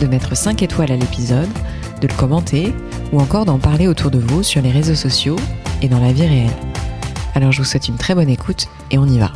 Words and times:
de 0.00 0.06
mettre 0.06 0.36
5 0.36 0.62
étoiles 0.62 0.92
à 0.92 0.96
l'épisode, 0.96 1.48
de 2.00 2.08
le 2.08 2.14
commenter 2.14 2.74
ou 3.12 3.20
encore 3.20 3.44
d'en 3.44 3.58
parler 3.58 3.86
autour 3.86 4.10
de 4.10 4.18
vous 4.18 4.42
sur 4.42 4.62
les 4.62 4.70
réseaux 4.70 4.94
sociaux 4.94 5.36
et 5.82 5.88
dans 5.88 6.00
la 6.00 6.12
vie 6.12 6.26
réelle. 6.26 6.50
Alors 7.34 7.52
je 7.52 7.58
vous 7.58 7.64
souhaite 7.64 7.88
une 7.88 7.96
très 7.96 8.14
bonne 8.14 8.28
écoute 8.28 8.66
et 8.90 8.98
on 8.98 9.06
y 9.06 9.18
va. 9.18 9.32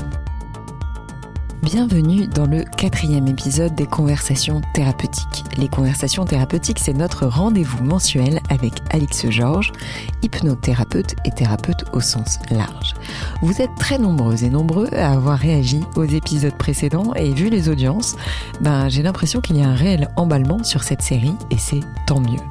Bienvenue 1.64 2.26
dans 2.26 2.44
le 2.44 2.62
quatrième 2.76 3.26
épisode 3.26 3.74
des 3.74 3.86
conversations 3.86 4.60
thérapeutiques. 4.74 5.44
Les 5.56 5.68
conversations 5.68 6.26
thérapeutiques, 6.26 6.78
c'est 6.78 6.92
notre 6.92 7.24
rendez-vous 7.26 7.82
mensuel 7.82 8.40
avec 8.50 8.74
Alix 8.90 9.30
Georges, 9.30 9.72
hypnothérapeute 10.22 11.14
et 11.24 11.30
thérapeute 11.30 11.86
au 11.94 12.00
sens 12.00 12.38
large. 12.50 12.92
Vous 13.40 13.62
êtes 13.62 13.74
très 13.78 13.96
nombreuses 13.96 14.44
et 14.44 14.50
nombreux 14.50 14.88
à 14.92 15.12
avoir 15.12 15.38
réagi 15.38 15.80
aux 15.96 16.04
épisodes 16.04 16.56
précédents 16.58 17.14
et 17.14 17.32
vu 17.32 17.48
les 17.48 17.70
audiences, 17.70 18.14
ben, 18.60 18.90
j'ai 18.90 19.02
l'impression 19.02 19.40
qu'il 19.40 19.56
y 19.56 19.62
a 19.62 19.68
un 19.68 19.74
réel 19.74 20.10
emballement 20.16 20.62
sur 20.64 20.82
cette 20.82 21.02
série 21.02 21.34
et 21.50 21.56
c'est 21.56 21.80
tant 22.06 22.20
mieux. 22.20 22.42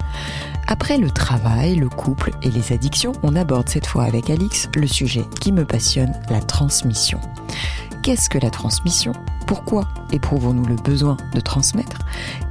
Après 0.67 0.97
le 0.97 1.11
travail, 1.11 1.75
le 1.75 1.89
couple 1.89 2.31
et 2.41 2.49
les 2.49 2.73
addictions, 2.73 3.11
on 3.21 3.35
aborde 3.35 3.69
cette 3.69 3.85
fois 3.85 4.05
avec 4.05 4.31
Alix 4.31 4.69
le 4.75 4.87
sujet 4.87 5.25
qui 5.39 5.51
me 5.51 5.65
passionne, 5.65 6.13
la 6.31 6.39
transmission. 6.39 7.19
Qu'est-ce 8.03 8.29
que 8.29 8.37
la 8.37 8.49
transmission? 8.49 9.13
Pourquoi 9.47 9.87
éprouvons-nous 10.11 10.65
le 10.65 10.75
besoin 10.75 11.15
de 11.33 11.39
transmettre? 11.39 11.99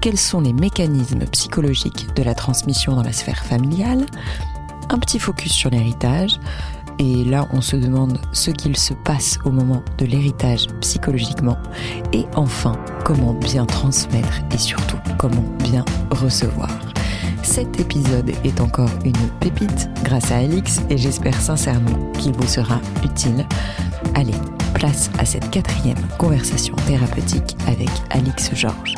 Quels 0.00 0.16
sont 0.16 0.40
les 0.40 0.54
mécanismes 0.54 1.26
psychologiques 1.26 2.08
de 2.16 2.22
la 2.22 2.34
transmission 2.34 2.96
dans 2.96 3.02
la 3.02 3.12
sphère 3.12 3.44
familiale? 3.44 4.06
Un 4.88 4.98
petit 4.98 5.18
focus 5.18 5.52
sur 5.52 5.68
l'héritage. 5.68 6.40
Et 6.98 7.24
là, 7.24 7.46
on 7.52 7.60
se 7.60 7.76
demande 7.76 8.18
ce 8.32 8.50
qu'il 8.50 8.78
se 8.78 8.94
passe 8.94 9.38
au 9.44 9.50
moment 9.50 9.82
de 9.98 10.06
l'héritage 10.06 10.68
psychologiquement. 10.80 11.58
Et 12.14 12.24
enfin, 12.34 12.78
comment 13.04 13.34
bien 13.34 13.66
transmettre 13.66 14.40
et 14.54 14.58
surtout 14.58 14.98
comment 15.18 15.44
bien 15.58 15.84
recevoir. 16.12 16.70
Cet 17.42 17.78
épisode 17.78 18.32
est 18.42 18.58
encore 18.62 18.90
une 19.04 19.28
pépite 19.38 19.90
grâce 20.02 20.32
à 20.32 20.36
Alix 20.36 20.80
et 20.88 20.96
j'espère 20.96 21.38
sincèrement 21.38 22.10
qu'il 22.12 22.32
vous 22.32 22.48
sera 22.48 22.80
utile. 23.04 23.46
Allez, 24.14 24.32
place 24.72 25.10
à 25.18 25.24
cette 25.24 25.50
quatrième 25.50 25.98
conversation 26.18 26.74
thérapeutique 26.86 27.56
avec 27.66 27.88
Alix 28.10 28.54
Georges. 28.54 28.94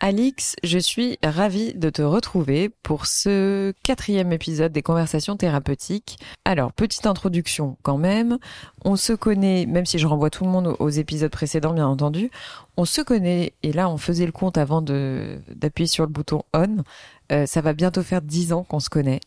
Alix, 0.00 0.54
je 0.62 0.78
suis 0.78 1.18
ravie 1.24 1.74
de 1.74 1.88
te 1.90 2.02
retrouver 2.02 2.68
pour 2.68 3.06
ce 3.06 3.72
quatrième 3.82 4.32
épisode 4.32 4.70
des 4.70 4.82
conversations 4.82 5.36
thérapeutiques. 5.36 6.18
Alors, 6.44 6.72
petite 6.72 7.06
introduction 7.06 7.76
quand 7.82 7.96
même. 7.96 8.38
On 8.84 8.96
se 8.96 9.14
connaît, 9.14 9.66
même 9.66 9.86
si 9.86 9.98
je 9.98 10.06
renvoie 10.06 10.30
tout 10.30 10.44
le 10.44 10.50
monde 10.50 10.76
aux 10.78 10.90
épisodes 10.90 11.32
précédents, 11.32 11.72
bien 11.72 11.88
entendu, 11.88 12.30
on 12.76 12.84
se 12.84 13.00
connaît, 13.00 13.54
et 13.62 13.72
là 13.72 13.88
on 13.88 13.96
faisait 13.96 14.26
le 14.26 14.32
compte 14.32 14.58
avant 14.58 14.82
d'appuyer 14.82 15.88
sur 15.88 16.04
le 16.04 16.10
bouton 16.10 16.42
on. 16.52 16.84
Euh, 17.32 17.46
ça 17.46 17.60
va 17.60 17.72
bientôt 17.72 18.04
faire 18.04 18.22
dix 18.22 18.52
ans 18.52 18.62
qu'on 18.62 18.78
se 18.78 18.88
connaît 18.88 19.18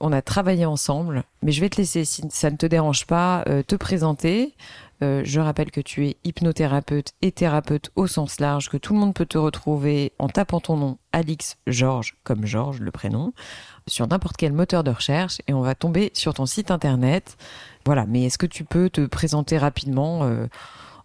on 0.00 0.12
a 0.12 0.22
travaillé 0.22 0.66
ensemble, 0.66 1.24
mais 1.42 1.52
je 1.52 1.60
vais 1.60 1.68
te 1.68 1.76
laisser, 1.76 2.04
si 2.04 2.22
ça 2.30 2.50
ne 2.50 2.56
te 2.56 2.66
dérange 2.66 3.06
pas, 3.06 3.44
euh, 3.48 3.62
te 3.62 3.76
présenter. 3.76 4.54
Euh, 5.02 5.22
je 5.24 5.40
rappelle 5.40 5.70
que 5.70 5.80
tu 5.80 6.06
es 6.06 6.16
hypnothérapeute 6.24 7.12
et 7.20 7.30
thérapeute 7.30 7.90
au 7.96 8.06
sens 8.06 8.40
large, 8.40 8.70
que 8.70 8.76
tout 8.76 8.94
le 8.94 9.00
monde 9.00 9.14
peut 9.14 9.26
te 9.26 9.36
retrouver 9.36 10.12
en 10.18 10.28
tapant 10.28 10.60
ton 10.60 10.76
nom, 10.76 10.98
Alix 11.12 11.56
Georges, 11.66 12.16
comme 12.24 12.46
Georges, 12.46 12.80
le 12.80 12.90
prénom, 12.90 13.32
sur 13.86 14.06
n'importe 14.06 14.36
quel 14.36 14.52
moteur 14.52 14.84
de 14.84 14.90
recherche, 14.90 15.40
et 15.48 15.54
on 15.54 15.60
va 15.60 15.74
tomber 15.74 16.10
sur 16.14 16.34
ton 16.34 16.46
site 16.46 16.70
internet. 16.70 17.36
Voilà, 17.84 18.06
mais 18.06 18.24
est-ce 18.24 18.38
que 18.38 18.46
tu 18.46 18.64
peux 18.64 18.88
te 18.88 19.04
présenter 19.04 19.58
rapidement 19.58 20.24
euh, 20.24 20.46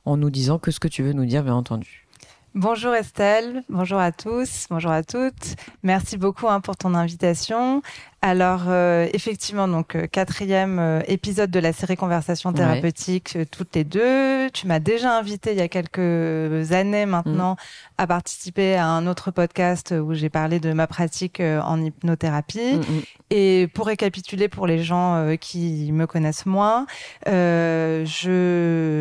en 0.06 0.16
nous 0.16 0.30
disant 0.30 0.58
que 0.58 0.72
ce 0.72 0.80
que 0.80 0.88
tu 0.88 1.04
veux 1.04 1.14
nous 1.14 1.26
dire, 1.26 1.44
bien 1.44 1.56
entendu? 1.56 2.08
Bonjour 2.54 2.94
Estelle, 2.94 3.64
bonjour 3.70 3.98
à 3.98 4.12
tous, 4.12 4.68
bonjour 4.70 4.92
à 4.92 5.04
toutes. 5.04 5.56
Merci 5.84 6.18
beaucoup 6.18 6.50
hein, 6.50 6.60
pour 6.60 6.76
ton 6.76 6.96
invitation. 6.96 7.82
Alors 8.24 8.66
euh, 8.68 9.08
effectivement, 9.14 9.68
donc 9.68 9.96
euh, 9.96 10.06
quatrième 10.06 10.78
euh, 10.78 11.02
épisode 11.08 11.50
de 11.50 11.60
la 11.60 11.74
série 11.74 11.96
Conversations 11.96 12.54
thérapeutiques 12.54 13.36
toutes 13.50 13.76
les 13.76 13.84
deux. 13.84 14.48
Tu 14.52 14.68
m'as 14.68 14.78
déjà 14.78 15.18
invité 15.18 15.54
il 15.54 15.58
y 15.58 15.62
a 15.62 15.68
quelques 15.68 16.72
années 16.72 17.08
maintenant 17.08 17.56
à 17.98 18.06
participer 18.06 18.76
à 18.76 18.86
un 18.86 19.08
autre 19.08 19.32
podcast 19.32 19.92
où 20.00 20.14
j'ai 20.14 20.30
parlé 20.30 20.60
de 20.60 20.72
ma 20.72 20.86
pratique 20.86 21.40
en 21.42 21.82
hypnothérapie. 21.82 22.76
Mm, 22.76 22.80
mm. 22.80 23.02
Et 23.32 23.68
pour 23.74 23.88
récapituler 23.88 24.50
pour 24.50 24.68
les 24.68 24.84
gens 24.84 25.36
qui 25.40 25.92
me 25.92 26.06
connaissent 26.06 26.46
moins, 26.46 26.86
je, 27.26 28.06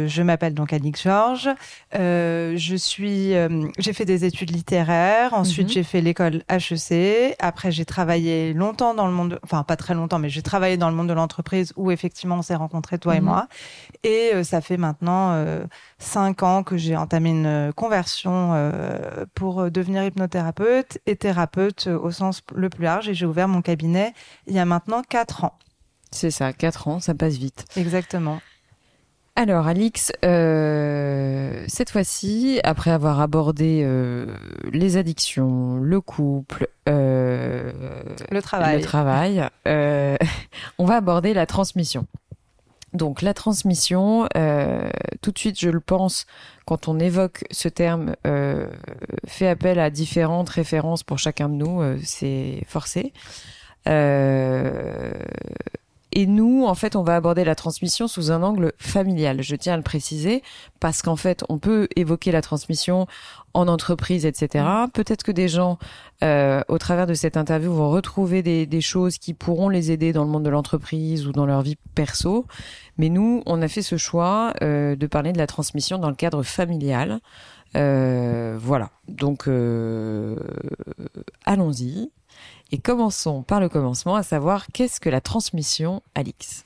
je 0.08 0.22
m'appelle 0.22 0.54
donc 0.54 0.72
Alix 0.72 1.02
Georges. 1.02 1.50
je 1.92 2.74
suis, 2.78 3.34
j'ai 3.78 3.92
fait 3.92 4.04
des 4.04 4.24
études 4.24 4.50
littéraires. 4.50 5.34
Ensuite, 5.34 5.68
mm-hmm. 5.68 5.72
j'ai 5.72 5.82
fait 5.82 6.00
l'école 6.00 6.42
HEC. 6.48 7.36
Après, 7.38 7.72
j'ai 7.72 7.84
travaillé 7.84 8.54
longtemps 8.54 8.94
dans 8.94 9.09
le 9.10 9.16
monde, 9.16 9.38
enfin 9.42 9.62
pas 9.62 9.76
très 9.76 9.94
longtemps, 9.94 10.18
mais 10.18 10.28
j'ai 10.28 10.42
travaillé 10.42 10.76
dans 10.76 10.88
le 10.88 10.96
monde 10.96 11.08
de 11.08 11.12
l'entreprise 11.12 11.72
où 11.76 11.90
effectivement 11.90 12.36
on 12.36 12.42
s'est 12.42 12.54
rencontrés 12.54 12.98
toi 12.98 13.16
et 13.16 13.20
mhm. 13.20 13.26
moi. 13.26 13.48
Et 14.02 14.30
euh, 14.34 14.44
ça 14.44 14.60
fait 14.60 14.76
maintenant 14.76 15.32
euh, 15.32 15.64
cinq 15.98 16.42
ans 16.42 16.62
que 16.62 16.76
j'ai 16.76 16.96
entamé 16.96 17.30
une 17.30 17.46
euh, 17.46 17.72
conversion 17.72 18.30
pour 19.34 19.70
devenir 19.70 20.04
hypnothérapeute 20.04 20.98
et 21.06 21.16
thérapeute 21.16 21.86
au 21.88 22.10
sens 22.10 22.42
le 22.54 22.68
plus 22.68 22.84
large. 22.84 23.08
Et 23.08 23.14
j'ai 23.14 23.26
ouvert 23.26 23.48
mon 23.48 23.62
cabinet 23.62 24.14
il 24.46 24.54
y 24.54 24.58
a 24.58 24.64
maintenant 24.64 25.02
quatre 25.02 25.44
ans. 25.44 25.58
C'est 26.10 26.30
ça, 26.30 26.52
quatre 26.52 26.88
ans, 26.88 27.00
ça 27.00 27.14
passe 27.14 27.34
vite. 27.34 27.64
Exactement. 27.76 28.40
Alors 29.40 29.66
Alix, 29.66 30.12
euh, 30.22 31.64
cette 31.66 31.88
fois-ci, 31.88 32.60
après 32.62 32.90
avoir 32.90 33.20
abordé 33.20 33.80
euh, 33.82 34.26
les 34.70 34.98
addictions, 34.98 35.78
le 35.78 36.02
couple, 36.02 36.68
euh, 36.90 37.72
le 38.30 38.42
travail, 38.42 38.76
le 38.76 38.82
travail 38.82 39.48
on 40.78 40.84
va 40.84 40.96
aborder 40.96 41.32
la 41.32 41.46
transmission. 41.46 42.06
Donc 42.92 43.22
la 43.22 43.32
transmission, 43.32 44.28
tout 45.22 45.32
de 45.32 45.38
suite, 45.38 45.58
je 45.58 45.70
le 45.70 45.80
pense, 45.80 46.26
quand 46.66 46.86
on 46.88 46.98
évoque 46.98 47.44
ce 47.50 47.68
terme, 47.68 48.16
fait 49.26 49.48
appel 49.48 49.78
à 49.78 49.88
différentes 49.88 50.50
références 50.50 51.02
pour 51.02 51.18
chacun 51.18 51.48
de 51.48 51.54
nous, 51.54 51.80
c'est 52.04 52.62
forcé. 52.66 53.14
Et 56.12 56.26
nous, 56.26 56.64
en 56.66 56.74
fait, 56.74 56.96
on 56.96 57.02
va 57.02 57.16
aborder 57.16 57.44
la 57.44 57.54
transmission 57.54 58.08
sous 58.08 58.32
un 58.32 58.42
angle 58.42 58.72
familial. 58.78 59.42
Je 59.42 59.54
tiens 59.54 59.74
à 59.74 59.76
le 59.76 59.82
préciser 59.82 60.42
parce 60.80 61.02
qu'en 61.02 61.16
fait, 61.16 61.44
on 61.48 61.58
peut 61.58 61.88
évoquer 61.94 62.32
la 62.32 62.42
transmission 62.42 63.06
en 63.54 63.68
entreprise, 63.68 64.26
etc. 64.26 64.64
Mm. 64.64 64.90
Peut-être 64.92 65.22
que 65.22 65.32
des 65.32 65.48
gens, 65.48 65.78
euh, 66.24 66.62
au 66.68 66.78
travers 66.78 67.06
de 67.06 67.14
cette 67.14 67.36
interview, 67.36 67.72
vont 67.72 67.90
retrouver 67.90 68.42
des, 68.42 68.66
des, 68.66 68.80
choses 68.80 69.18
qui 69.18 69.34
pourront 69.34 69.68
les 69.68 69.92
aider 69.92 70.12
dans 70.12 70.24
le 70.24 70.30
monde 70.30 70.44
de 70.44 70.50
l'entreprise 70.50 71.26
ou 71.26 71.32
dans 71.32 71.46
leur 71.46 71.62
vie 71.62 71.76
perso. 71.94 72.46
Mais 72.98 73.08
nous, 73.08 73.42
on 73.46 73.62
a 73.62 73.68
fait 73.68 73.82
ce 73.82 73.96
choix 73.96 74.52
euh, 74.62 74.96
de 74.96 75.06
parler 75.06 75.32
de 75.32 75.38
la 75.38 75.46
transmission 75.46 75.98
dans 75.98 76.10
le 76.10 76.16
cadre 76.16 76.42
familial. 76.42 77.20
Euh, 77.76 78.56
voilà. 78.60 78.90
Donc, 79.08 79.48
euh, 79.48 80.36
allons-y. 81.44 82.10
Et 82.72 82.78
commençons 82.78 83.42
par 83.42 83.60
le 83.60 83.68
commencement, 83.68 84.14
à 84.14 84.22
savoir 84.22 84.66
qu'est-ce 84.68 85.00
que 85.00 85.08
la 85.08 85.20
transmission, 85.20 86.02
Alix? 86.14 86.62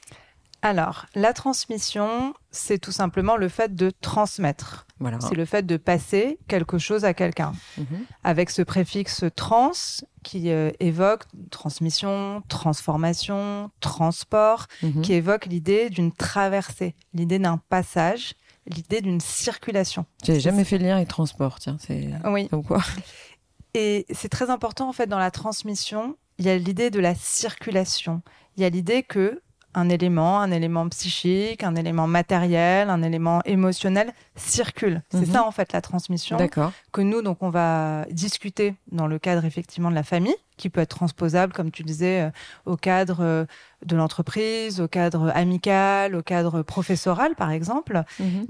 Alors, 0.61 1.07
la 1.15 1.35
transmission, 1.35 2.35
c'est 2.51 2.79
tout 2.79 2.93
simplement 2.93 3.37
le 3.37 3.49
fait 3.49 3.75
de 3.75 3.91
transmettre. 4.01 4.87
Voilà. 4.99 5.19
C'est 5.21 5.35
le 5.35 5.45
fait 5.45 5.65
de 5.65 5.77
passer 5.77 6.39
quelque 6.49 6.79
chose 6.79 7.05
à 7.05 7.13
quelqu'un. 7.13 7.53
Mhm. 7.77 8.07
Avec 8.23 8.49
ce 8.49 8.63
préfixe 8.63 9.25
trans 9.37 9.73
qui 10.23 10.51
euh, 10.51 10.71
évoque 10.81 11.25
transmission, 11.51 12.43
transformation, 12.49 13.71
transport, 13.81 14.67
mhm. 14.83 15.03
qui 15.03 15.13
évoque 15.13 15.47
l'idée 15.47 15.91
d'une 15.91 16.13
traversée, 16.13 16.95
l'idée 17.13 17.39
d'un 17.39 17.59
passage, 17.69 18.35
l'idée 18.67 19.03
d'une 19.03 19.21
circulation. 19.21 20.07
J'ai 20.23 20.41
jamais 20.41 20.65
fait 20.65 20.79
le 20.79 20.87
lien 20.87 20.97
avec 20.97 21.09
transport, 21.09 21.59
tiens, 21.61 21.77
c'est 21.79 22.11
oui. 22.25 22.49
comme 22.49 22.65
quoi. 22.65 22.83
Et 23.75 24.07
c'est 24.13 24.29
très 24.29 24.51
important 24.51 24.89
en 24.89 24.93
fait 24.93 25.07
dans 25.07 25.19
la 25.19 25.31
transmission. 25.31 26.17
Il 26.39 26.47
y 26.47 26.51
a 26.51 26.57
l'idée 26.57 26.91
de 26.91 27.01
la 27.01 27.15
circulation. 27.15 28.23
Il 28.57 28.63
y 28.63 28.67
a 28.67 28.69
l'idée 28.71 29.03
que 29.03 29.41
un 29.77 29.89
élément, 29.89 30.39
un 30.41 30.53
élément 30.53 30.89
psychique, 30.89 31.65
un 31.65 31.75
élément 31.75 32.07
matériel, 32.07 32.91
un 32.91 33.03
élément 33.03 33.41
émotionnel 33.45 34.13
circule. 34.37 35.03
C'est 35.11 35.27
Mhm. 35.27 35.33
ça 35.33 35.45
en 35.45 35.51
fait 35.51 35.73
la 35.73 35.81
transmission 35.81 36.37
D'accord. 36.37 36.71
que 36.93 37.01
nous 37.01 37.23
donc 37.23 37.39
on 37.43 37.51
va 37.51 38.05
discuter 38.13 38.77
dans 38.93 39.09
le 39.09 39.19
cadre 39.19 39.45
effectivement 39.45 39.91
de 39.91 39.97
la 39.97 40.05
famille, 40.05 40.37
qui 40.57 40.71
peut 40.71 40.81
être 40.81 40.95
transposable 40.97 41.53
comme 41.53 41.73
tu 41.73 41.83
disais 41.83 42.21
euh, 42.21 42.31
au 42.67 42.77
cadre 42.77 43.19
euh, 43.21 43.45
de 43.85 43.97
l'entreprise, 43.97 44.81
au 44.81 44.87
cadre 44.87 45.33
amical, 45.35 46.15
au 46.15 46.23
cadre 46.23 46.63
professoral 46.63 47.35
par 47.35 47.51
exemple. 47.51 48.05
Mhm. 48.21 48.47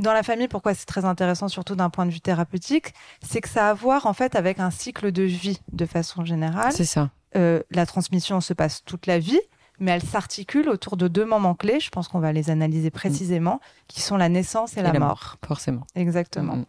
Dans 0.00 0.12
la 0.12 0.22
famille, 0.22 0.46
pourquoi 0.46 0.74
c'est 0.74 0.86
très 0.86 1.04
intéressant, 1.04 1.48
surtout 1.48 1.74
d'un 1.74 1.90
point 1.90 2.06
de 2.06 2.12
vue 2.12 2.20
thérapeutique, 2.20 2.94
c'est 3.20 3.40
que 3.40 3.48
ça 3.48 3.66
a 3.66 3.70
à 3.70 3.74
voir 3.74 4.06
en 4.06 4.12
fait 4.12 4.36
avec 4.36 4.60
un 4.60 4.70
cycle 4.70 5.10
de 5.10 5.24
vie 5.24 5.60
de 5.72 5.86
façon 5.86 6.24
générale. 6.24 6.72
C'est 6.72 6.84
ça. 6.84 7.10
Euh, 7.36 7.60
la 7.70 7.84
transmission 7.84 8.40
se 8.40 8.54
passe 8.54 8.84
toute 8.84 9.06
la 9.06 9.18
vie, 9.18 9.40
mais 9.80 9.90
elle 9.90 10.02
s'articule 10.02 10.68
autour 10.68 10.96
de 10.96 11.08
deux 11.08 11.24
moments 11.24 11.54
clés. 11.54 11.80
Je 11.80 11.90
pense 11.90 12.06
qu'on 12.06 12.20
va 12.20 12.32
les 12.32 12.48
analyser 12.48 12.90
précisément, 12.90 13.60
qui 13.88 14.00
sont 14.00 14.16
la 14.16 14.28
naissance 14.28 14.76
et, 14.76 14.82
la, 14.82 14.92
la 14.92 15.00
mort. 15.00 15.36
Forcément. 15.44 15.84
Exactement. 15.96 16.56
Mhm. 16.56 16.64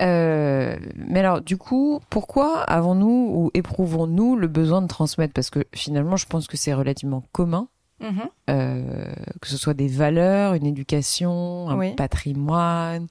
Euh, 0.00 0.76
mais 0.94 1.20
alors, 1.20 1.40
du 1.40 1.56
coup, 1.56 2.00
pourquoi 2.10 2.62
avons-nous 2.62 3.30
ou 3.32 3.50
éprouvons-nous 3.54 4.36
le 4.36 4.48
besoin 4.48 4.82
de 4.82 4.88
transmettre? 4.88 5.34
Parce 5.34 5.50
que 5.50 5.64
finalement, 5.74 6.16
je 6.16 6.26
pense 6.26 6.46
que 6.46 6.56
c'est 6.56 6.74
relativement 6.74 7.22
commun, 7.32 7.68
Mhm. 8.00 8.28
euh, 8.50 9.14
que 9.40 9.48
ce 9.48 9.56
soit 9.56 9.74
des 9.74 9.88
valeurs, 9.88 10.54
une 10.54 10.66
éducation, 10.66 11.68
un 11.70 11.78
Oui. 11.78 11.94
patrimoine, 11.94 13.06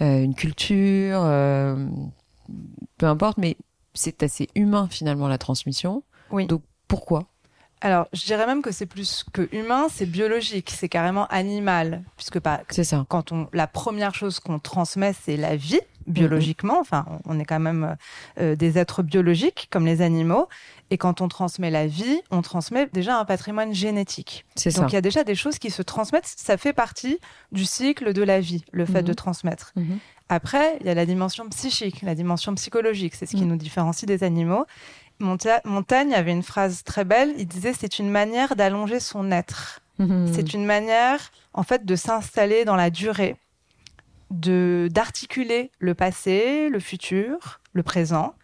euh, 0.00 0.22
une 0.22 0.34
culture, 0.34 1.20
euh, 1.22 1.86
peu 2.98 3.06
importe, 3.06 3.38
mais 3.38 3.56
c'est 3.94 4.22
assez 4.22 4.48
humain 4.54 4.88
finalement 4.90 5.28
la 5.28 5.38
transmission. 5.38 6.02
Oui. 6.30 6.46
Donc 6.46 6.62
pourquoi? 6.88 7.24
Alors, 7.80 8.08
je 8.12 8.24
dirais 8.26 8.46
même 8.46 8.60
que 8.62 8.72
c'est 8.72 8.86
plus 8.86 9.24
que 9.32 9.48
humain, 9.54 9.86
c'est 9.88 10.06
biologique, 10.06 10.70
c'est 10.70 10.88
carrément 10.88 11.26
animal, 11.28 12.02
puisque 12.16 12.40
pas, 12.40 12.62
C'est 12.70 12.82
ça. 12.84 13.06
quand 13.08 13.30
on, 13.30 13.48
la 13.52 13.68
première 13.68 14.14
chose 14.16 14.40
qu'on 14.40 14.58
transmet, 14.58 15.12
c'est 15.12 15.36
la 15.36 15.54
vie, 15.54 15.80
biologiquement. 16.08 16.78
Enfin, 16.80 17.06
on 17.26 17.38
est 17.38 17.44
quand 17.44 17.60
même 17.60 17.96
euh, 18.40 18.56
des 18.56 18.78
êtres 18.78 19.02
biologiques, 19.02 19.68
comme 19.70 19.86
les 19.86 20.02
animaux. 20.02 20.48
Et 20.90 20.98
quand 20.98 21.20
on 21.20 21.28
transmet 21.28 21.70
la 21.70 21.86
vie, 21.86 22.20
on 22.30 22.42
transmet 22.42 22.88
déjà 22.92 23.18
un 23.18 23.24
patrimoine 23.24 23.72
génétique. 23.74 24.44
C'est. 24.56 24.74
Donc, 24.76 24.90
il 24.92 24.94
y 24.94 24.98
a 24.98 25.02
déjà 25.02 25.22
des 25.24 25.34
choses 25.34 25.58
qui 25.58 25.70
se 25.70 25.82
transmettent. 25.82 26.32
Ça 26.36 26.56
fait 26.56 26.72
partie 26.72 27.18
du 27.52 27.64
cycle 27.64 28.12
de 28.12 28.22
la 28.22 28.40
vie, 28.40 28.64
le 28.72 28.86
fait 28.86 29.02
de 29.02 29.12
transmettre. 29.12 29.72
Mhm. 29.76 29.98
Après, 30.30 30.76
il 30.80 30.86
y 30.86 30.90
a 30.90 30.94
la 30.94 31.06
dimension 31.06 31.48
psychique, 31.48 32.02
la 32.02 32.14
dimension 32.14 32.54
psychologique. 32.54 33.14
C'est 33.14 33.24
ce 33.26 33.34
qui 33.36 33.44
Mm. 33.44 33.48
nous 33.48 33.56
différencie 33.56 34.06
des 34.06 34.24
animaux. 34.24 34.66
Monta- 35.20 35.60
Montaigne 35.64 36.14
avait 36.14 36.32
une 36.32 36.42
phrase 36.42 36.84
très 36.84 37.04
belle. 37.04 37.32
Il 37.38 37.46
disait 37.46 37.72
c'est 37.72 37.98
une 37.98 38.10
manière 38.10 38.54
d'allonger 38.54 39.00
son 39.00 39.30
être. 39.30 39.80
C'est 40.32 40.54
une 40.54 40.64
manière, 40.64 41.18
en 41.54 41.64
fait, 41.64 41.84
de 41.84 41.96
s'installer 41.96 42.64
dans 42.64 42.76
la 42.76 42.88
durée, 42.88 43.34
de 44.30 44.88
d'articuler 44.92 45.70
le 45.78 45.94
passé, 45.94 46.68
le 46.68 46.80
futur, 46.80 47.60
le 47.72 47.82
présent. 47.82 48.34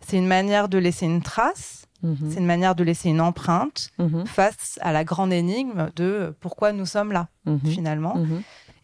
C'est 0.00 0.16
une 0.16 0.26
manière 0.26 0.68
de 0.68 0.78
laisser 0.78 1.06
une 1.06 1.22
trace. 1.22 1.86
Mhm. 2.02 2.30
C'est 2.30 2.38
une 2.40 2.46
manière 2.46 2.74
de 2.74 2.82
laisser 2.84 3.10
une 3.10 3.20
empreinte 3.20 3.90
Mhm. 3.98 4.26
face 4.26 4.78
à 4.80 4.92
la 4.92 5.04
grande 5.04 5.32
énigme 5.32 5.90
de 5.96 6.34
pourquoi 6.40 6.72
nous 6.72 6.86
sommes 6.86 7.12
là 7.12 7.28
Mhm. 7.46 7.60
finalement. 7.66 8.16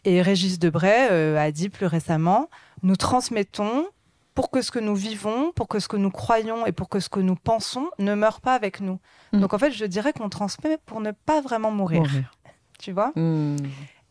Et 0.04 0.22
Régis 0.22 0.58
Debray 0.58 1.08
euh, 1.10 1.38
a 1.38 1.50
dit 1.50 1.68
plus 1.68 1.86
récemment, 1.86 2.48
nous 2.82 2.96
transmettons 2.96 3.86
pour 4.34 4.50
que 4.50 4.60
ce 4.60 4.70
que 4.70 4.78
nous 4.78 4.94
vivons, 4.94 5.50
pour 5.52 5.66
que 5.66 5.78
ce 5.80 5.88
que 5.88 5.96
nous 5.96 6.10
croyons 6.10 6.66
et 6.66 6.72
pour 6.72 6.90
que 6.90 7.00
ce 7.00 7.08
que 7.08 7.20
nous 7.20 7.36
pensons 7.36 7.88
ne 7.98 8.14
meure 8.14 8.42
pas 8.42 8.54
avec 8.54 8.80
nous. 8.82 8.98
Donc 9.32 9.54
en 9.54 9.58
fait, 9.58 9.72
je 9.72 9.86
dirais 9.86 10.12
qu'on 10.12 10.28
transmet 10.28 10.76
pour 10.84 11.00
ne 11.00 11.10
pas 11.12 11.40
vraiment 11.40 11.70
mourir, 11.70 12.02
Mourir. 12.02 12.30
tu 12.78 12.92
vois? 12.92 13.12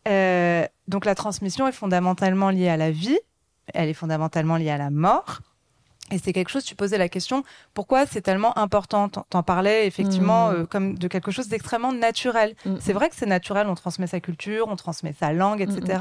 Euh, 0.06 0.66
Donc 0.88 1.04
la 1.04 1.14
transmission 1.16 1.66
est 1.66 1.72
fondamentalement 1.72 2.50
liée 2.50 2.68
à 2.68 2.76
la 2.76 2.90
vie, 2.92 3.18
elle 3.74 3.88
est 3.88 3.94
fondamentalement 3.94 4.56
liée 4.56 4.70
à 4.70 4.78
la 4.78 4.90
mort. 4.90 5.40
Et 6.12 6.18
c'est 6.18 6.32
quelque 6.32 6.50
chose, 6.50 6.62
tu 6.62 6.76
posais 6.76 6.98
la 6.98 7.08
question, 7.08 7.42
pourquoi 7.74 8.06
c'est 8.06 8.20
tellement 8.20 8.56
important? 8.56 9.08
T'en 9.08 9.42
parlais 9.42 9.88
effectivement 9.88 10.50
Mm. 10.50 10.54
euh, 10.54 10.64
comme 10.66 10.96
de 10.96 11.08
quelque 11.08 11.32
chose 11.32 11.48
d'extrêmement 11.48 11.92
naturel. 11.92 12.54
Mhm. 12.64 12.78
C'est 12.80 12.92
vrai 12.92 13.08
que 13.08 13.16
c'est 13.16 13.26
naturel, 13.26 13.66
on 13.66 13.74
transmet 13.74 14.06
sa 14.06 14.20
culture, 14.20 14.66
on 14.68 14.76
transmet 14.76 15.12
sa 15.18 15.32
langue, 15.32 15.60
etc. 15.62 15.98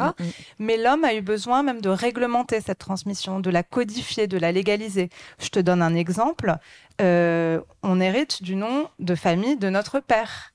Mais 0.60 0.78
l'homme 0.78 1.04
a 1.06 1.16
eu 1.16 1.22
besoin 1.22 1.64
même 1.64 1.82
de 1.82 1.90
réglementer 1.90 2.62
cette 2.62 2.78
transmission, 2.78 3.40
de 3.40 3.50
la 3.50 3.64
codifier, 3.64 4.28
de 4.28 4.38
la 4.38 4.52
légaliser. 4.52 5.10
Je 5.40 5.50
te 5.50 5.60
donne 5.60 5.82
un 5.82 5.96
exemple. 5.96 6.56
Euh, 7.02 7.60
on 7.82 8.00
hérite 8.00 8.44
du 8.44 8.56
nom 8.56 8.88
de 9.00 9.16
famille 9.16 9.58
de 9.58 9.72
notre 9.72 10.00
père. 10.00 10.52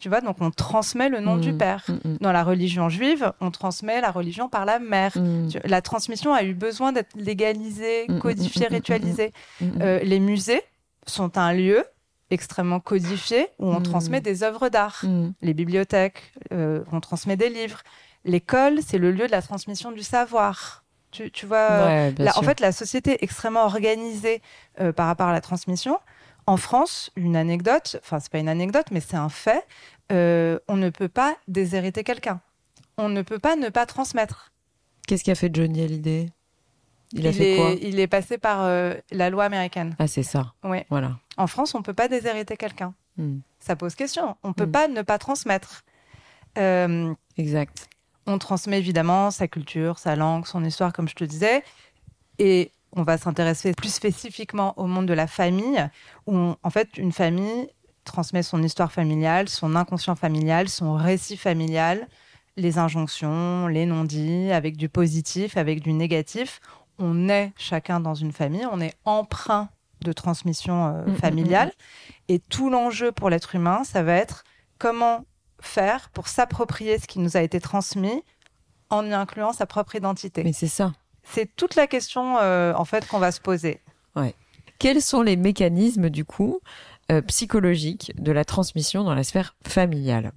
Tu 0.00 0.08
vois, 0.08 0.20
donc 0.22 0.36
on 0.40 0.50
transmet 0.50 1.08
le 1.08 1.20
nom 1.20 1.36
du 1.36 1.52
Mhm. 1.52 1.58
père. 1.58 1.84
Mhm. 1.88 2.16
Dans 2.20 2.32
la 2.32 2.42
religion 2.42 2.88
juive, 2.88 3.32
on 3.40 3.50
transmet 3.50 4.00
la 4.00 4.10
religion 4.10 4.48
par 4.48 4.64
la 4.64 4.78
mère. 4.78 5.12
La 5.64 5.82
transmission 5.82 6.32
a 6.34 6.42
eu 6.42 6.54
besoin 6.54 6.92
d'être 6.92 7.14
légalisée, 7.16 8.06
codifiée, 8.20 8.66
ritualisée. 8.68 9.32
Euh, 9.80 10.00
les 10.00 10.18
musées 10.20 10.62
sont 11.06 11.36
un 11.38 11.52
lieu 11.52 11.84
extrêmement 12.30 12.80
codifié 12.80 13.48
où 13.58 13.66
on 13.72 13.80
transmet 13.82 14.20
des 14.20 14.42
œuvres 14.42 14.68
d'art 14.68 15.02
les 15.42 15.52
bibliothèques, 15.54 16.32
euh, 16.52 16.82
on 16.92 17.00
transmet 17.00 17.36
des 17.36 17.48
livres. 17.50 17.80
L'école, 18.24 18.80
c'est 18.86 18.98
le 18.98 19.10
lieu 19.12 19.26
de 19.26 19.32
la 19.32 19.42
transmission 19.42 19.92
du 19.92 20.02
savoir. 20.02 20.84
Tu, 21.10 21.30
tu 21.32 21.44
vois, 21.46 21.86
Ouais, 21.86 22.14
là, 22.18 22.32
en 22.36 22.42
fait, 22.42 22.60
la 22.60 22.70
société 22.70 23.12
est 23.14 23.24
extrêmement 23.24 23.64
organisée 23.64 24.40
euh, 24.80 24.92
par 24.92 25.06
rapport 25.08 25.26
à 25.26 25.32
la 25.32 25.40
transmission. 25.40 25.98
En 26.50 26.56
France, 26.56 27.12
une 27.14 27.36
anecdote, 27.36 28.00
enfin, 28.02 28.18
c'est 28.18 28.32
pas 28.32 28.40
une 28.40 28.48
anecdote, 28.48 28.86
mais 28.90 28.98
c'est 28.98 29.16
un 29.16 29.28
fait, 29.28 29.64
euh, 30.10 30.58
on 30.66 30.76
ne 30.76 30.90
peut 30.90 31.08
pas 31.08 31.36
déshériter 31.46 32.02
quelqu'un. 32.02 32.40
On 32.98 33.08
ne 33.08 33.22
peut 33.22 33.38
pas 33.38 33.54
ne 33.54 33.68
pas 33.68 33.86
transmettre. 33.86 34.50
Qu'est-ce 35.06 35.22
qu'a 35.22 35.36
fait 35.36 35.54
Johnny 35.54 35.80
Hallyday? 35.84 36.28
Il 37.12 37.24
a 37.28 37.32
fait 37.32 37.52
est, 37.52 37.56
quoi? 37.56 37.70
il 37.80 38.00
est 38.00 38.08
passé 38.08 38.36
par 38.36 38.62
euh, 38.64 38.94
la 39.12 39.30
loi 39.30 39.44
américaine. 39.44 39.94
Ah, 40.00 40.08
c'est 40.08 40.24
ça. 40.24 40.52
Ouais. 40.64 40.86
Voilà. 40.90 41.18
En 41.36 41.46
France, 41.46 41.76
on 41.76 41.82
peut 41.82 41.94
pas 41.94 42.08
déshériter 42.08 42.56
quelqu'un. 42.56 42.94
Mhm. 43.16 43.42
Ça 43.60 43.76
pose 43.76 43.94
question. 43.94 44.36
On 44.42 44.52
peut 44.52 44.66
Mm. 44.66 44.72
pas 44.72 44.88
ne 44.88 45.02
pas 45.02 45.18
transmettre. 45.18 45.84
Euh, 46.58 47.14
Exact. 47.36 47.88
On 48.26 48.38
transmet 48.38 48.78
évidemment 48.80 49.30
sa 49.30 49.46
culture, 49.46 50.00
sa 50.00 50.16
langue, 50.16 50.46
son 50.46 50.64
histoire, 50.64 50.92
comme 50.92 51.08
je 51.08 51.14
te 51.14 51.22
disais. 51.24 51.62
Et 52.40 52.72
on 52.92 53.02
va 53.02 53.18
s'intéresser 53.18 53.72
plus 53.72 53.92
spécifiquement 53.92 54.74
au 54.78 54.86
monde 54.86 55.06
de 55.06 55.12
la 55.14 55.26
famille, 55.26 55.84
où 56.26 56.34
on- 56.36 56.56
en 56.62 56.70
fait 56.70 56.96
une 56.96 57.12
famille 57.12 57.68
transmet 58.04 58.42
son 58.42 58.62
histoire 58.62 58.90
familiale, 58.92 59.48
son 59.48 59.76
inconscient 59.76 60.16
familial, 60.16 60.68
son 60.68 60.94
récit 60.94 61.36
familial, 61.36 62.08
les 62.56 62.78
injonctions, 62.78 63.66
les 63.68 63.86
non-dits, 63.86 64.50
avec 64.52 64.76
du 64.76 64.88
positif, 64.88 65.56
avec 65.56 65.80
du 65.80 65.92
négatif. 65.92 66.60
On 66.98 67.28
est 67.28 67.52
chacun 67.56 68.00
dans 68.00 68.14
une 68.14 68.32
famille, 68.32 68.66
on 68.70 68.80
est 68.80 68.94
emprunt 69.04 69.68
de 70.02 70.12
transmission 70.12 70.86
euh, 70.88 71.04
Mm, 71.06 71.10
mm, 71.12 71.16
familiale. 71.16 71.72
Et 72.28 72.38
tout 72.38 72.70
l'enjeu 72.70 73.12
pour 73.12 73.30
l'être 73.30 73.54
humain, 73.54 73.84
ça 73.84 74.02
va 74.02 74.14
être 74.14 74.44
comment 74.78 75.24
faire 75.60 76.08
pour 76.10 76.26
s'approprier 76.28 76.98
ce 76.98 77.06
qui 77.06 77.18
nous 77.18 77.36
a 77.36 77.42
été 77.42 77.60
transmis 77.60 78.24
en 78.88 79.04
y 79.06 79.12
incluant 79.12 79.52
sa 79.52 79.66
propre 79.66 79.94
identité. 79.94 80.42
Mais 80.42 80.52
c'est 80.54 80.66
ça. 80.68 80.92
C'est 81.32 81.54
toute 81.56 81.74
la 81.74 81.86
question 81.86 82.38
euh, 82.38 82.72
en 82.74 82.84
fait 82.84 83.06
qu'on 83.06 83.18
va 83.18 83.32
se 83.32 83.40
poser. 83.40 83.80
Quels 84.80 85.02
sont 85.02 85.20
les 85.20 85.36
mécanismes, 85.36 86.08
du 86.08 86.24
coup, 86.24 86.60
euh, 87.12 87.20
psychologiques 87.20 88.12
de 88.16 88.32
la 88.32 88.46
transmission 88.46 89.04
dans 89.04 89.14
la 89.14 89.24
sphère 89.24 89.54
familiale? 89.68 90.32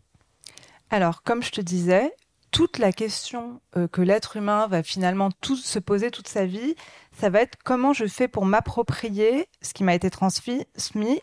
Alors, 0.90 1.24
comme 1.24 1.42
je 1.42 1.50
te 1.52 1.62
disais, 1.62 2.14
toute 2.52 2.78
la 2.78 2.92
question 2.92 3.62
euh, 3.78 3.88
que 3.88 4.02
l'être 4.02 4.36
humain 4.36 4.68
va 4.68 4.84
finalement 4.84 5.32
tout 5.40 5.56
se 5.56 5.80
poser 5.80 6.12
toute 6.12 6.28
sa 6.28 6.46
vie, 6.46 6.76
ça 7.18 7.30
va 7.30 7.40
être 7.40 7.58
comment 7.64 7.94
je 7.94 8.06
fais 8.06 8.28
pour 8.28 8.46
m'approprier 8.46 9.48
ce 9.62 9.74
qui 9.74 9.86
m'a 9.86 9.96
été 9.96 10.10
transmis 10.10 10.66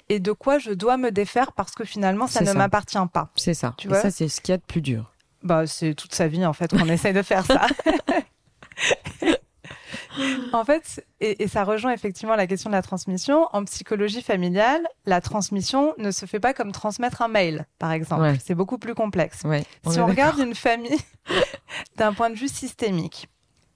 et 0.09 0.19
de 0.19 0.33
quoi 0.33 0.59
je 0.59 0.71
dois 0.71 0.97
me 0.97 1.11
défaire 1.11 1.53
parce 1.53 1.73
que 1.73 1.85
finalement 1.85 2.27
ça 2.27 2.41
ne 2.41 2.53
m'appartient 2.55 2.97
pas. 3.13 3.29
C'est 3.37 3.53
ça. 3.53 3.75
Tu 3.77 3.87
Et 3.87 3.91
vois? 3.91 4.01
ça, 4.01 4.11
c'est 4.11 4.29
ce 4.29 4.41
qu'il 4.41 4.53
y 4.53 4.55
a 4.55 4.59
de 4.59 4.63
plus 4.63 4.81
dur. 4.81 5.13
Bah, 5.43 5.67
c'est 5.67 5.93
toute 5.95 6.15
sa 6.15 6.27
vie 6.27 6.47
en 6.47 6.55
fait 6.55 6.71
qu'on 6.71 6.89
essaye 6.89 7.13
de 7.13 7.23
faire 7.23 7.45
ça. 7.45 7.67
en 10.53 10.65
fait, 10.65 11.05
et, 11.21 11.43
et 11.43 11.49
ça 11.49 11.65
rejoint 11.65 11.93
effectivement 11.93 12.37
la 12.37 12.47
question 12.47 12.71
de 12.71 12.75
la 12.75 12.83
transmission. 12.83 13.47
En 13.53 13.65
psychologie 13.65 14.23
familiale, 14.23 14.83
la 15.07 15.21
transmission 15.21 15.95
ne 15.99 16.11
se 16.11 16.27
fait 16.27 16.41
pas 16.41 16.55
comme 16.55 16.73
transmettre 16.73 17.23
un 17.23 17.29
mail, 17.29 17.67
par 17.79 17.93
exemple. 17.93 18.23
Ouais. 18.23 18.39
C'est 18.45 18.55
beaucoup 18.55 18.79
plus 18.79 18.95
complexe. 18.95 19.43
Ouais. 19.45 19.65
si 19.89 19.99
on 20.01 20.07
regarde 20.07 20.39
une 20.39 20.55
famille 20.55 20.99
d'un 21.97 22.13
point 22.13 22.31
de 22.31 22.37
vue 22.37 22.49
systémique, 22.49 23.29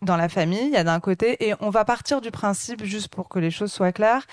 dans 0.02 0.16
la 0.16 0.28
famille, 0.28 0.64
il 0.66 0.72
y 0.72 0.76
a 0.76 0.84
d'un 0.84 1.00
côté, 1.00 1.48
et 1.48 1.54
on 1.60 1.70
va 1.70 1.84
partir 1.84 2.20
du 2.20 2.30
principe, 2.30 2.84
juste 2.84 3.08
pour 3.08 3.28
que 3.28 3.38
les 3.38 3.50
choses 3.50 3.72
soient 3.72 3.92
claires, 3.92 4.26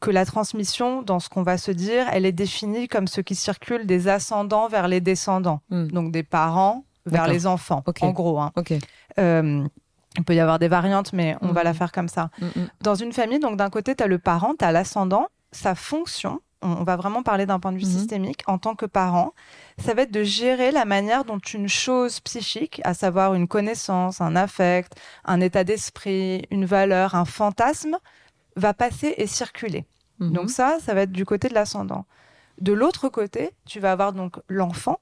que 0.00 0.10
la 0.10 0.26
transmission, 0.26 1.02
dans 1.02 1.20
ce 1.20 1.28
qu'on 1.28 1.42
va 1.44 1.56
se 1.56 1.70
dire, 1.70 2.06
elle 2.12 2.26
est 2.26 2.32
définie 2.32 2.88
comme 2.88 3.06
ce 3.06 3.20
qui 3.20 3.34
circule 3.36 3.86
des 3.86 4.08
ascendants 4.08 4.68
vers 4.68 4.88
les 4.88 5.00
descendants, 5.00 5.60
Hmm. 5.70 5.86
donc 5.86 6.10
des 6.12 6.22
parents 6.24 6.84
vers 7.06 7.28
les 7.28 7.46
enfants, 7.46 7.82
en 8.00 8.10
gros. 8.10 8.40
hein. 8.40 8.50
Euh, 9.18 9.64
il 10.16 10.24
peut 10.24 10.34
y 10.34 10.40
avoir 10.40 10.58
des 10.58 10.68
variantes, 10.68 11.12
mais 11.12 11.36
on 11.40 11.52
va 11.52 11.64
la 11.64 11.74
faire 11.74 11.92
comme 11.92 12.08
ça. 12.08 12.30
Dans 12.80 12.94
une 12.94 13.12
famille, 13.12 13.40
donc 13.40 13.56
d'un 13.56 13.70
côté, 13.70 13.94
tu 13.94 14.04
as 14.04 14.06
le 14.06 14.18
parent, 14.18 14.54
tu 14.58 14.64
as 14.64 14.72
l'ascendant. 14.72 15.28
Sa 15.52 15.74
fonction, 15.74 16.40
on, 16.62 16.82
va 16.84 16.96
vraiment 16.96 17.22
parler 17.22 17.46
d'un 17.46 17.60
point 17.60 17.72
de 17.72 17.78
vue 17.78 17.84
Mhm. 17.84 17.90
systémique, 17.98 18.42
en 18.46 18.58
tant 18.58 18.74
que 18.74 18.86
parent, 18.86 19.34
ça 19.78 19.92
va 19.94 20.02
être 20.02 20.10
de 20.10 20.22
gérer 20.22 20.70
la 20.70 20.84
manière 20.84 21.24
dont 21.24 21.38
une 21.38 21.68
chose 21.68 22.20
psychique, 22.20 22.80
à 22.84 22.94
savoir 22.94 23.34
une 23.34 23.46
connaissance, 23.46 24.20
un 24.20 24.34
affect, 24.34 24.94
un 25.24 25.40
état 25.40 25.62
d'esprit, 25.64 26.46
une 26.50 26.64
valeur, 26.64 27.14
un 27.14 27.24
fantasme, 27.24 27.98
va 28.56 28.72
passer 28.72 29.14
et 29.18 29.26
circuler. 29.26 29.84
Mhm. 30.20 30.32
Donc 30.32 30.50
ça, 30.50 30.78
ça 30.80 30.94
va 30.94 31.02
être 31.02 31.12
du 31.12 31.24
côté 31.24 31.48
de 31.48 31.54
l'ascendant. 31.54 32.06
De 32.60 32.72
l'autre 32.72 33.08
côté, 33.08 33.50
tu 33.66 33.80
vas 33.80 33.92
avoir 33.92 34.12
donc 34.12 34.36
l'enfant, 34.48 35.00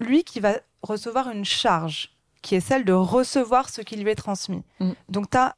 lui 0.00 0.22
qui 0.22 0.38
va 0.38 0.52
recevoir 0.82 1.30
une 1.30 1.44
charge, 1.44 2.14
qui 2.42 2.54
est 2.54 2.60
celle 2.60 2.84
de 2.84 2.92
recevoir 2.92 3.68
ce 3.68 3.80
qui 3.80 3.96
lui 3.96 4.10
est 4.10 4.14
transmis. 4.14 4.62
Mm. 4.80 4.90
Donc 5.08 5.30
tu 5.30 5.36
as 5.36 5.54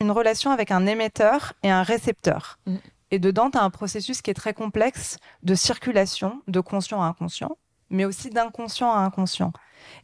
une 0.00 0.10
relation 0.10 0.50
avec 0.50 0.70
un 0.70 0.86
émetteur 0.86 1.52
et 1.62 1.70
un 1.70 1.82
récepteur. 1.82 2.58
Mm. 2.66 2.76
Et 3.12 3.18
dedans, 3.18 3.50
tu 3.50 3.58
as 3.58 3.62
un 3.62 3.70
processus 3.70 4.20
qui 4.22 4.30
est 4.30 4.34
très 4.34 4.52
complexe 4.54 5.18
de 5.42 5.54
circulation, 5.54 6.42
de 6.48 6.60
conscient 6.60 7.00
à 7.02 7.06
inconscient, 7.06 7.56
mais 7.90 8.04
aussi 8.04 8.30
d'inconscient 8.30 8.92
à 8.92 8.98
inconscient. 8.98 9.52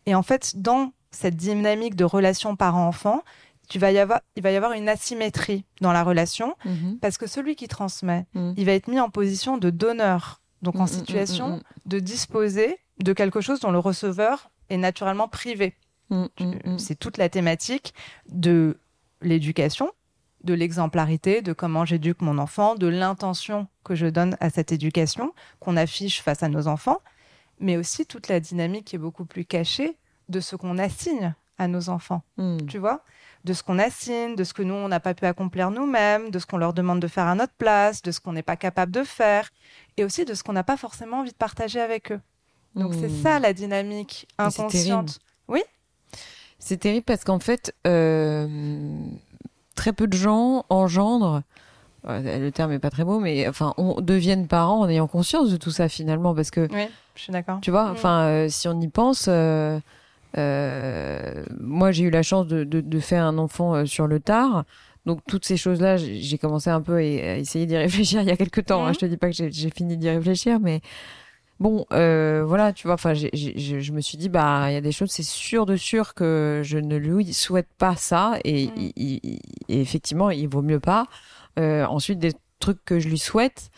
Et 0.06 0.14
en 0.14 0.22
fait, 0.22 0.56
dans 0.56 0.92
cette 1.10 1.36
dynamique 1.36 1.96
de 1.96 2.04
relation 2.04 2.54
parent-enfant, 2.56 3.22
tu 3.68 3.78
vas 3.78 3.90
y 3.90 3.98
avoir, 3.98 4.20
il 4.36 4.42
va 4.42 4.50
y 4.52 4.56
avoir 4.56 4.72
une 4.72 4.88
asymétrie 4.88 5.64
dans 5.80 5.92
la 5.92 6.04
relation 6.04 6.56
Mhm. 6.64 6.98
parce 7.00 7.18
que 7.18 7.26
celui 7.26 7.56
qui 7.56 7.68
transmet, 7.68 8.26
Mm. 8.34 8.52
il 8.56 8.66
va 8.66 8.72
être 8.72 8.88
mis 8.88 9.00
en 9.00 9.10
position 9.10 9.58
de 9.58 9.70
donneur, 9.70 10.40
donc 10.62 10.76
en 10.76 10.86
situation 10.86 11.60
de 11.86 11.98
disposer 11.98 12.78
de 12.98 13.12
quelque 13.12 13.40
chose 13.40 13.60
dont 13.60 13.72
le 13.72 13.78
receveur 13.80 14.50
est 14.70 14.76
naturellement 14.76 15.26
privé. 15.28 15.74
Mm, 16.14 16.44
mm, 16.44 16.72
mm. 16.72 16.78
C'est 16.78 16.94
toute 16.94 17.16
la 17.16 17.28
thématique 17.28 17.94
de 18.28 18.78
l'éducation, 19.20 19.90
de 20.44 20.54
l'exemplarité, 20.54 21.42
de 21.42 21.52
comment 21.52 21.84
j'éduque 21.84 22.20
mon 22.22 22.38
enfant, 22.38 22.74
de 22.74 22.86
l'intention 22.86 23.68
que 23.84 23.94
je 23.94 24.06
donne 24.06 24.36
à 24.40 24.50
cette 24.50 24.72
éducation, 24.72 25.32
qu'on 25.60 25.76
affiche 25.76 26.22
face 26.22 26.42
à 26.42 26.48
nos 26.48 26.66
enfants, 26.66 27.00
mais 27.60 27.76
aussi 27.76 28.06
toute 28.06 28.28
la 28.28 28.40
dynamique 28.40 28.86
qui 28.86 28.96
est 28.96 28.98
beaucoup 28.98 29.24
plus 29.24 29.44
cachée 29.44 29.96
de 30.28 30.40
ce 30.40 30.56
qu'on 30.56 30.78
assigne 30.78 31.34
à 31.58 31.68
nos 31.68 31.90
enfants 31.90 32.22
tu 32.66 32.78
vois, 32.78 33.04
de 33.44 33.52
ce 33.52 33.62
qu'on 33.62 33.78
assigne, 33.78 34.34
de 34.34 34.44
ce 34.44 34.52
que 34.52 34.62
nous, 34.62 34.74
on 34.74 34.88
n'a 34.88 35.00
pas 35.00 35.14
pu 35.14 35.26
accomplir 35.26 35.70
nous-mêmes, 35.70 36.30
de 36.30 36.38
ce 36.38 36.46
qu'on 36.46 36.56
leur 36.56 36.72
demande 36.72 37.00
de 37.00 37.06
faire 37.08 37.26
à 37.26 37.34
notre 37.34 37.52
place, 37.52 38.02
de 38.02 38.10
ce 38.10 38.20
qu'on 38.20 38.32
n'est 38.32 38.42
pas 38.42 38.56
capable 38.56 38.90
de 38.90 39.04
faire, 39.04 39.50
et 39.96 40.04
aussi 40.04 40.24
de 40.24 40.34
ce 40.34 40.42
qu'on 40.42 40.54
n'a 40.54 40.64
pas 40.64 40.76
forcément 40.76 41.20
envie 41.20 41.32
de 41.32 41.36
partager 41.36 41.80
avec 41.80 42.10
eux. 42.10 42.20
Donc 42.74 42.94
c'est 42.94 43.10
ça 43.10 43.38
la 43.38 43.52
dynamique 43.52 44.26
inconsciente. 44.38 45.18
C'est 46.64 46.76
terrible 46.76 47.04
parce 47.04 47.24
qu'en 47.24 47.40
fait, 47.40 47.74
euh, 47.88 48.46
très 49.74 49.92
peu 49.92 50.06
de 50.06 50.16
gens 50.16 50.64
engendrent. 50.68 51.42
euh, 52.08 52.38
Le 52.38 52.50
terme 52.52 52.70
est 52.70 52.78
pas 52.78 52.90
très 52.90 53.04
beau, 53.04 53.18
mais 53.18 53.48
enfin, 53.48 53.74
on 53.78 54.00
deviennent 54.00 54.46
parents 54.46 54.80
en 54.82 54.88
ayant 54.88 55.08
conscience 55.08 55.50
de 55.50 55.56
tout 55.56 55.72
ça 55.72 55.88
finalement, 55.88 56.34
parce 56.36 56.52
que 56.52 56.68
Oui, 56.72 56.86
je 57.16 57.22
suis 57.22 57.32
d'accord. 57.32 57.58
tu 57.62 57.72
vois, 57.72 57.86
Mm. 57.88 57.92
enfin, 57.92 58.20
euh, 58.26 58.48
si 58.48 58.68
on 58.68 58.80
y 58.80 58.86
pense, 58.86 59.26
euh, 59.28 59.80
moi 61.60 61.90
j'ai 61.92 62.04
eu 62.04 62.10
la 62.10 62.22
chance 62.22 62.46
de, 62.46 62.62
de, 62.64 62.80
de 62.80 63.00
faire 63.00 63.24
un 63.24 63.38
enfant 63.38 63.84
sur 63.86 64.06
le 64.06 64.20
tard. 64.20 64.64
Donc 65.04 65.18
toutes 65.26 65.44
ces 65.44 65.56
choses-là, 65.56 65.96
j'ai 65.96 66.38
commencé 66.38 66.70
un 66.70 66.80
peu 66.80 66.96
à, 66.98 67.02
essayer 67.36 67.66
d'y 67.66 67.76
réfléchir 67.86 68.22
il 68.22 68.28
y 68.28 68.30
a 68.30 68.36
quelques 68.36 68.66
temps. 68.66 68.84
hein. 68.84 68.88
Mhm. 68.90 68.94
Je 68.94 68.98
te 69.00 69.06
dis 69.06 69.16
pas 69.16 69.26
que 69.28 69.34
j'ai 69.34 69.50
j'ai 69.50 69.70
fini 69.70 69.96
d'y 69.96 70.08
réfléchir, 70.08 70.60
mais 70.60 70.80
bon, 71.62 71.86
euh, 71.92 72.44
voilà, 72.46 72.72
tu 72.74 72.86
vois. 72.86 72.94
Enfin, 72.94 73.14
je 73.14 73.92
me 73.92 74.00
suis 74.00 74.18
dit, 74.18 74.28
bah, 74.28 74.66
il 74.70 74.74
y 74.74 74.76
a 74.76 74.80
des 74.82 74.92
choses, 74.92 75.10
c'est 75.10 75.22
sûr 75.22 75.64
de 75.64 75.76
sûr 75.76 76.12
que 76.14 76.60
je 76.64 76.76
ne 76.78 76.96
lui 76.96 77.32
souhaite 77.32 77.68
pas 77.78 77.96
ça, 77.96 78.38
et, 78.44 78.64
il- 78.64 78.92
il- 78.96 79.20
il- 79.22 79.40
et 79.68 79.80
effectivement, 79.80 80.30
il 80.30 80.48
vaut 80.48 80.62
mieux 80.62 80.80
pas. 80.80 81.06
Euh, 81.58 81.84
ensuite, 81.86 82.18
des 82.18 82.32
trucs 82.58 82.84
que 82.84 82.98
je 83.00 83.08
lui 83.08 83.18
souhaite, 83.18 83.70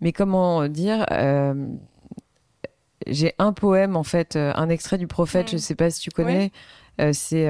mais 0.00 0.12
comment 0.12 0.66
dire 0.68 1.04
euh, 1.10 1.54
J'ai 3.06 3.34
un 3.38 3.52
poème 3.52 3.96
en 3.96 4.04
fait, 4.04 4.36
un 4.36 4.68
extrait 4.68 4.96
du 4.98 5.06
prophète, 5.08 5.48
je 5.52 5.56
sais 5.58 5.74
pas 5.74 5.90
si 5.90 6.00
tu 6.00 6.10
connais, 6.10 6.52
c'est 7.12 7.48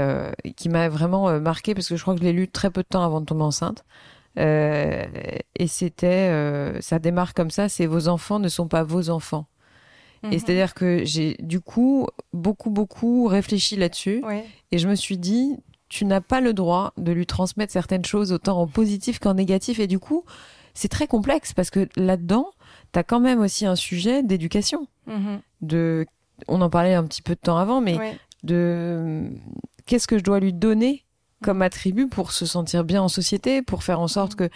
qui 0.57 0.69
m'a 0.71 0.89
vraiment 0.89 1.39
marqué 1.41 1.75
parce 1.75 1.89
que 1.89 1.97
je 1.97 2.03
crois 2.03 2.15
que 2.15 2.21
je 2.21 2.25
l'ai 2.25 2.33
lu 2.33 2.49
très 2.49 2.71
peu 2.71 2.83
de 2.83 2.89
temps 2.89 3.05
avant 3.05 3.21
de 3.21 3.27
tomber 3.27 3.43
enceinte. 3.45 3.85
Euh, 4.39 5.05
et 5.57 5.67
c'était, 5.67 6.31
euh, 6.31 6.81
ça 6.81 6.99
démarre 6.99 7.35
comme 7.35 7.51
ça, 7.51 7.69
c'est 7.69 7.85
vos 7.85 8.09
enfants 8.09 8.39
ne 8.39 8.49
sont 8.49 8.67
pas 8.67 8.83
vos 8.83 9.11
enfants. 9.11 9.47
Mhm. 10.23 10.33
Et 10.33 10.39
c'est-à-dire 10.39 10.75
que 10.75 11.05
j'ai 11.05 11.37
du 11.41 11.61
coup 11.61 12.07
beaucoup 12.33 12.71
beaucoup 12.71 13.27
réfléchi 13.27 13.77
là-dessus 13.77 14.23
Oui, 14.27 14.41
et 14.71 14.79
je 14.79 14.89
me 14.89 14.95
suis 14.95 15.19
dit 15.19 15.57
tu 15.89 16.05
n'as 16.07 16.21
pas 16.21 16.41
le 16.41 16.53
droit 16.55 16.93
de 16.97 17.13
lui 17.13 17.27
transmettre 17.27 17.73
certaines 17.73 18.05
choses 18.05 18.33
autant 18.33 18.59
en 18.61 18.67
positif 18.67 19.19
qu'en 19.19 19.35
négatif 19.35 19.79
et 19.81 19.87
du 19.87 19.99
coup 19.99 20.25
c'est 20.75 20.89
très 20.89 21.07
complexe 21.07 21.53
parce 21.53 21.71
que 21.71 21.89
là-dedans 21.97 22.47
tu 22.93 22.99
as 22.99 23.03
quand 23.05 23.21
même 23.21 23.41
aussi 23.41 23.67
un 23.67 23.77
sujet 23.77 24.23
d'éducation 24.23 24.87
Mhm. 25.07 25.41
de 25.63 26.07
on 26.49 26.61
en 26.63 26.71
parlait 26.71 26.95
un 26.95 27.05
petit 27.05 27.23
peu 27.23 27.35
de 27.35 27.41
temps 27.41 27.59
avant 27.59 27.81
mais 27.81 27.99
Oui. 27.99 28.07
de 28.45 29.29
qu'est-ce 29.87 30.07
que 30.07 30.19
je 30.19 30.25
dois 30.25 30.41
lui 30.41 30.53
donner 30.53 31.05
comme 31.43 31.61
attribut 31.63 32.07
pour 32.09 32.31
se 32.33 32.47
sentir 32.47 32.85
bien 32.85 33.03
en 33.03 33.09
société 33.09 33.63
pour 33.63 33.83
faire 33.83 33.99
en 34.01 34.09
sorte 34.09 34.35
que 34.37 34.49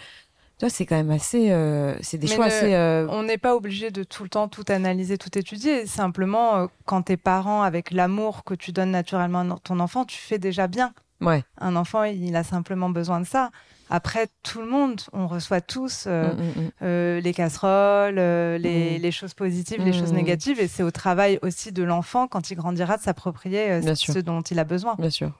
tu 0.59 0.65
vois 0.65 0.69
c'est 0.69 0.85
quand 0.85 0.95
même 0.95 1.11
assez 1.11 1.51
euh, 1.51 1.95
c'est 2.01 2.17
des 2.17 2.27
Mais 2.27 2.35
choix 2.35 2.47
le- 2.47 2.51
assez 2.53 2.73
euh, 2.73 3.07
On 3.09 3.23
n'est 3.23 3.37
pas 3.37 3.55
obligé 3.55 3.91
de 3.91 4.03
tout 4.03 4.23
le 4.23 4.29
temps 4.29 4.47
tout 4.47 4.65
analyser, 4.69 5.17
tout 5.17 5.37
étudier. 5.37 5.85
Simplement, 5.85 6.55
euh, 6.57 6.67
quand 6.85 7.03
t'es 7.03 7.17
parent, 7.17 7.61
avec 7.61 7.91
l'amour 7.91 8.43
que 8.43 8.53
tu 8.55 8.71
donnes 8.71 8.91
naturellement 8.91 9.41
à 9.41 9.59
ton 9.63 9.79
enfant, 9.79 10.03
tu 10.05 10.17
fais 10.17 10.39
déjà 10.39 10.67
bien. 10.67 10.93
ouais 11.21 11.43
Un 11.59 11.75
enfant, 11.75 12.03
il 12.03 12.35
a 12.35 12.43
simplement 12.43 12.89
besoin 12.89 13.19
de 13.19 13.25
ça. 13.25 13.51
Après, 13.89 14.27
tout 14.43 14.59
le 14.59 14.67
monde, 14.67 14.99
on 15.13 15.27
reçoit 15.27 15.61
tous 15.61 16.05
euh, 16.07 16.33
Mm, 16.33 16.37
mm, 16.37 16.61
mm. 16.65 16.69
euh, 16.81 17.21
les 17.21 17.33
casseroles, 17.33 18.17
euh, 18.19 18.57
les, 18.57 18.99
les 18.99 19.11
choses 19.11 19.33
positives, 19.33 19.81
les 19.81 19.93
choses 19.93 20.11
négatives. 20.11 20.59
Et 20.59 20.67
c'est 20.67 20.83
au 20.83 20.91
travail 20.91 21.39
aussi 21.41 21.71
de 21.71 21.83
l'enfant, 21.83 22.27
quand 22.27 22.51
il 22.51 22.55
grandira, 22.55 22.97
de 22.97 23.01
s'approprier 23.03 23.81
ce 23.81 23.95
sûr. 23.95 24.23
dont 24.23 24.41
il 24.41 24.59
a 24.59 24.65
besoin. 24.65 24.95
bien 24.99 25.09
sûr. 25.09 25.31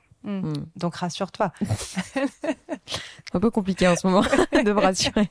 Donc 0.77 0.95
rassure-toi. 0.95 1.51
un 3.33 3.39
peu 3.39 3.49
compliqué 3.51 3.87
en 3.87 3.95
ce 3.95 4.05
moment 4.07 4.21
de 4.51 4.71
me 4.71 4.79
rassurer. 4.79 5.29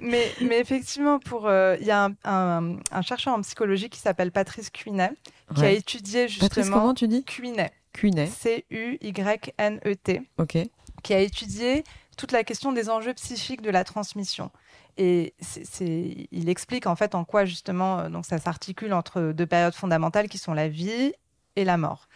Mais, 0.00 0.30
mais 0.40 0.58
effectivement, 0.60 1.18
pour 1.18 1.46
euh, 1.48 1.76
il 1.80 1.86
y 1.86 1.90
a 1.90 2.04
un, 2.04 2.14
un- 2.24 2.76
un 2.92 3.02
chercheur 3.02 3.34
en 3.34 3.40
psychologie 3.42 3.90
qui 3.90 3.98
s'appelle 3.98 4.30
Patrice 4.32 4.70
Cuinet, 4.70 5.10
qui 5.54 5.62
a 5.64 5.70
étudié 5.70 6.26
Patrice 6.26 6.40
justement 6.64 6.78
comment 6.80 6.94
tu 6.94 7.08
dis? 7.08 7.24
Cuinet, 7.24 7.72
Cuinet. 7.92 8.26
C-U-Y-N-E-T, 8.26 10.22
ok. 10.38 10.58
Qui 11.02 11.14
a 11.14 11.20
étudié 11.20 11.84
toute 12.16 12.32
la 12.32 12.44
question 12.44 12.72
des 12.72 12.90
enjeux 12.90 13.14
psychiques 13.14 13.62
de 13.62 13.70
la 13.70 13.84
transmission. 13.84 14.50
Et 14.96 15.34
c'est, 15.40 15.64
c'est- 15.64 16.28
il 16.30 16.48
explique 16.48 16.86
en 16.86 16.96
fait 16.96 17.14
en 17.14 17.24
quoi 17.24 17.44
justement 17.44 18.00
euh, 18.00 18.08
donc 18.08 18.26
ça 18.26 18.38
s'articule 18.38 18.92
entre 18.92 19.32
deux 19.32 19.46
périodes 19.46 19.74
fondamentales 19.74 20.28
qui 20.28 20.36
sont 20.38 20.52
la 20.52 20.68
vie 20.68 21.12
et 21.56 21.64
la 21.64 21.76
mort. 21.76 22.08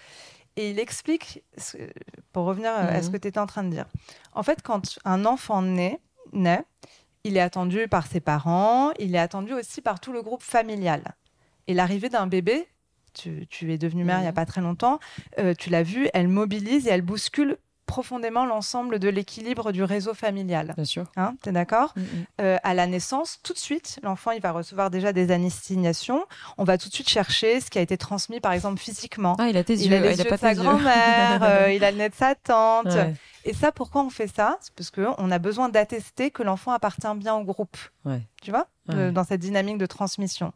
Et 0.57 0.71
il 0.71 0.79
explique, 0.79 1.43
ce- 1.57 1.77
pour 2.33 2.45
revenir 2.45 2.71
à 2.73 3.03
ce 3.03 3.07
Mhm. 3.09 3.13
que 3.13 3.17
tu 3.19 3.29
étais 3.29 3.41
en 3.41 3.47
train 3.47 3.65
de 3.65 3.71
dire, 3.71 3.87
en 4.35 4.43
fait 4.43 4.63
quand 4.63 4.99
un 5.05 5.25
enfant 5.25 5.63
naît, 5.63 5.99
naît, 6.33 6.65
il 7.25 7.37
est 7.37 7.41
attendu 7.41 7.89
par 7.89 8.07
ses 8.07 8.21
parents, 8.21 8.93
il 8.99 9.15
est 9.15 9.19
attendu 9.19 9.53
aussi 9.53 9.81
par 9.81 9.99
tout 10.01 10.13
le 10.13 10.23
groupe 10.23 10.43
familial. 10.43 11.03
Et 11.67 11.75
l'arrivée 11.75 12.09
d'un 12.09 12.27
bébé, 12.27 12.69
tu, 13.15 13.47
tu 13.49 13.73
es 13.73 13.79
devenue 13.79 14.05
mère 14.05 14.19
il 14.19 14.23
n'y 14.23 14.27
a 14.27 14.31
Mhm. 14.31 14.35
pas 14.35 14.47
très 14.47 14.61
longtemps, 14.61 14.99
euh, 15.39 15.55
tu 15.55 15.71
l'as 15.71 15.83
vu, 15.83 16.09
elle 16.15 16.29
mobilise 16.29 16.87
et 16.87 16.91
elle 16.91 17.03
bouscule 17.03 17.57
profondément 17.87 18.45
l'ensemble 18.47 18.99
de 18.99 19.09
l'équilibre 19.09 19.73
du 19.73 19.83
réseau 19.85 20.15
familial. 20.15 20.73
bien 20.77 20.85
sûr 20.85 21.05
Hein, 21.17 21.35
T'es 21.43 21.53
d'accord 21.53 21.93
Mm, 21.97 22.01
mm. 22.01 22.25
Euh, 22.41 22.57
À 22.63 22.75
la 22.75 22.87
naissance, 22.87 23.39
tout 23.43 23.53
de 23.53 23.59
suite, 23.59 23.99
l'enfant 24.03 24.31
il 24.33 24.41
va 24.41 24.53
recevoir 24.53 24.91
déjà 24.91 25.13
des 25.13 25.31
annestignations. 25.31 26.25
On 26.59 26.65
va 26.65 26.79
tout 26.79 26.89
de 26.89 26.95
suite 26.95 27.09
chercher 27.09 27.61
ce 27.61 27.71
qui 27.71 27.79
a 27.79 27.83
été 27.83 27.97
transmis, 27.97 28.41
par 28.41 28.53
exemple 28.53 28.81
physiquement. 28.81 29.37
ah 29.39 29.49
il 29.49 29.57
a 29.57 29.65
tes 29.65 29.75
il 29.75 29.91
yeux 29.91 29.97
a 29.97 30.01
les 30.01 30.09
Ah, 30.09 30.13
yeux 30.13 30.21
a 30.21 30.25
pas 30.25 30.37
de 30.37 30.41
sa 30.41 30.55
grand-mère, 30.55 31.43
euh, 31.43 31.73
il 31.73 31.85
a 31.85 31.91
le 31.91 31.99
nez 31.99 32.09
de 32.09 32.15
sa 32.15 32.35
tante. 32.35 32.87
Ouais. 32.87 33.15
Et 33.45 33.53
ça, 33.53 33.73
pourquoi 33.73 34.03
on 34.03 34.11
fait 34.11 34.27
ça? 34.29 34.57
C'est 34.63 34.73
parce 34.75 34.91
qu'on 34.91 35.31
a 35.31 35.39
besoin 35.39 35.69
d'attester 35.69 36.31
que 36.31 36.43
l'enfant 36.43 36.73
appartient 36.73 37.07
bien 37.17 37.35
au 37.35 37.45
groupe. 37.45 37.77
Ouais. 38.07 38.23
Tu 38.43 38.51
vois? 38.51 38.67
Ouais. 38.89 38.95
Euh, 38.97 39.11
Dans 39.13 39.25
cette 39.25 39.41
dynamique 39.41 39.79
de 39.79 39.87
transmission. 39.87 40.53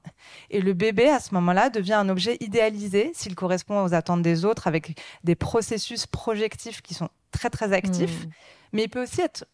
Et 0.50 0.60
le 0.60 0.74
bébé, 0.74 1.08
à 1.08 1.18
ce 1.20 1.32
moment-là, 1.34 1.70
devient 1.70 1.94
un 1.94 2.08
objet 2.10 2.36
idéalisé 2.40 3.10
s'il 3.14 3.34
correspond 3.34 3.82
aux 3.84 3.94
attentes 3.94 4.20
des 4.22 4.44
autres 4.44 4.66
avec 4.66 4.98
des 5.24 5.34
processus 5.34 6.06
projectifs 6.06 6.82
qui 6.82 6.92
sont 6.94 7.08
très, 7.32 7.48
très 7.50 7.72
actifs. 7.72 8.26
Mm. 8.26 8.30
Mais 8.74 8.82
il 8.84 8.88
peut 8.88 9.02
aussi 9.02 9.22
être, 9.22 9.46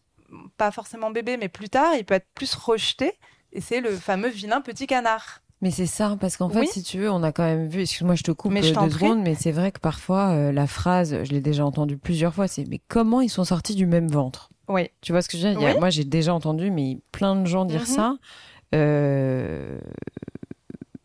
pas 0.57 0.71
forcément 0.71 1.09
bébé, 1.11 1.37
mais 1.37 1.47
plus 1.47 1.69
tard, 1.69 1.93
il 1.97 2.03
peut 2.03 2.15
être 2.15 2.27
plus 2.35 2.53
rejeté. 2.53 3.13
Et 3.53 3.61
c'est 3.61 3.79
le 3.79 3.91
fameux 3.95 4.27
vilain 4.29 4.59
petit 4.59 4.87
canard. 4.87 5.39
Mais 5.61 5.71
c'est 5.71 5.85
ça, 5.85 6.17
parce 6.19 6.35
qu'en 6.35 6.49
fait, 6.49 6.59
Oui. 6.59 6.67
si 6.69 6.83
tu 6.83 6.97
veux, 6.99 7.09
on 7.09 7.23
a 7.23 7.31
quand 7.31 7.45
même 7.45 7.67
vu, 7.69 7.81
excuse-moi, 7.81 8.15
je 8.15 8.23
te 8.23 8.31
coupe 8.31 8.51
Mais 8.51 8.61
je 8.61 8.77
euh, 8.77 8.81
deux 8.83 8.89
secondes, 8.89 9.21
mais 9.21 9.35
c'est 9.35 9.53
vrai 9.53 9.71
que 9.71 9.79
parfois, 9.79 10.31
euh, 10.31 10.51
la 10.51 10.67
phrase, 10.67 11.23
je 11.23 11.31
l'ai 11.31 11.39
déjà 11.39 11.65
entendue 11.65 11.97
plusieurs 11.97 12.33
fois, 12.33 12.49
c'est 12.49 12.65
mais 12.67 12.81
comment 12.89 13.21
ils 13.21 13.29
sont 13.29 13.45
sortis 13.45 13.73
du 13.75 13.85
même 13.85 14.09
ventre? 14.09 14.49
Oui. 14.67 14.89
Tu 14.99 15.13
vois 15.13 15.21
ce 15.21 15.29
que 15.29 15.37
je 15.37 15.47
veux 15.47 15.55
dire? 15.55 15.69
Oui. 15.75 15.79
Moi, 15.79 15.89
j'ai 15.91 16.03
déjà 16.03 16.33
entendu, 16.33 16.71
mais 16.71 16.99
plein 17.13 17.37
de 17.37 17.45
gens 17.47 17.63
dire 17.63 17.81
Mhm. 17.81 17.85
ça, 17.85 18.15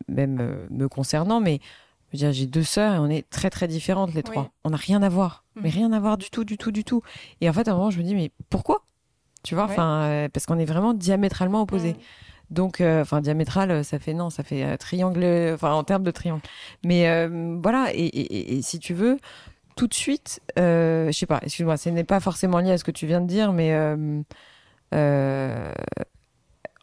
même 0.07 0.39
euh, 0.41 0.67
me 0.69 0.87
concernant, 0.87 1.39
mais 1.39 1.59
j'ai 2.13 2.45
deux 2.45 2.63
sœurs 2.63 2.95
et 2.95 2.99
on 2.99 3.09
est 3.09 3.29
très 3.29 3.49
très 3.49 3.67
différentes 3.67 4.13
les 4.13 4.23
trois. 4.23 4.51
On 4.65 4.71
n'a 4.71 4.77
rien 4.77 5.01
à 5.01 5.09
voir, 5.09 5.45
mais 5.55 5.69
Mhm. 5.69 5.75
rien 5.75 5.91
à 5.93 5.99
voir 5.99 6.17
du 6.17 6.29
tout, 6.29 6.43
du 6.43 6.57
tout, 6.57 6.71
du 6.71 6.83
tout. 6.83 7.01
Et 7.39 7.49
en 7.49 7.53
fait, 7.53 7.67
à 7.67 7.71
un 7.71 7.75
moment, 7.75 7.89
je 7.89 7.99
me 7.99 8.03
dis 8.03 8.15
mais 8.15 8.31
pourquoi? 8.49 8.83
Tu 9.43 9.55
vois, 9.55 9.67
euh, 9.79 10.29
parce 10.29 10.45
qu'on 10.45 10.59
est 10.59 10.65
vraiment 10.65 10.93
diamétralement 10.93 11.61
opposés. 11.61 11.95
Donc, 12.51 12.81
euh, 12.81 13.01
enfin, 13.01 13.21
diamétral, 13.21 13.83
ça 13.85 13.97
fait 13.97 14.13
non, 14.13 14.29
ça 14.29 14.43
fait 14.43 14.65
euh, 14.65 14.75
triangle, 14.75 15.23
enfin, 15.53 15.71
en 15.71 15.85
termes 15.85 16.03
de 16.03 16.11
triangle. 16.11 16.41
Mais 16.83 17.07
euh, 17.07 17.57
voilà, 17.63 17.91
et, 17.93 18.05
et, 18.05 18.57
et, 18.57 18.61
si 18.61 18.77
tu 18.77 18.93
veux, 18.93 19.17
tout 19.77 19.87
de 19.87 19.93
suite, 19.93 20.41
je 20.57 21.09
sais 21.13 21.25
pas, 21.25 21.39
excuse-moi, 21.43 21.77
ce 21.77 21.87
n'est 21.89 22.03
pas 22.03 22.19
forcément 22.19 22.59
lié 22.59 22.71
à 22.71 22.77
ce 22.77 22.83
que 22.83 22.91
tu 22.91 23.07
viens 23.07 23.21
de 23.21 23.27
dire, 23.27 23.53
mais 23.53 23.73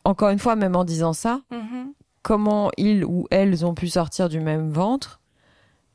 encore 0.08 0.30
une 0.30 0.38
fois, 0.38 0.56
même 0.56 0.74
en 0.74 0.84
disant 0.84 1.12
ça, 1.12 1.42
mm-hmm. 1.52 1.92
comment 2.22 2.70
ils 2.78 3.04
ou 3.04 3.26
elles 3.30 3.66
ont 3.66 3.74
pu 3.74 3.88
sortir 3.88 4.30
du 4.30 4.40
même 4.40 4.70
ventre, 4.70 5.20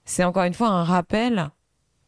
c'est 0.06 0.24
encore 0.24 0.44
une 0.44 0.54
fois 0.54 0.68
un 0.68 0.84
rappel 0.84 1.50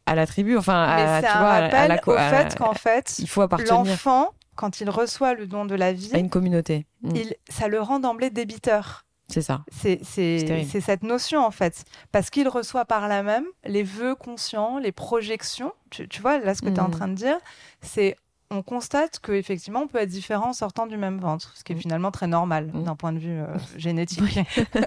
à 0.06 0.14
la 0.14 0.24
tribu, 0.24 0.56
enfin, 0.56 0.84
à, 0.84 1.20
tu 1.20 1.26
vois, 1.26 1.50
à 1.50 1.88
la, 1.88 1.96
au 2.06 2.16
fait 2.16 2.56
qu'en 2.56 2.74
fait, 2.74 3.18
il 3.18 3.28
faut 3.28 3.42
appartenir. 3.42 3.74
L'enfant 3.74 4.30
quand 4.54 4.80
il 4.80 4.88
reçoit 4.88 5.34
le 5.34 5.46
don 5.46 5.66
de 5.66 5.74
la 5.74 5.92
vie, 5.92 6.14
à 6.14 6.18
une 6.18 6.30
communauté, 6.30 6.86
mm. 7.02 7.16
il, 7.16 7.34
ça 7.50 7.66
le 7.66 7.80
rend 7.80 7.98
d'emblée 7.98 8.30
débiteur. 8.30 9.04
C'est 9.28 9.42
ça. 9.42 9.64
C'est 9.72 9.98
cette 10.04 11.02
notion 11.02 11.44
en 11.44 11.50
fait, 11.50 11.84
parce 12.12 12.30
qu'il 12.30 12.48
reçoit 12.48 12.84
par 12.84 13.08
là 13.08 13.24
même 13.24 13.44
les 13.64 13.82
vœux 13.82 14.14
conscients, 14.14 14.78
les 14.78 14.92
projections. 14.92 15.72
Tu, 15.90 16.06
vois 16.22 16.38
là 16.38 16.54
ce 16.54 16.62
que 16.62 16.68
tu 16.68 16.76
es 16.76 16.80
en 16.80 16.88
mm. 16.88 16.92
train 16.92 17.08
de 17.08 17.14
dire, 17.14 17.36
c'est 17.82 18.16
on 18.50 18.62
constate 18.62 19.18
qu'effectivement, 19.18 19.80
on 19.80 19.88
peut 19.88 19.98
être 19.98 20.08
différent 20.08 20.50
en 20.50 20.52
sortant 20.52 20.86
du 20.86 20.96
même 20.96 21.18
ventre, 21.18 21.52
ce 21.56 21.64
qui 21.64 21.72
est 21.72 21.76
mm. 21.76 21.80
finalement 21.80 22.10
très 22.10 22.26
normal 22.26 22.70
mm. 22.72 22.84
d'un 22.84 22.96
point 22.96 23.12
de 23.12 23.18
vue 23.18 23.40
euh, 23.40 23.46
génétique. 23.76 24.38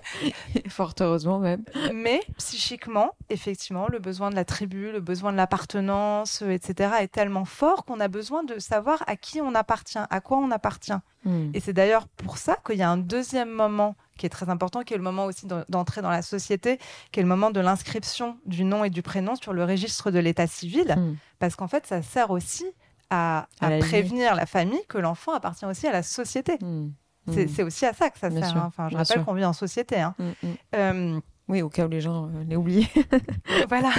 Fort 0.69 0.93
heureusement 0.99 1.39
même. 1.39 1.63
Mais 1.93 2.21
psychiquement, 2.37 3.11
effectivement, 3.29 3.87
le 3.89 3.99
besoin 3.99 4.29
de 4.29 4.35
la 4.35 4.45
tribu, 4.45 4.91
le 4.91 5.01
besoin 5.01 5.31
de 5.31 5.37
l'appartenance, 5.37 6.41
euh, 6.41 6.51
etc., 6.51 6.91
est 7.01 7.09
tellement 7.09 7.45
fort 7.45 7.85
qu'on 7.85 7.99
a 7.99 8.07
besoin 8.07 8.43
de 8.43 8.59
savoir 8.59 9.03
à 9.07 9.15
qui 9.15 9.41
on 9.41 9.53
appartient, 9.55 9.99
à 10.09 10.21
quoi 10.21 10.37
on 10.37 10.51
appartient. 10.51 10.93
Mm. 11.25 11.51
Et 11.53 11.59
c'est 11.59 11.73
d'ailleurs 11.73 12.07
pour 12.07 12.37
ça 12.37 12.57
qu'il 12.65 12.77
y 12.77 12.83
a 12.83 12.89
un 12.89 12.97
deuxième 12.97 13.49
moment 13.49 13.95
qui 14.17 14.25
est 14.25 14.29
très 14.29 14.49
important, 14.49 14.83
qui 14.83 14.93
est 14.93 14.97
le 14.97 15.03
moment 15.03 15.25
aussi 15.25 15.47
d'entrer 15.69 16.01
dans 16.01 16.09
la 16.09 16.21
société, 16.21 16.77
qui 17.11 17.21
est 17.21 17.23
le 17.23 17.29
moment 17.29 17.51
de 17.51 17.59
l'inscription 17.61 18.37
du 18.45 18.65
nom 18.65 18.83
et 18.83 18.89
du 18.89 19.01
prénom 19.01 19.35
sur 19.35 19.53
le 19.53 19.63
registre 19.63 20.11
de 20.11 20.19
l'état 20.19 20.45
civil, 20.45 20.93
parce 21.39 21.55
qu'en 21.55 21.69
fait, 21.69 21.87
ça 21.87 22.01
sert 22.01 22.29
aussi 22.29 22.65
à, 23.09 23.47
prévenir 23.59 24.35
la 24.35 24.45
famille 24.45 24.81
que 24.87 24.97
l'enfant 24.97 25.33
appartient 25.33 25.65
aussi 25.65 25.87
à 25.87 25.91
la 25.91 26.03
société. 26.03 26.57
Hmm. 26.61 26.91
Hmm. 27.25 27.47
C'est 27.47 27.63
aussi 27.63 27.85
à 27.85 27.93
ça 27.93 28.09
que 28.09 28.19
ça 28.19 28.29
sert. 28.31 28.57
Hein. 28.57 28.65
Enfin, 28.67 28.89
je 28.89 28.97
rappelle 28.97 29.23
qu'on 29.23 29.33
vit 29.33 29.45
en 29.45 29.53
société. 29.53 29.99
Hein. 29.99 30.15
Hmm, 30.19 30.47
euh, 30.75 31.19
oui, 31.47 31.61
au 31.61 31.69
cas 31.69 31.85
où 31.85 31.89
les 31.89 32.01
gens 32.01 32.27
euh, 32.27 32.43
l'aient 32.47 32.55
oublié. 32.55 32.87
voilà. 33.69 33.91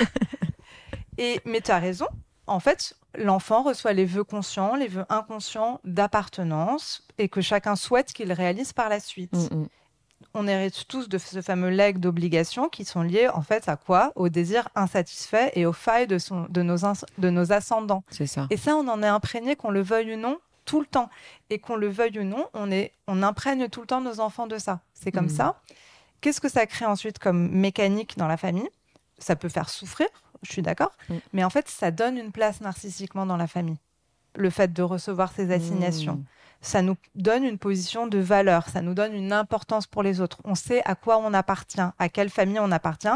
Et, 1.19 1.41
mais 1.45 1.61
tu 1.61 1.71
as 1.71 1.79
raison. 1.79 2.07
En 2.47 2.61
fait, 2.61 2.95
l'enfant 3.17 3.63
reçoit 3.63 3.93
les 3.93 4.05
vœux 4.05 4.25
conscients, 4.25 4.75
les 4.75 4.89
vœux 4.89 5.05
inconscients 5.09 5.81
d'appartenance 5.85 7.07
et 7.19 7.29
que 7.29 7.41
chacun 7.41 7.77
souhaite 7.77 8.13
qu'il 8.13 8.33
réalise 8.33 8.73
par 8.73 8.89
la 8.89 9.01
suite 9.01 9.37
on 10.35 10.47
hérite 10.47 10.87
tous 10.87 11.09
de 11.09 11.19
ce 11.19 11.43
fameux 11.43 11.71
leg 11.71 11.99
d'obligations 11.99 12.69
qui 12.69 12.85
sont 12.85 13.03
liés 13.03 13.29
en 13.29 13.43
fait 13.43 13.69
à 13.69 13.77
quoi? 13.77 14.13
Au 14.15 14.29
désir 14.29 14.69
insatisfait 14.75 15.53
et 15.55 15.67
aux 15.67 15.73
failles 15.73 16.07
de, 16.07 16.19
de, 16.49 16.63
nos, 16.63 16.77
de 17.19 17.31
nos 17.31 17.53
ascendants. 17.53 18.05
C'est 18.11 18.27
ça. 18.27 18.47
Et 18.51 18.57
ça, 18.57 18.77
on 18.77 18.87
en 18.89 19.03
est 19.03 19.09
imprégné, 19.09 19.57
qu'on 19.57 19.71
le 19.71 19.83
veuille 19.83 20.15
ou 20.15 20.17
non, 20.17 20.39
tout 20.65 20.81
le 20.81 20.87
temps. 20.87 21.11
Et 21.49 21.59
qu'on 21.59 21.77
le 21.77 21.89
veuille 21.89 22.21
ou 22.21 22.25
non, 22.25 22.47
on, 22.55 22.71
est, 22.71 22.93
on 23.07 23.23
imprègne 23.23 23.69
tout 23.69 23.81
le 23.81 23.87
temps 23.87 24.01
nos 24.01 24.21
enfants 24.21 24.47
de 24.47 24.59
ça. 24.59 24.81
C'est 24.95 25.11
comme 25.13 25.27
mm. 25.27 25.31
ça. 25.31 25.61
Qu'est-ce 26.21 26.41
que 26.41 26.51
ça 26.51 26.67
crée 26.67 26.87
ensuite 26.87 27.19
comme 27.19 27.51
mécanique 27.51 28.17
dans 28.17 28.29
la 28.29 28.37
famille? 28.37 28.69
Ça 29.19 29.37
peut 29.37 29.49
faire 29.49 29.69
souffrir, 29.69 30.09
je 30.43 30.53
suis 30.53 30.63
d'accord, 30.63 30.93
mm. 31.09 31.15
mais 31.33 31.45
en 31.45 31.51
fait, 31.51 31.69
ça 31.69 31.91
donne 31.91 32.17
une 32.17 32.31
place 32.31 32.61
narcissiquement 32.61 33.27
dans 33.27 33.37
la 33.37 33.47
famille. 33.47 33.79
Le 34.37 34.49
fait 34.49 34.73
de 34.73 34.83
recevoir 34.83 35.33
ces 35.33 35.51
assignations. 35.51 36.15
Mm 36.15 36.25
ça 36.61 36.83
nous 36.83 36.97
donne 37.15 37.45
une 37.45 37.59
position 37.59 38.07
de 38.07 38.19
valeur, 38.19 38.69
ça 38.69 38.83
nous 38.83 38.95
donne 38.95 39.15
une 39.15 39.33
importance 39.33 39.87
pour 39.87 40.03
les 40.03 40.21
autres. 40.21 40.39
On 40.45 40.55
sait 40.55 40.83
à 40.85 40.95
quoi 40.95 41.19
on 41.19 41.33
appartient, 41.33 41.81
à 41.99 42.09
quelle 42.09 42.31
famille 42.31 42.59
on 42.61 42.71
appartient. 42.71 43.09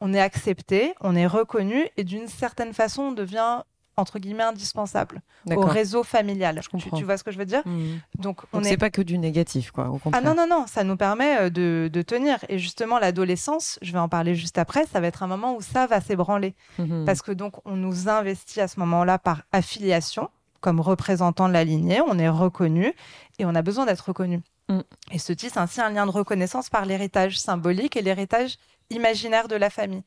On 0.00 0.12
est 0.12 0.20
accepté, 0.20 0.94
on 1.00 1.14
est 1.14 1.26
reconnu 1.26 1.88
et 1.96 2.04
d'une 2.04 2.28
certaine 2.28 2.72
façon, 2.72 3.02
on 3.02 3.12
devient 3.12 3.62
entre 3.98 4.18
guillemets 4.18 4.44
indispensable 4.44 5.22
au 5.50 5.60
réseau 5.62 6.04
familial. 6.04 6.60
Tu, 6.78 6.90
tu, 6.90 7.04
vois 7.04 7.18
ce 7.18 7.24
que 7.24 7.32
je 7.32 7.38
veux 7.38 7.44
dire? 7.44 7.62
Mmh. 7.66 7.96
Donc, 8.18 8.42
on 8.52 8.60
n'est 8.60 8.76
pas 8.76 8.90
que 8.90 9.02
du 9.02 9.18
négatif, 9.18 9.72
quoi. 9.72 9.88
Au 9.90 10.00
ah 10.12 10.20
non 10.20 10.34
non 10.34 10.46
non, 10.48 10.66
ça 10.68 10.84
nous 10.84 10.96
permet 10.96 11.38
euh, 11.38 11.50
de, 11.50 11.90
de 11.92 12.02
tenir. 12.02 12.38
Et 12.48 12.58
justement, 12.58 12.98
l'adolescence, 12.98 13.78
je 13.82 13.92
vais 13.92 13.98
en 13.98 14.08
parler 14.08 14.34
juste 14.34 14.56
après, 14.58 14.86
ça 14.86 15.00
va 15.00 15.08
être 15.08 15.22
un 15.22 15.26
moment 15.26 15.56
où 15.56 15.60
ça 15.60 15.86
va 15.86 16.00
s'ébranler 16.00 16.54
mmh. 16.78 17.04
parce 17.04 17.22
que 17.22 17.32
donc 17.32 17.54
on 17.66 17.76
nous 17.76 18.08
investit 18.08 18.60
à 18.60 18.68
ce 18.68 18.78
moment-là 18.80 19.18
par 19.18 19.42
affiliation 19.52 20.30
comme 20.60 20.80
représentant 20.80 21.48
de 21.48 21.52
la 21.52 21.64
lignée, 21.64 22.00
on 22.06 22.18
est 22.18 22.28
reconnu 22.28 22.92
et 23.38 23.44
on 23.44 23.54
a 23.54 23.62
besoin 23.62 23.86
d'être 23.86 24.06
reconnu. 24.08 24.40
Mm. 24.68 24.80
Et 25.12 25.18
ce 25.18 25.32
tisse 25.32 25.56
ainsi 25.56 25.80
un 25.80 25.90
lien 25.90 26.06
de 26.06 26.10
reconnaissance 26.10 26.68
par 26.68 26.84
l'héritage 26.84 27.38
symbolique 27.38 27.96
et 27.96 28.02
l'héritage 28.02 28.56
imaginaire 28.90 29.48
de 29.48 29.56
la 29.56 29.70
famille. 29.70 30.02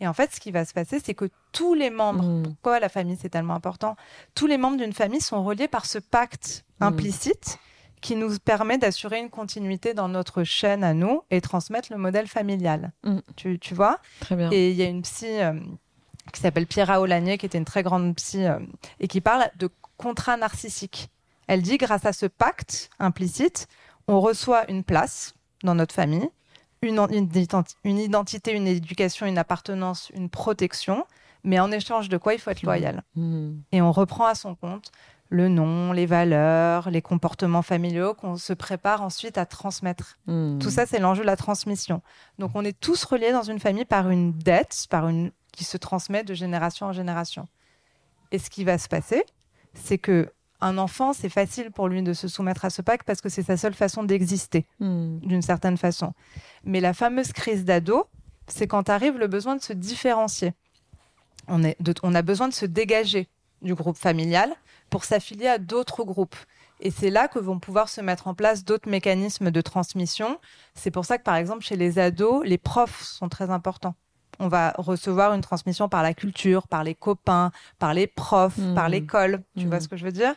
Et 0.00 0.08
en 0.08 0.12
fait, 0.12 0.34
ce 0.34 0.40
qui 0.40 0.50
va 0.50 0.64
se 0.64 0.72
passer, 0.72 1.00
c'est 1.04 1.14
que 1.14 1.30
tous 1.52 1.74
les 1.74 1.90
membres, 1.90 2.24
mm. 2.24 2.42
pourquoi 2.42 2.80
la 2.80 2.88
famille 2.88 3.16
c'est 3.20 3.28
tellement 3.28 3.54
important, 3.54 3.96
tous 4.34 4.46
les 4.46 4.58
membres 4.58 4.76
d'une 4.76 4.92
famille 4.92 5.20
sont 5.20 5.44
reliés 5.44 5.68
par 5.68 5.86
ce 5.86 5.98
pacte 5.98 6.64
mm. 6.80 6.84
implicite 6.84 7.58
qui 8.00 8.16
nous 8.16 8.38
permet 8.38 8.76
d'assurer 8.76 9.18
une 9.18 9.30
continuité 9.30 9.94
dans 9.94 10.08
notre 10.08 10.44
chaîne 10.44 10.84
à 10.84 10.92
nous 10.92 11.22
et 11.30 11.40
transmettre 11.40 11.90
le 11.90 11.96
modèle 11.96 12.26
familial. 12.26 12.92
Tu, 13.34 13.58
tu, 13.58 13.74
vois? 13.74 13.98
Très 14.20 14.36
bien. 14.36 14.50
Et 14.52 14.72
il 14.72 14.76
y 14.76 14.82
a 14.82 14.86
une 14.86 15.00
psy 15.00 15.40
euh, 15.40 15.54
qui 16.30 16.42
s'appelle 16.42 16.66
Pierre 16.66 16.90
Olanier, 17.00 17.38
qui 17.38 17.46
était 17.46 17.56
une 17.56 17.64
très 17.64 17.82
grande 17.82 18.14
psy, 18.16 18.44
euh, 18.44 18.58
et 19.00 19.08
qui 19.08 19.22
parle 19.22 19.48
de 19.56 19.70
contrat 20.04 20.36
narcissique. 20.36 21.08
Elle 21.46 21.62
dit, 21.62 21.78
grâce 21.78 22.04
à 22.04 22.12
ce 22.12 22.26
pacte 22.26 22.90
implicite, 22.98 23.68
on 24.06 24.20
reçoit 24.20 24.70
une 24.70 24.84
place 24.84 25.34
dans 25.62 25.74
notre 25.74 25.94
famille, 25.94 26.28
une, 26.82 27.00
une, 27.10 27.98
identité, 27.98 28.52
une 28.52 28.66
éducation, 28.66 29.24
une 29.24 29.38
appartenance, 29.38 30.12
une 30.14 30.28
protection, 30.28 31.06
mais 31.42 31.58
en 31.58 31.72
échange 31.72 32.10
de 32.10 32.18
quoi 32.18 32.34
il 32.34 32.38
faut 32.38 32.50
être 32.50 32.62
loyal. 32.62 33.02
Mmh. 33.16 33.52
Et 33.72 33.80
on 33.80 33.92
reprend 33.92 34.26
à 34.26 34.34
son 34.34 34.54
compte 34.54 34.92
le 35.30 35.48
nom, 35.48 35.92
les 35.92 36.04
valeurs, 36.04 36.90
les 36.90 37.00
comportements 37.00 37.62
familiaux 37.62 38.12
qu'on 38.12 38.36
se 38.36 38.52
prépare 38.52 39.00
ensuite 39.00 39.38
à 39.38 39.46
transmettre. 39.46 40.18
Mmh. 40.26 40.58
Tout 40.58 40.70
ça, 40.70 40.84
c'est 40.84 40.98
l'enjeu 40.98 41.22
de 41.22 41.26
la 41.26 41.36
transmission. 41.36 42.02
Donc, 42.38 42.50
on 42.54 42.62
est 42.62 42.78
tous 42.78 43.04
reliés 43.04 43.32
dans 43.32 43.42
une 43.42 43.58
famille 43.58 43.86
par 43.86 44.10
une 44.10 44.32
dette, 44.32 44.86
par 44.90 45.08
une 45.08 45.32
qui 45.52 45.64
se 45.64 45.78
transmet 45.78 46.24
de 46.24 46.34
génération 46.34 46.86
en 46.86 46.92
génération. 46.92 47.48
Et 48.32 48.38
ce 48.38 48.50
qui 48.50 48.64
va 48.64 48.76
se 48.76 48.88
passer, 48.88 49.24
c'est 49.74 49.98
que 49.98 50.30
un 50.60 50.78
enfant, 50.78 51.12
c'est 51.12 51.28
facile 51.28 51.70
pour 51.70 51.88
lui 51.88 52.02
de 52.02 52.14
se 52.14 52.26
soumettre 52.26 52.64
à 52.64 52.70
ce 52.70 52.80
pacte 52.80 53.06
parce 53.06 53.20
que 53.20 53.28
c'est 53.28 53.42
sa 53.42 53.56
seule 53.56 53.74
façon 53.74 54.02
d'exister, 54.02 54.66
hmm. 54.80 55.18
d'une 55.18 55.42
certaine 55.42 55.76
façon. 55.76 56.14
Mais 56.64 56.80
la 56.80 56.94
fameuse 56.94 57.32
crise 57.32 57.64
d'ado, 57.64 58.06
c'est 58.46 58.66
quand 58.66 58.88
arrive 58.88 59.18
le 59.18 59.26
besoin 59.26 59.56
de 59.56 59.62
se 59.62 59.72
différencier. 59.72 60.54
On, 61.48 61.62
est 61.62 61.76
on 62.02 62.14
a 62.14 62.22
besoin 62.22 62.48
de 62.48 62.54
se 62.54 62.64
dégager 62.64 63.28
du 63.60 63.74
groupe 63.74 63.98
familial 63.98 64.54
pour 64.88 65.04
s'affilier 65.04 65.48
à 65.48 65.58
d'autres 65.58 66.04
groupes. 66.04 66.36
Et 66.80 66.90
c'est 66.90 67.10
là 67.10 67.28
que 67.28 67.38
vont 67.38 67.58
pouvoir 67.58 67.88
se 67.88 68.00
mettre 68.00 68.26
en 68.26 68.34
place 68.34 68.64
d'autres 68.64 68.88
mécanismes 68.88 69.50
de 69.50 69.60
transmission. 69.60 70.38
C'est 70.74 70.90
pour 70.90 71.04
ça 71.04 71.18
que, 71.18 71.22
par 71.22 71.36
exemple, 71.36 71.62
chez 71.62 71.76
les 71.76 71.98
ados, 71.98 72.44
les 72.44 72.58
profs 72.58 73.02
sont 73.02 73.28
très 73.28 73.50
importants 73.50 73.94
on 74.38 74.48
va 74.48 74.74
recevoir 74.78 75.32
une 75.32 75.40
transmission 75.40 75.88
par 75.88 76.02
la 76.02 76.14
culture, 76.14 76.68
par 76.68 76.84
les 76.84 76.94
copains, 76.94 77.50
par 77.78 77.94
les 77.94 78.06
profs, 78.06 78.58
par 78.74 78.88
mmh. 78.88 78.92
l'école. 78.92 79.42
Tu 79.56 79.66
vois 79.66 79.78
mmh. 79.78 79.80
ce 79.80 79.88
que 79.88 79.96
je 79.96 80.04
veux 80.04 80.12
dire? 80.12 80.34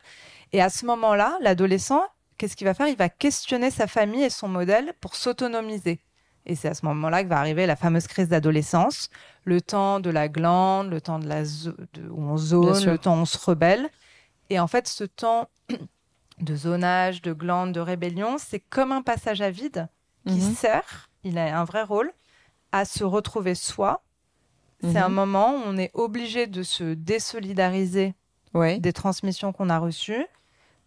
Et 0.53 0.61
à 0.61 0.69
ce 0.69 0.85
moment-là, 0.85 1.37
l'adolescent, 1.41 2.03
qu'est-ce 2.37 2.55
qu'il 2.55 2.65
va 2.65 2.73
faire? 2.73 2.87
Il 2.87 2.97
va 2.97 3.09
questionner 3.09 3.71
sa 3.71 3.87
famille 3.87 4.23
et 4.23 4.29
son 4.29 4.47
modèle 4.47 4.93
pour 5.01 5.15
s'autonomiser. 5.15 5.99
Et 6.45 6.55
c'est 6.55 6.69
à 6.69 6.73
ce 6.73 6.85
moment-là 6.85 7.23
que 7.23 7.29
va 7.29 7.39
arriver 7.39 7.65
la 7.65 7.75
fameuse 7.75 8.07
crise 8.07 8.29
d'adolescence, 8.29 9.09
le 9.43 9.59
temps 9.59 9.99
de 9.99 10.09
la 10.09 10.29
glande, 10.29 10.89
le 10.89 11.01
temps 11.01 11.19
de 11.19 11.27
la 11.27 11.41
où 12.09 12.21
on 12.21 12.37
zone, 12.37 12.85
le 12.85 12.97
temps 12.97 13.17
où 13.17 13.21
on 13.21 13.25
se 13.25 13.37
rebelle. 13.37 13.89
Et 14.49 14.59
en 14.59 14.67
fait, 14.67 14.87
ce 14.87 15.03
temps 15.03 15.49
de 16.39 16.55
zonage, 16.55 17.21
de 17.21 17.33
glande, 17.33 17.73
de 17.73 17.81
rébellion, 17.81 18.37
c'est 18.37 18.61
comme 18.61 18.93
un 18.93 19.01
passage 19.01 19.41
à 19.41 19.49
vide 19.49 19.89
qui 20.25 20.35
mmh. 20.35 20.55
sert, 20.55 21.09
il 21.23 21.37
a 21.37 21.59
un 21.59 21.65
vrai 21.65 21.83
rôle, 21.83 22.11
à 22.77 22.85
se 22.85 23.03
retrouver 23.03 23.55
soi. 23.55 24.03
C'est 24.81 24.97
un 24.97 25.09
mhm. 25.09 25.15
moment 25.15 25.55
où 25.55 25.61
on 25.65 25.77
est 25.77 25.91
obligé 25.93 26.45
de 26.45 26.61
se 26.63 26.93
désolidariser 26.93 28.13
des 28.79 28.93
transmissions 28.93 29.53
qu'on 29.53 29.69
a 29.69 29.77
reçues 29.77 30.25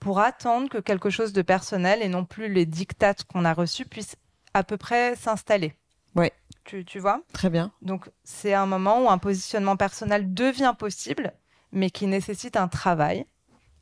pour 0.01 0.19
attendre 0.19 0.69
que 0.69 0.79
quelque 0.79 1.11
chose 1.11 1.33
de 1.33 1.43
personnel 1.43 2.03
et 2.03 2.09
non 2.09 2.25
plus 2.25 2.53
les 2.53 2.67
dictates 2.67 3.25
qu'on 3.25 3.45
a 3.45 3.53
reçus 3.53 3.85
puissent 3.85 4.17
à 4.55 4.65
peu 4.65 4.77
près 4.77 5.15
s'installer. 5.15 5.75
Ouais. 6.17 6.33
Tu, 6.65 6.85
tu, 6.85 6.99
vois? 6.99 7.23
Très 7.33 7.51
bien. 7.51 7.71
Donc, 7.83 8.11
c'est 8.25 8.55
un 8.55 8.67
moment 8.67 9.05
où 9.05 9.11
un 9.11 9.19
positionnement 9.19 9.77
personnel 9.77 10.35
devient 10.35 10.75
possible, 10.77 11.33
mais 11.73 11.91
qui 11.91 12.07
nécessite 12.07 12.57
un 12.57 12.69
travail 12.69 13.27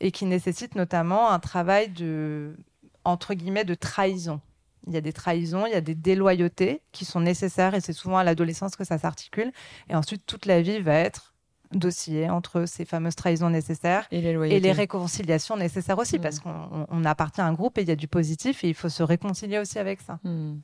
et 0.01 0.11
qui 0.11 0.27
nécessite 0.27 0.75
notamment 0.75 1.31
un 1.31 1.39
travail 1.39 1.89
de, 1.89 2.57
entre 3.05 3.35
guillemets, 3.35 3.65
de 3.65 3.75
trahison 3.75 4.41
il 4.87 4.93
y 4.95 4.97
a 4.97 5.01
des 5.01 5.13
trahisons, 5.13 5.67
il 5.67 5.73
y 5.73 5.77
a 5.77 5.81
des 5.81 5.95
déloyautés 5.95 6.81
qui 6.93 7.05
sont 7.05 7.21
nécessaires 7.21 7.75
et 7.75 7.81
c'est 7.81 7.93
souvent 7.93 8.19
à 8.19 8.25
l'adolescence 8.25 8.77
que 8.77 8.85
ça 8.85 8.97
s'articule. 8.99 9.53
Et 9.91 9.95
ensuite, 9.95 10.25
toute 10.27 10.47
la 10.47 10.63
vie 10.63 10.81
va 10.81 10.95
être 10.95 11.35
d'osciller 11.73 12.31
entre 12.31 12.65
ces 12.65 12.87
fameuses 12.87 13.15
trahisons 13.17 13.51
nécessaires 13.51 14.07
et 14.11 14.23
les, 14.23 14.31
et 14.51 14.61
les 14.61 14.73
réconciliations 14.73 15.57
nécessaires 15.59 15.99
aussi, 15.99 16.19
parce 16.19 16.39
Mm. 16.39 16.43
qu'on 16.45 16.87
on 16.89 17.05
appartient 17.05 17.43
à 17.43 17.47
un 17.47 17.53
groupe 17.53 17.77
et 17.77 17.83
il 17.83 17.89
y 17.89 17.91
a 17.91 17.97
du 17.97 18.09
positif 18.09 18.65
et 18.65 18.69
il 18.69 18.75
faut 18.75 18.89
se 18.89 19.03
réconcilier 19.03 19.59
aussi 19.59 19.79
avec 19.79 20.01
ça. 20.01 20.19
Hmm. 20.25 20.61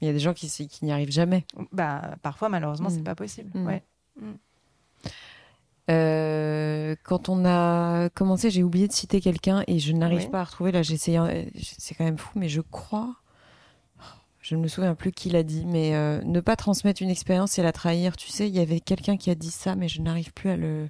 Il 0.00 0.06
y 0.06 0.08
a 0.08 0.12
des 0.12 0.20
gens 0.20 0.34
qui, 0.34 0.50
n'y 0.82 0.92
arrivent 0.92 1.10
jamais. 1.12 1.44
Bah, 1.72 2.16
parfois, 2.22 2.48
malheureusement, 2.48 2.88
Mm. 2.90 2.94
c'est 2.94 3.02
pas 3.04 3.14
possible. 3.16 3.50
Mm. 3.58 3.66
Ouais. 3.66 3.82
Euh, 5.92 6.96
quand 7.04 7.28
on 7.28 7.44
a 7.44 8.08
commencé, 8.10 8.50
j'ai 8.50 8.62
oublié 8.62 8.88
de 8.88 8.92
citer 8.92 9.20
quelqu'un 9.20 9.62
et 9.66 9.78
je 9.78 9.92
n'arrive 9.92 10.30
pas 10.30 10.40
à 10.40 10.44
retrouver. 10.44 10.72
Là, 10.72 10.80
essayé. 10.80 11.18
euh, 11.18 11.44
C'est 11.60 11.94
quand 11.94 12.04
même 12.04 12.18
fou, 12.18 12.38
mais 12.38 12.48
je 12.48 12.60
crois. 12.60 13.14
Je 14.40 14.56
ne 14.56 14.60
me 14.60 14.66
souviens 14.66 14.96
plus 14.96 15.12
qui 15.12 15.30
l'a 15.30 15.44
dit, 15.44 15.64
mais 15.66 15.94
euh, 15.94 16.20
ne 16.24 16.40
pas 16.40 16.56
transmettre 16.56 17.00
une 17.00 17.10
expérience, 17.10 17.52
c'est 17.52 17.62
la 17.62 17.70
trahir. 17.72 18.16
Tu 18.16 18.28
sais, 18.28 18.48
il 18.48 18.54
y 18.54 18.58
avait 18.58 18.80
quelqu'un 18.80 19.16
qui 19.16 19.30
a 19.30 19.36
dit 19.36 19.52
ça, 19.52 19.76
mais 19.76 19.86
je 19.86 20.00
n'arrive 20.02 20.32
plus 20.32 20.50
à 20.50 20.56
le 20.56 20.88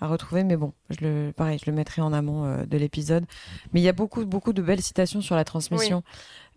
à 0.00 0.06
retrouver. 0.06 0.44
Mais 0.44 0.56
bon, 0.56 0.72
je 0.90 0.98
le, 1.04 1.32
pareil, 1.32 1.58
je 1.64 1.68
le 1.70 1.74
mettrai 1.76 2.00
en 2.02 2.12
amont 2.12 2.44
euh, 2.44 2.64
de 2.66 2.76
l'épisode. 2.76 3.24
Mais 3.72 3.80
il 3.80 3.82
y 3.82 3.88
a 3.88 3.92
beaucoup, 3.92 4.24
beaucoup 4.26 4.52
de 4.52 4.62
belles 4.62 4.82
citations 4.82 5.20
sur 5.20 5.34
la 5.34 5.44
transmission. 5.44 6.02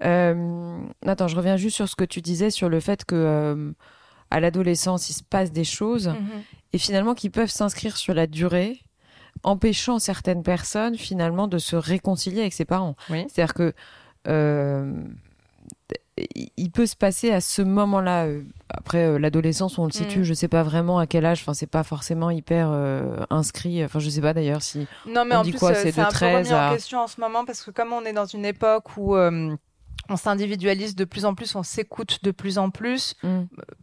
Euh, 0.03 0.77
attends, 1.05 1.27
je 1.29 1.35
reviens 1.35 1.57
juste 1.57 1.77
sur 1.77 1.87
ce 1.89 1.95
que 1.95 2.03
tu 2.03 2.21
disais 2.21 2.51
sur 2.51 2.69
le 2.69 2.79
fait 2.79 3.05
que 3.05 3.15
euh, 3.15 3.71
à 4.29 4.39
l'adolescence, 4.39 5.09
il 5.09 5.13
se 5.13 5.23
passe 5.23 5.51
des 5.51 5.63
choses 5.63 6.09
Mhm. 6.09 6.43
Et 6.73 6.77
finalement 6.77 7.13
qui 7.15 7.29
peuvent 7.29 7.49
s'inscrire 7.49 7.97
sur 7.97 8.13
la 8.13 8.27
durée, 8.27 8.79
empêchant 9.43 9.99
certaines 9.99 10.43
personnes 10.43 10.95
finalement 10.97 11.47
de 11.47 11.57
se 11.57 11.75
réconcilier 11.75 12.41
avec 12.41 12.53
ses 12.53 12.65
parents. 12.65 12.95
Oui. 13.09 13.25
C'est-à-dire 13.29 13.53
que 13.53 13.73
euh, 14.27 14.91
il 16.57 16.69
peut 16.71 16.85
se 16.85 16.97
passer 16.97 17.31
à 17.31 17.39
ce 17.39 17.61
moment-là. 17.61 18.25
euh, 18.25 18.41
Après 18.69 19.05
euh, 19.05 19.17
l'adolescence, 19.17 19.77
on 19.79 19.85
le 19.85 19.91
situe, 19.91 20.19
Mm. 20.19 20.23
je 20.23 20.33
sais 20.33 20.47
pas 20.49 20.63
vraiment 20.63 20.99
à 20.99 21.07
quel 21.07 21.25
âge. 21.25 21.39
Enfin, 21.41 21.53
c'est 21.53 21.65
pas 21.67 21.83
forcément 21.83 22.29
hyper 22.29 22.69
inscrit. 23.29 23.83
Enfin, 23.83 23.99
je 23.99 24.09
sais 24.09 24.19
pas 24.21 24.33
d'ailleurs 24.33 24.61
si. 24.61 24.85
Non, 25.07 25.23
mais 25.25 25.35
On 25.35 25.39
en 25.39 25.43
dit 25.43 25.51
plus, 25.51 25.59
quoi, 25.59 25.73
c'est 25.73 25.95
de 25.95 25.99
un 26.01 26.09
peu 26.11 26.25
remis 26.25 26.43
13 26.43 26.53
à- 26.53 26.69
en 26.69 26.73
question 26.73 26.99
en 26.99 27.07
ce 27.07 27.21
moment 27.21 27.45
parce 27.45 27.63
que 27.63 27.71
comme 27.71 27.93
on 27.93 28.03
est 28.03 28.13
dans 28.13 28.25
une 28.25 28.43
époque 28.45 28.97
où 28.97 29.15
on 30.09 30.15
s'individualise 30.17 30.95
de 30.95 31.05
plus 31.05 31.25
en 31.25 31.35
plus, 31.35 31.55
on 31.55 31.63
s'écoute 31.63 32.23
de 32.23 32.31
plus 32.31 32.57
en 32.57 32.69
plus. 32.71 33.15
Mm. 33.23 33.41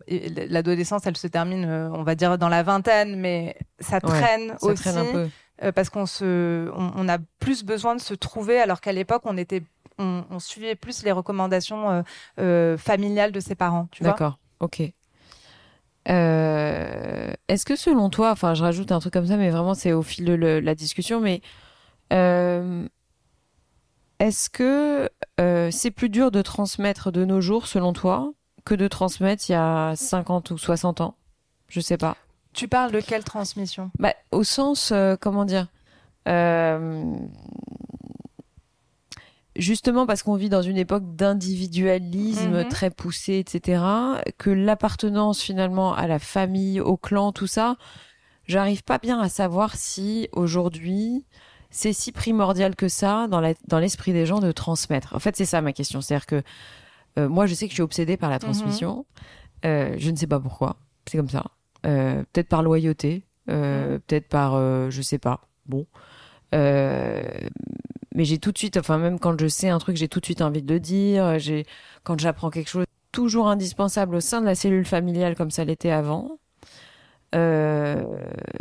Et 0.08 0.28
l'adolescence, 0.48 1.06
elle 1.06 1.16
se 1.16 1.26
termine, 1.28 1.64
euh, 1.64 1.88
on 1.92 2.02
va 2.02 2.14
dire, 2.14 2.36
dans 2.38 2.48
la 2.48 2.62
vingtaine, 2.62 3.16
mais 3.18 3.56
ça 3.80 3.96
Ouais, 3.96 4.00
traîne 4.20 4.48
Ça 4.58 4.66
aussi 4.66 4.82
traîne 4.82 4.98
un 4.98 5.12
peu. 5.12 5.28
euh, 5.62 5.72
parce 5.72 5.88
qu'on 5.90 6.06
se, 6.06 6.68
on, 6.74 6.92
on 6.96 7.08
a 7.08 7.18
plus 7.38 7.64
besoin 7.64 7.94
de 7.94 8.00
se 8.00 8.14
trouver, 8.14 8.60
alors 8.60 8.80
qu'à 8.80 8.92
l'époque, 8.92 9.22
on 9.24 9.36
était, 9.36 9.62
on, 9.98 10.24
on 10.30 10.38
suivait 10.38 10.74
plus 10.74 11.02
les 11.04 11.12
recommandations 11.12 11.90
euh, 11.90 12.02
euh, 12.40 12.76
familiales 12.76 13.32
de 13.32 13.40
ses 13.40 13.54
parents. 13.54 13.88
D'accord. 14.00 14.38
Ok. 14.60 14.82
Euh, 16.08 17.32
Est-ce 17.48 17.64
que 17.66 17.76
selon 17.76 18.10
toi, 18.10 18.30
enfin, 18.30 18.54
je 18.54 18.62
rajoute 18.62 18.92
un 18.92 19.00
truc 19.00 19.12
comme 19.12 19.26
ça, 19.26 19.36
mais 19.36 19.50
vraiment 19.50 19.74
c'est 19.74 19.92
au 19.92 20.02
fil 20.02 20.24
de 20.24 20.34
le- 20.34 20.60
la 20.60 20.74
discussion, 20.74 21.20
mais 21.20 21.40
euh, 22.12 22.86
est-ce 24.18 24.48
que 24.50 25.08
euh, 25.40 25.70
c'est 25.70 25.90
plus 25.90 26.08
dur 26.08 26.30
de 26.30 26.42
transmettre 26.42 27.10
de 27.12 27.24
nos 27.24 27.40
jours, 27.40 27.66
selon 27.66 27.92
toi, 27.92 28.32
que 28.64 28.74
de 28.74 28.88
transmettre 28.88 29.48
il 29.48 29.52
y 29.52 29.56
a 29.56 29.94
50 29.96 30.50
ou 30.50 30.58
60 30.58 31.00
ans? 31.00 31.16
Je 31.68 31.80
sais 31.80 31.96
pas. 31.96 32.16
Tu 32.52 32.68
parles 32.68 32.92
de 32.92 33.00
quelle 33.00 33.24
transmission? 33.24 33.90
Bah, 33.98 34.14
au 34.32 34.42
sens, 34.44 34.90
euh, 34.92 35.16
comment 35.20 35.44
dire 35.44 35.68
euh, 36.28 37.04
Justement 39.56 40.04
parce 40.06 40.22
qu'on 40.22 40.34
vit 40.36 40.50
dans 40.50 40.60
une 40.62 40.76
époque 40.76 41.16
d'individualisme 41.16 42.58
Mhm. 42.58 42.68
très 42.68 42.90
poussé, 42.90 43.38
etc., 43.38 43.82
que 44.36 44.50
l'appartenance 44.50 45.40
finalement 45.40 45.94
à 45.94 46.06
la 46.06 46.18
famille, 46.18 46.78
au 46.80 46.98
clan, 46.98 47.32
tout 47.32 47.46
ça, 47.46 47.76
j'arrive 48.46 48.84
pas 48.84 48.98
bien 48.98 49.18
à 49.18 49.30
savoir 49.30 49.76
si 49.76 50.28
aujourd'hui 50.32 51.24
c'est 51.76 51.92
si 51.92 52.10
primordial 52.10 52.74
que 52.74 52.88
ça 52.88 53.26
dans 53.28 53.40
la- 53.40 53.54
dans 53.68 53.78
l'esprit 53.78 54.12
des 54.12 54.24
gens 54.26 54.38
de 54.40 54.50
transmettre. 54.52 55.14
En 55.14 55.18
fait, 55.18 55.36
c'est 55.36 55.44
ça 55.44 55.60
ma 55.60 55.72
question. 55.72 56.00
C'est-à-dire 56.00 56.26
que 56.26 56.42
euh, 57.18 57.28
moi, 57.28 57.46
je 57.46 57.54
sais 57.54 57.66
que 57.66 57.70
je 57.70 57.76
suis 57.76 57.82
obsédée 57.82 58.16
par 58.16 58.30
la 58.30 58.38
transmission. 58.38 59.04
Euh, 59.64 59.94
je 59.98 60.10
ne 60.10 60.16
sais 60.16 60.26
pas 60.26 60.40
pourquoi. 60.40 60.76
C'est 61.06 61.16
comme 61.18 61.28
ça. 61.28 61.44
Euh, 61.84 62.22
peut-être 62.32 62.48
par 62.48 62.62
loyauté, 62.62 63.24
euh, 63.50 63.98
peut-être 64.06 64.28
par, 64.28 64.52
je 64.90 65.02
sais 65.02 65.18
pas. 65.18 65.40
Bon. 65.66 65.86
Mais 68.14 68.24
j'ai 68.24 68.38
tout 68.38 68.52
de 68.52 68.58
suite, 68.58 68.76
enfin 68.78 68.96
même 68.98 69.18
quand 69.18 69.38
je 69.38 69.46
sais 69.46 69.68
un 69.68 69.78
truc, 69.78 69.96
j'ai 69.96 70.08
tout 70.08 70.20
de 70.20 70.24
suite 70.24 70.40
envie 70.40 70.62
de 70.62 70.72
le 70.72 70.80
dire. 70.80 71.38
J'ai, 71.38 71.66
quand 72.02 72.18
j'apprends 72.18 72.48
quelque 72.50 72.70
chose, 72.70 72.86
toujours 73.12 73.48
indispensable 73.48 74.14
au 74.16 74.20
sein 74.20 74.40
de 74.40 74.46
la 74.46 74.54
cellule 74.54 74.84
familiale 74.86 75.36
comme 75.36 75.50
ça 75.50 75.64
l'était 75.64 75.90
avant. 75.90 76.38
Euh, 77.36 78.02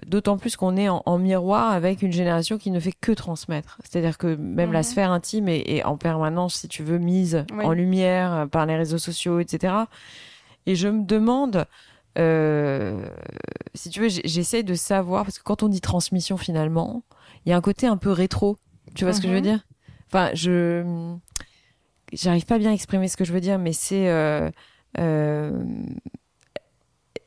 D'autant 0.07 0.37
plus 0.37 0.55
qu'on 0.55 0.75
est 0.77 0.89
en, 0.89 1.01
en 1.05 1.17
miroir 1.17 1.71
avec 1.71 2.01
une 2.01 2.11
génération 2.11 2.57
qui 2.57 2.69
ne 2.71 2.79
fait 2.79 2.91
que 2.93 3.11
transmettre. 3.11 3.77
C'est-à-dire 3.83 4.17
que 4.17 4.35
même 4.35 4.71
la 4.71 4.79
Mhm. 4.79 4.83
sphère 4.83 5.11
intime 5.11 5.47
est, 5.47 5.63
est 5.67 5.83
en 5.83 5.97
permanence, 5.97 6.55
si 6.55 6.67
tu 6.67 6.83
veux, 6.83 6.97
mise 6.99 7.45
Oui. 7.53 7.65
en 7.65 7.71
lumière 7.71 8.33
euh, 8.33 8.45
par 8.45 8.65
les 8.65 8.75
réseaux 8.75 8.97
sociaux, 8.97 9.39
etc. 9.39 9.73
Et 10.67 10.75
je 10.75 10.87
me 10.87 11.03
demande, 11.03 11.65
euh, 12.17 13.05
si 13.73 13.89
tu 13.89 13.99
veux, 14.01 14.09
j- 14.09 14.21
j'essaye 14.25 14.63
de 14.63 14.73
savoir, 14.75 15.23
parce 15.25 15.37
que 15.39 15.43
quand 15.43 15.63
on 15.63 15.69
dit 15.69 15.81
transmission 15.81 16.37
finalement, 16.37 17.03
il 17.45 17.49
y 17.49 17.53
a 17.53 17.57
un 17.57 17.61
côté 17.61 17.87
un 17.87 17.97
peu 17.97 18.11
rétro. 18.11 18.57
Tu 18.95 19.03
vois 19.05 19.13
ce 19.13 19.21
que 19.21 19.27
je 19.27 19.33
veux 19.33 19.39
Mhm. 19.39 19.43
dire? 19.43 19.65
Enfin, 20.07 20.29
je 20.33 21.15
j'arrive 22.13 22.45
pas 22.45 22.57
bien 22.59 22.69
à 22.71 22.73
exprimer 22.73 23.07
ce 23.07 23.17
que 23.17 23.25
je 23.25 23.33
veux 23.33 23.41
dire, 23.41 23.57
mais 23.59 23.73
c'est 23.73 24.07
euh, 24.09 24.49
euh, 24.99 25.63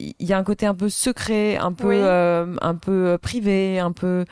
il 0.01 0.15
y 0.21 0.33
a 0.33 0.39
un 0.39 0.45
côté 0.45 0.67
un 0.67 0.75
peu 0.75 0.89
secret, 0.89 1.57
un 1.57 1.73
peu 1.73 1.89
Oui. 1.89 1.97
euh, 1.99 2.57
un 2.61 2.75
peu 2.77 3.19
privé, 3.21 3.79
un 3.79 3.93
peu 3.93 4.25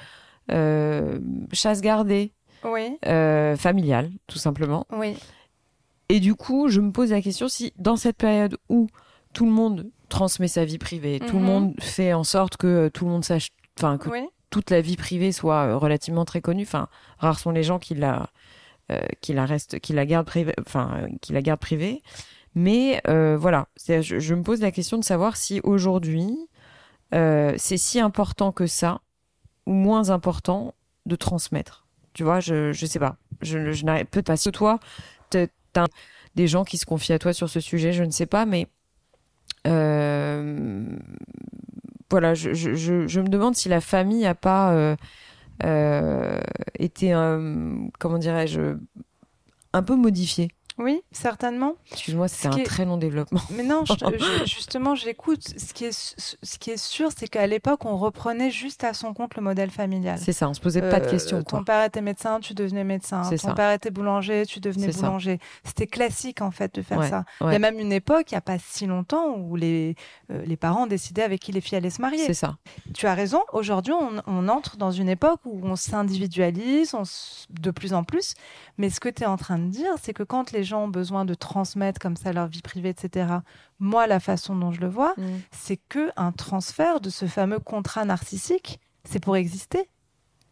euh, 0.53 1.19
chasse 1.53 1.81
gardée, 1.81 2.33
Oui, 2.65 2.99
euh, 3.07 3.57
familiale, 3.57 4.11
tout 4.27 4.39
simplement. 4.39 4.87
oui. 4.93 5.17
Et 6.09 6.21
du 6.21 6.37
coup, 6.37 6.69
je 6.69 6.81
me 6.81 6.93
pose 6.93 7.11
la 7.11 7.21
question 7.21 7.49
si 7.49 7.73
dans 7.79 7.97
cette 7.97 8.17
période 8.17 8.57
où 8.69 8.87
tout 9.33 9.45
le 9.45 9.51
monde 9.51 9.91
transmet 10.09 10.47
sa 10.47 10.65
vie 10.65 10.79
privée, 10.79 11.19
tout 11.19 11.35
le 11.37 11.41
Mhm. 11.43 11.47
monde 11.47 11.75
fait 11.81 12.13
en 12.13 12.23
sorte 12.23 12.57
que 12.57 12.67
euh, 12.69 12.91
tout 12.91 13.05
le 13.07 13.11
monde 13.11 13.25
sache, 13.25 13.49
enfin 13.77 13.99
que 13.99 14.09
Oui, 14.11 14.25
toute 14.51 14.71
la 14.71 14.81
vie 14.81 14.97
privée 14.97 15.33
soit 15.33 15.65
euh, 15.67 15.77
relativement 15.77 16.25
très 16.25 16.41
connue. 16.41 16.63
Enfin, 16.63 16.87
rares 17.19 17.41
sont 17.41 17.51
les 17.51 17.65
gens 17.65 17.81
qui 17.81 17.97
la, 17.97 18.31
euh, 18.93 19.01
qui 19.21 19.33
la 19.33 19.47
restent, 19.47 19.81
qui 19.81 19.95
la 19.95 20.07
gardent 20.07 20.27
privée, 20.29 20.55
enfin, 20.61 20.93
euh, 21.03 21.09
qui 21.21 21.33
la 21.33 21.43
gardent 21.43 21.59
privée. 21.59 22.03
Mais 22.57 23.03
euh, 23.07 23.37
voilà, 23.37 23.69
je, 23.87 24.01
je 24.01 24.35
me 24.35 24.43
pose 24.43 24.63
la 24.63 24.73
question 24.73 24.97
de 24.97 25.05
savoir 25.05 25.37
si 25.37 25.61
aujourd'hui 25.63 26.35
euh, 27.15 27.53
c'est 27.59 27.77
si 27.77 28.01
important 28.01 28.51
que 28.51 28.67
ça 28.67 29.03
ou 29.67 29.75
moins 29.75 30.09
important 30.09 30.75
de 31.05 31.17
transmettre. 31.17 31.87
Tu 32.15 32.25
vois, 32.25 32.41
je 32.41 32.73
je 32.73 32.87
sais 32.87 32.99
pas. 32.99 33.17
Je, 33.43 33.73
je 33.73 33.85
n'arrive 33.85 34.07
peut-être 34.07 34.27
pas. 34.27 34.39
Si 34.39 34.51
toi, 34.53 34.81
t'as 35.29 35.85
des 36.35 36.49
gens 36.49 36.65
qui 36.65 36.79
se 36.79 36.87
confient 36.87 37.13
à 37.13 37.19
toi 37.19 37.35
sur 37.35 37.51
ce 37.51 37.61
sujet, 37.61 37.93
je 37.93 38.05
ne 38.05 38.11
sais 38.11 38.25
pas, 38.25 38.47
mais 38.47 38.69
euh, 39.67 40.87
voilà, 42.11 42.33
je, 42.33 42.55
je, 42.55 43.21
me 43.21 43.29
demande 43.29 43.55
si 43.55 43.69
la 43.69 43.83
famille 43.83 44.25
a 44.25 44.35
pas 44.35 44.97
été, 46.79 47.13
comment 47.99 48.19
dirais-je, 48.19 48.77
un 49.75 49.83
peu 49.83 49.95
modifiée. 49.95 50.56
Oui, 50.79 51.01
certainement. 51.11 51.75
Excuse-moi, 51.91 52.29
c'est 52.29 52.49
Ce 52.49 52.55
un 52.55 52.57
est- 52.59 52.65
très 52.65 52.85
long 52.85 52.97
développement. 52.99 53.41
Mais 53.51 53.63
non, 53.63 53.85
je- 53.87 53.95
je- 54.19 54.45
justement, 54.47 54.95
j'écoute. 54.95 55.43
Ce 55.59 55.73
qui 55.73 55.87
est, 55.87 55.93
ce 56.43 56.59
qui 56.59 56.71
est 56.71 56.77
sûr, 56.77 57.11
c'est 57.17 57.29
qu'à 57.29 57.47
l'époque, 57.47 57.85
on 57.85 57.97
reprenait 57.97 58.51
juste 58.51 58.85
à 58.85 58.93
son 58.93 59.15
compte 59.15 59.35
le 59.37 59.43
modèle 59.43 59.71
familial. 59.71 60.19
C'est 60.23 60.33
ça, 60.33 60.49
on 60.49 60.55
se 60.55 60.61
posait 60.61 60.83
pas 60.83 61.01
de 61.01 61.07
Euh, 61.07 61.11
questions. 61.11 61.39
Ton 61.43 61.57
Quoi. 61.59 61.65
père 61.65 61.85
était 61.85 62.03
médecin, 62.03 62.41
tu 62.41 62.53
devenais 62.55 62.85
médecin. 62.85 63.23
Ton 63.29 63.37
ça. 63.37 63.55
père 63.55 63.73
était 63.73 63.91
boulanger, 63.91 64.45
tu 64.47 64.61
devenais 64.61 64.89
boulanger. 64.93 65.39
C'était 65.65 65.87
classique 65.87 66.43
en 66.43 66.51
fait 66.51 66.75
de 66.75 66.83
faire 66.83 66.99
Ouais, 66.99 67.09
ça. 67.09 67.25
Il 67.41 67.53
y 67.53 67.55
a 67.55 67.59
même 67.59 67.79
une 67.79 67.93
époque, 67.93 68.31
il 68.31 68.35
n'y 68.35 68.39
a 68.39 68.43
pas 68.43 68.59
si 68.59 68.87
longtemps, 68.87 69.35
où 69.37 69.57
les, 69.57 69.95
euh, 70.31 70.43
les 70.45 70.57
parents 70.57 70.87
décidaient 70.87 71.23
avec 71.23 71.41
qui 71.41 71.53
les 71.53 71.61
filles 71.61 71.79
allaient 71.79 71.91
se 71.91 72.03
marier. 72.03 72.25
C'est 72.27 72.35
ça. 72.35 72.57
Tu 72.95 73.07
as 73.07 73.15
raison. 73.15 73.43
Aujourd'hui, 73.53 73.93
on, 73.95 74.23
on 74.27 74.49
entre 74.49 74.77
dans 74.77 74.91
une 74.91 75.09
époque 75.09 75.41
où 75.45 75.61
on 75.65 75.77
s'individualise 75.77 76.95
on 76.95 77.03
de 77.51 77.71
plus 77.71 77.95
en 77.95 78.05
plus. 78.05 78.35
Mais 78.79 78.91
ce 78.91 79.01
que 79.01 79.09
tu 79.09 79.23
es 79.23 79.27
en 79.27 79.37
train 79.37 79.59
de 79.59 79.69
dire, 79.69 79.93
c'est 80.03 80.13
que 80.13 80.23
quand 80.23 80.53
les 80.53 80.65
gens 80.65 80.85
ont 80.85 80.89
besoin 80.89 81.25
de 81.25 81.35
transmettre 81.35 81.99
comme 81.99 82.17
ça 82.17 82.33
leur 82.33 82.47
vie 82.47 82.63
privée, 82.63 82.91
etc., 82.91 83.27
moi, 83.79 84.07
la 84.07 84.21
façon 84.21 84.55
dont 84.57 84.73
je 84.73 84.81
le 84.81 84.89
vois, 84.89 85.15
c'est 85.51 85.79
que 85.89 86.11
un 86.17 86.33
transfert 86.33 87.01
de 87.01 87.11
ce 87.11 87.27
fameux 87.27 87.59
contrat 87.59 88.05
narcissique, 88.05 88.81
c'est 89.05 89.21
pour 89.21 89.37
exister. 89.37 89.89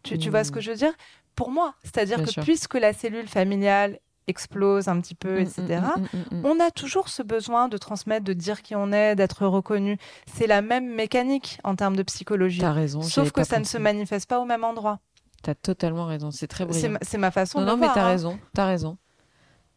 Tu, 0.03 0.17
tu 0.17 0.29
vois 0.29 0.43
ce 0.43 0.51
que 0.51 0.59
je 0.59 0.71
veux 0.71 0.77
dire? 0.77 0.93
Pour 1.35 1.51
moi, 1.51 1.73
c'est-à-dire 1.83 2.19
Mm. 2.19 2.25
Que 2.25 2.31
sûr. 2.31 2.43
puisque 2.43 2.75
la 2.75 2.93
cellule 2.93 3.27
familiale 3.27 3.99
explose 4.27 4.87
un 4.87 4.99
petit 5.01 5.13
peu, 5.15 5.39
Mm, 5.39 5.41
etc., 5.41 5.61
mm, 5.61 6.01
mm, 6.01 6.17
mm, 6.37 6.41
mm. 6.41 6.45
on 6.45 6.59
a 6.59 6.71
toujours 6.71 7.09
ce 7.09 7.21
besoin 7.21 7.67
de 7.67 7.77
transmettre, 7.77 8.23
de 8.25 8.33
dire 8.33 8.61
qui 8.63 8.75
on 8.75 8.91
est, 8.91 9.15
d'être 9.15 9.45
reconnu. 9.45 9.97
C'est 10.33 10.47
la 10.47 10.61
même 10.63 10.87
mécanique 10.95 11.59
en 11.63 11.75
termes 11.75 11.95
de 11.95 12.03
psychologie. 12.03 12.61
T'as 12.61 12.71
raison. 12.71 13.01
Sauf 13.03 13.31
que 13.31 13.43
ça 13.43 13.59
ne 13.59 13.65
se 13.65 13.77
manifeste 13.77 14.27
pas 14.27 14.39
au 14.39 14.45
même 14.45 14.63
endroit. 14.63 14.99
T'as 15.45 15.53
totalement 15.53 16.07
raison. 16.07 16.31
C'est 16.31 16.47
très 16.47 16.63
C'est 16.63 16.69
brillant. 16.71 16.91
ma, 16.93 16.99
c'est 17.03 17.17
ma 17.19 17.29
façon 17.29 17.59
Non, 17.59 17.65
de 17.65 17.69
non, 17.71 17.77
mais 17.77 17.85
voir, 17.85 17.93
t'as 17.93 18.03
hein. 18.05 18.07
raison. 18.07 18.39
T'as 18.55 18.65
raison. 18.65 18.97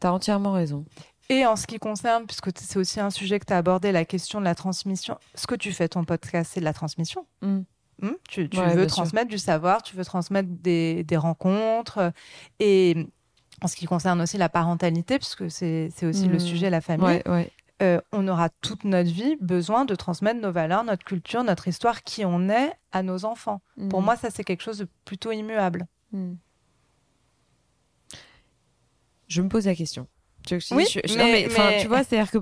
T'as 0.01 0.11
entièrement 0.13 0.53
raison. 0.53 0.87
Et 1.29 1.45
en 1.45 1.57
ce 1.57 1.67
qui 1.67 1.79
concerne, 1.79 2.25
puisque 2.25 2.49
c'est 2.59 2.79
aussi 2.79 3.01
un 3.01 3.11
sujet 3.11 3.39
que 3.39 3.45
tu 3.45 3.53
as 3.53 3.59
abordé, 3.59 3.93
la 3.93 4.07
question 4.07 4.39
de 4.41 4.45
la 4.47 4.55
transmission, 4.55 5.19
ce 5.35 5.47
que 5.47 5.55
tu 5.55 5.73
fais 5.73 5.87
ton 5.87 6.05
podcast, 6.05 6.53
c'est 6.55 6.61
de 6.61 6.65
la 6.65 6.73
transmission. 6.73 7.27
Mm. 7.43 7.59
Hmm 8.01 8.13
tu, 8.31 8.49
tu 8.49 8.59
veux 8.61 8.87
transmettre 8.87 9.29
du 9.29 9.37
savoir, 9.39 9.83
tu 9.83 9.95
veux 9.95 10.05
transmettre 10.07 10.49
des, 10.49 11.05
des, 11.05 11.17
rencontres. 11.19 12.13
Et 12.61 12.97
en 13.61 13.67
ce 13.67 13.77
qui 13.77 13.85
concerne 13.85 14.21
aussi 14.23 14.39
la 14.39 14.49
parentalité, 14.49 15.19
puisque 15.19 15.51
c'est 15.51 15.91
aussi 16.05 16.29
le 16.29 16.37
Mm. 16.37 16.41
sujet, 16.41 16.71
la 16.71 16.81
famille, 16.81 17.05
Ouais, 17.05 17.29
ouais. 17.29 17.51
Euh, 17.83 18.01
on 18.13 18.27
aura 18.29 18.49
toute 18.49 18.85
notre 18.85 19.11
vie 19.11 19.37
besoin 19.41 19.85
de 19.85 19.95
transmettre 19.95 20.41
nos 20.41 20.51
valeurs, 20.53 20.83
notre 20.85 21.05
culture, 21.05 21.45
notre 21.45 21.69
histoire, 21.69 22.03
qui 22.03 22.25
on 22.25 22.49
est 22.49 22.73
à 22.93 23.03
nos 23.03 23.25
enfants. 23.25 23.61
Pour 23.91 24.01
Mm. 24.01 24.05
moi, 24.05 24.17
ça, 24.17 24.31
c'est 24.31 24.45
quelque 24.45 24.63
chose 24.63 24.79
de 24.79 24.89
plutôt 25.05 25.31
immuable. 25.33 25.87
Mm. 26.13 26.35
Je 29.29 29.43
me 29.43 29.49
pose 29.49 29.67
la 29.67 29.75
question. 29.75 30.07
Je 30.49 30.57
Oui, 30.75 30.87
je- 30.91 31.01
mais- 31.17 31.47
non, 31.49 31.65
mais, 31.67 31.81
tu 31.83 31.89
vois, 31.89 32.03
c'est-à-dire 32.05 32.31
que 32.31 32.39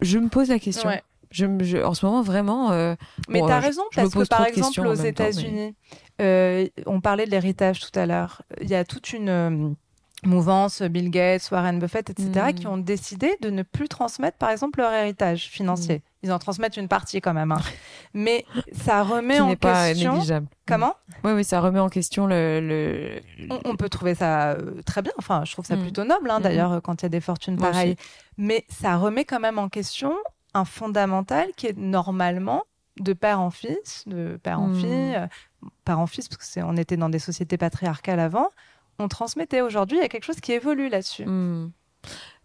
je 0.00 0.18
me 0.18 0.28
pose 0.28 0.48
la 0.48 0.58
question. 0.58 0.88
Ouais. 0.88 1.02
Je, 1.30 1.84
en 1.84 1.94
ce 1.94 2.04
moment, 2.06 2.22
vraiment. 2.22 2.72
euh, 2.72 2.96
Mais 3.28 3.40
bon, 3.40 3.46
tu 3.46 3.52
as 3.52 3.58
euh, 3.58 3.60
raison, 3.60 3.82
parce 3.94 4.12
que 4.12 4.26
par 4.26 4.46
exemple, 4.46 4.80
aux 4.86 4.96
mais- 4.96 5.08
États-Unis, 5.10 5.76
euh, 6.20 6.66
on 6.86 7.00
parlait 7.00 7.26
de 7.26 7.30
l'héritage 7.30 7.78
tout 7.80 7.96
à 7.96 8.06
l'heure. 8.06 8.42
Il 8.60 8.68
y 8.68 8.74
a 8.74 8.84
toute 8.84 9.12
une 9.12 9.76
mouvance, 10.24 10.82
Bill 10.82 11.10
Gates, 11.10 11.48
Warren 11.50 11.78
Buffett, 11.78 12.10
etc., 12.10 12.30
Mm. 12.48 12.52
qui 12.54 12.66
ont 12.66 12.76
décidé 12.78 13.36
de 13.40 13.48
ne 13.50 13.62
plus 13.62 13.88
transmettre, 13.88 14.36
par 14.38 14.50
exemple, 14.50 14.80
leur 14.80 14.92
héritage 14.92 15.48
financier. 15.48 15.96
Mm. 15.96 16.00
Ils 16.24 16.32
en 16.32 16.38
transmettent 16.38 16.76
une 16.76 16.88
partie 16.88 17.20
quand 17.20 17.32
même. 17.32 17.52
hein. 17.52 17.60
Mais 18.12 18.44
ça 18.72 19.02
remet 19.02 19.36
qui 19.36 19.40
en 19.40 19.46
n'est 19.46 19.56
pas 19.56 19.88
question. 19.88 20.12
négligeable. 20.12 20.46
Comment? 20.66 20.94
Oui, 21.24 21.32
oui, 21.32 21.44
ça 21.44 21.60
remet 21.60 21.80
en 21.80 21.88
question 21.88 22.26
le. 22.26 22.60
le... 22.60 23.20
on, 23.50 23.60
on 23.70 23.76
peut 23.76 23.88
trouver 23.88 24.14
ça 24.14 24.50
euh, 24.50 24.82
très 24.84 25.00
bien. 25.02 25.12
Enfin, 25.18 25.42
je 25.46 25.52
trouve 25.52 25.64
ça 25.64 25.76
plutôt 25.76 26.04
noble, 26.04 26.30
hein, 26.30 26.40
d'ailleurs, 26.40 26.72
euh, 26.72 26.80
quand 26.80 27.00
il 27.00 27.04
y 27.04 27.06
a 27.06 27.10
des 27.10 27.20
fortunes 27.20 27.56
Moi 27.56 27.70
pareilles. 27.70 27.96
aussi. 27.98 28.10
Mais 28.36 28.64
ça 28.68 28.96
remet 28.96 29.24
quand 29.24 29.40
même 29.40 29.58
en 29.58 29.68
question 29.68 30.12
un 30.52 30.64
fondamental 30.66 31.48
qui 31.56 31.66
est 31.68 31.76
normalement 31.78 32.64
de 32.98 33.12
père 33.14 33.40
en 33.40 33.50
fils, 33.50 34.04
de 34.06 34.38
père 34.42 34.60
en 34.60 34.74
fille, 34.74 35.14
euh, 35.16 35.26
père 35.86 35.98
en 36.00 36.06
fils, 36.06 36.28
parce 36.28 36.36
que 36.38 36.44
c'est, 36.44 36.62
on 36.62 36.76
était 36.76 36.98
dans 36.98 37.08
des 37.08 37.18
sociétés 37.20 37.56
patriarcales 37.56 38.20
avant. 38.20 38.48
On 39.00 39.08
transmettait. 39.08 39.62
Aujourd'hui, 39.62 39.98
il 39.98 40.00
y 40.00 40.04
a 40.04 40.08
quelque 40.08 40.24
chose 40.24 40.40
qui 40.40 40.52
évolue 40.52 40.88
là-dessus. 40.88 41.24
Hmm. 41.24 41.72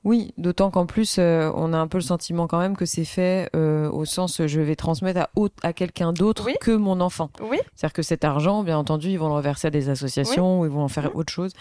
Oui, 0.05 0.33
d'autant 0.37 0.69
qu'en 0.71 0.85
plus, 0.85 1.17
euh, 1.19 1.51
on 1.55 1.73
a 1.73 1.77
un 1.77 1.87
peu 1.87 1.97
le 1.97 2.03
sentiment 2.03 2.47
quand 2.47 2.59
même 2.59 2.77
que 2.77 2.85
c'est 2.85 3.03
fait 3.05 3.49
euh, 3.55 3.89
au 3.89 4.05
sens 4.05 4.45
je 4.45 4.61
vais 4.61 4.75
transmettre 4.75 5.19
à, 5.21 5.29
à 5.63 5.73
quelqu'un 5.73 6.13
d'autre 6.13 6.45
Oui. 6.45 6.53
que 6.61 6.71
mon 6.71 7.01
enfant. 7.01 7.31
Oui, 7.41 7.57
C'est-à-dire 7.75 7.93
que 7.93 8.03
cet 8.03 8.23
argent, 8.23 8.63
bien 8.63 8.77
entendu, 8.77 9.09
ils 9.09 9.17
vont 9.19 9.27
le 9.29 9.33
reverser 9.33 9.67
à 9.67 9.71
des 9.71 9.89
associations 9.89 10.59
ou 10.61 10.65
ils 10.65 10.71
vont 10.71 10.83
en 10.83 10.87
faire 10.89 11.05
Oui. 11.05 11.11
autre 11.15 11.33
chose. 11.33 11.51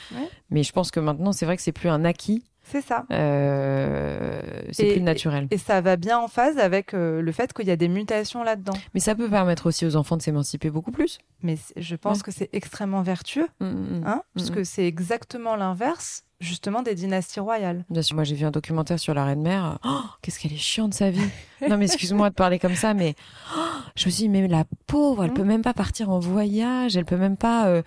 Mais 0.50 0.62
je 0.62 0.72
pense 0.72 0.90
que 0.90 1.00
maintenant, 1.00 1.33
c'est 1.33 1.46
vrai 1.46 1.57
que 1.57 1.62
c'est 1.62 1.72
plus 1.72 1.88
un 1.88 2.04
acquis, 2.04 2.44
c'est 2.66 2.80
ça. 2.83 3.04
euh, 3.11 4.40
c'est 4.72 4.92
plus 4.92 5.00
naturel. 5.00 5.48
Et 5.50 5.59
ça 5.59 5.80
va 5.80 5.96
bien 5.96 6.18
en 6.18 6.28
phase 6.28 6.59
avec 6.59 6.94
euh, 6.94 7.20
le 7.20 7.33
fait 7.33 7.52
qu'il 7.52 7.66
y 7.66 7.70
a 7.70 7.76
des 7.76 7.88
mutations 7.88 8.42
là-dedans. 8.42 8.72
Mais 8.94 9.00
ça 9.00 9.14
peut 9.14 9.28
permettre 9.28 9.66
aussi 9.66 9.87
aux 9.87 9.96
enfants 9.96 10.16
de 10.16 10.22
s'émanciper 10.22 10.70
beaucoup 10.70 10.92
plus. 10.92 11.18
Mais 11.42 11.57
je 11.76 11.96
pense 11.96 12.18
Ouais. 12.18 12.22
que 12.24 12.30
c'est 12.30 12.50
extrêmement 12.52 13.02
vertueux, 13.02 13.48
Hmm, 13.61 13.66
hmm, 13.66 14.00
hmm. 14.00 14.07
hein, 14.07 14.22
puisque 14.35 14.64
c'est 14.66 14.87
exactement 14.87 15.57
l'inverse, 15.57 16.24
justement, 16.44 16.83
des 16.83 16.94
dynasties 16.94 17.40
royales. 17.40 17.85
Bien 17.90 18.02
sûr, 18.02 18.14
moi 18.14 18.24
j'ai 18.24 18.35
vu 18.35 18.44
un 18.44 18.50
documentaire 18.50 18.98
sur 18.98 19.14
la 19.14 19.24
reine 19.24 19.42
mère. 19.42 19.78
Oh, 19.85 20.00
Qu'est-ce 20.22 20.38
qu'elle 20.38 20.52
est 20.52 20.57
chiante 20.57 20.94
sa 20.94 21.11
vie. 21.11 21.20
Non 21.68 21.78
mais 21.78 21.87
excuse-moi 21.87 22.28
de 22.30 22.35
parler 22.35 22.59
comme 22.59 22.74
ça, 22.74 22.92
mais 22.94 23.14
oh, 23.57 23.61
je 23.96 24.04
me 24.07 24.11
suis 24.11 24.24
dit 24.24 24.28
mais 24.28 24.46
la 24.46 24.64
pauvre, 24.87 25.24
elle 25.24 25.30
Mm. 25.30 25.35
peut 25.35 25.44
même 25.44 25.62
pas 25.62 25.72
partir 25.72 26.11
en 26.11 26.18
voyage, 26.18 26.96
elle 26.96 27.07
peut 27.07 27.16
même 27.16 27.38
pas 27.38 27.66
euh, 27.68 27.83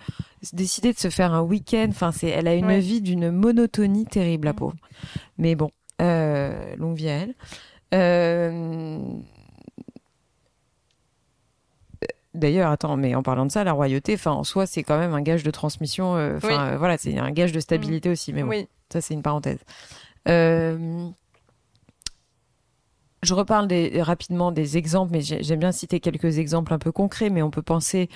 décider 0.52 0.92
de 0.92 0.98
se 0.98 1.10
faire 1.10 1.32
un 1.32 1.42
week-end. 1.42 1.86
Enfin 1.90 2.10
c'est, 2.10 2.28
elle 2.28 2.48
a 2.48 2.54
une 2.54 2.66
Ouais. 2.66 2.80
vie 2.80 3.00
d'une 3.00 3.30
monotonie 3.30 4.04
terrible 4.06 4.46
la 4.46 4.54
pauvre. 4.54 4.74
Mais 5.38 5.54
bon, 5.54 5.70
euh, 6.02 6.74
longue 6.76 6.96
vie 6.96 7.08
à 7.08 7.12
elle. 7.18 7.34
Euh, 7.94 8.98
D'ailleurs, 12.38 12.70
attends, 12.70 12.96
mais 12.96 13.14
en 13.14 13.22
parlant 13.22 13.44
de 13.46 13.50
ça, 13.52 13.64
la 13.64 13.72
royauté, 13.72 14.14
enfin, 14.14 14.30
en 14.32 14.44
soi, 14.44 14.64
c'est 14.66 14.82
quand 14.82 14.98
même 14.98 15.12
un 15.12 15.20
gage 15.22 15.42
de 15.42 15.50
transmission. 15.50 16.16
euh, 16.16 16.36
Enfin, 16.36 16.48
Oui. 16.48 16.54
euh, 16.74 16.78
voilà, 16.78 16.96
c'est 16.96 17.18
un 17.18 17.30
gage 17.32 17.52
de 17.52 17.60
stabilité 17.60 18.08
aussi. 18.10 18.32
Mais 18.32 18.42
bon. 18.42 18.48
Oui, 18.50 18.68
Ça, 18.92 19.00
c'est 19.00 19.12
une 19.14 19.22
parenthèse. 19.22 19.58
Euh, 20.28 21.08
Je 23.24 23.34
reparle 23.34 23.66
des- 23.66 24.00
rapidement 24.00 24.52
des 24.52 24.76
exemples, 24.78 25.10
mais 25.12 25.20
j'ai- 25.22 25.42
j'aime 25.42 25.58
bien 25.58 25.72
citer 25.72 25.98
quelques 25.98 26.38
exemples 26.38 26.72
un 26.72 26.78
peu 26.78 26.92
concrets, 26.92 27.30
mais 27.30 27.42
on 27.42 27.50
peut 27.50 27.62
penser 27.62 28.08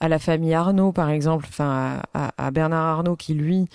à 0.00 0.08
la 0.08 0.18
famille 0.18 0.54
Arnaud, 0.54 0.90
par 0.90 1.10
exemple, 1.10 1.44
enfin 1.48 2.00
à, 2.14 2.28
à- 2.28 2.46
à 2.46 2.50
Bernard 2.50 2.86
Arnaud, 2.98 3.14
qui 3.14 3.34
lui, 3.34 3.66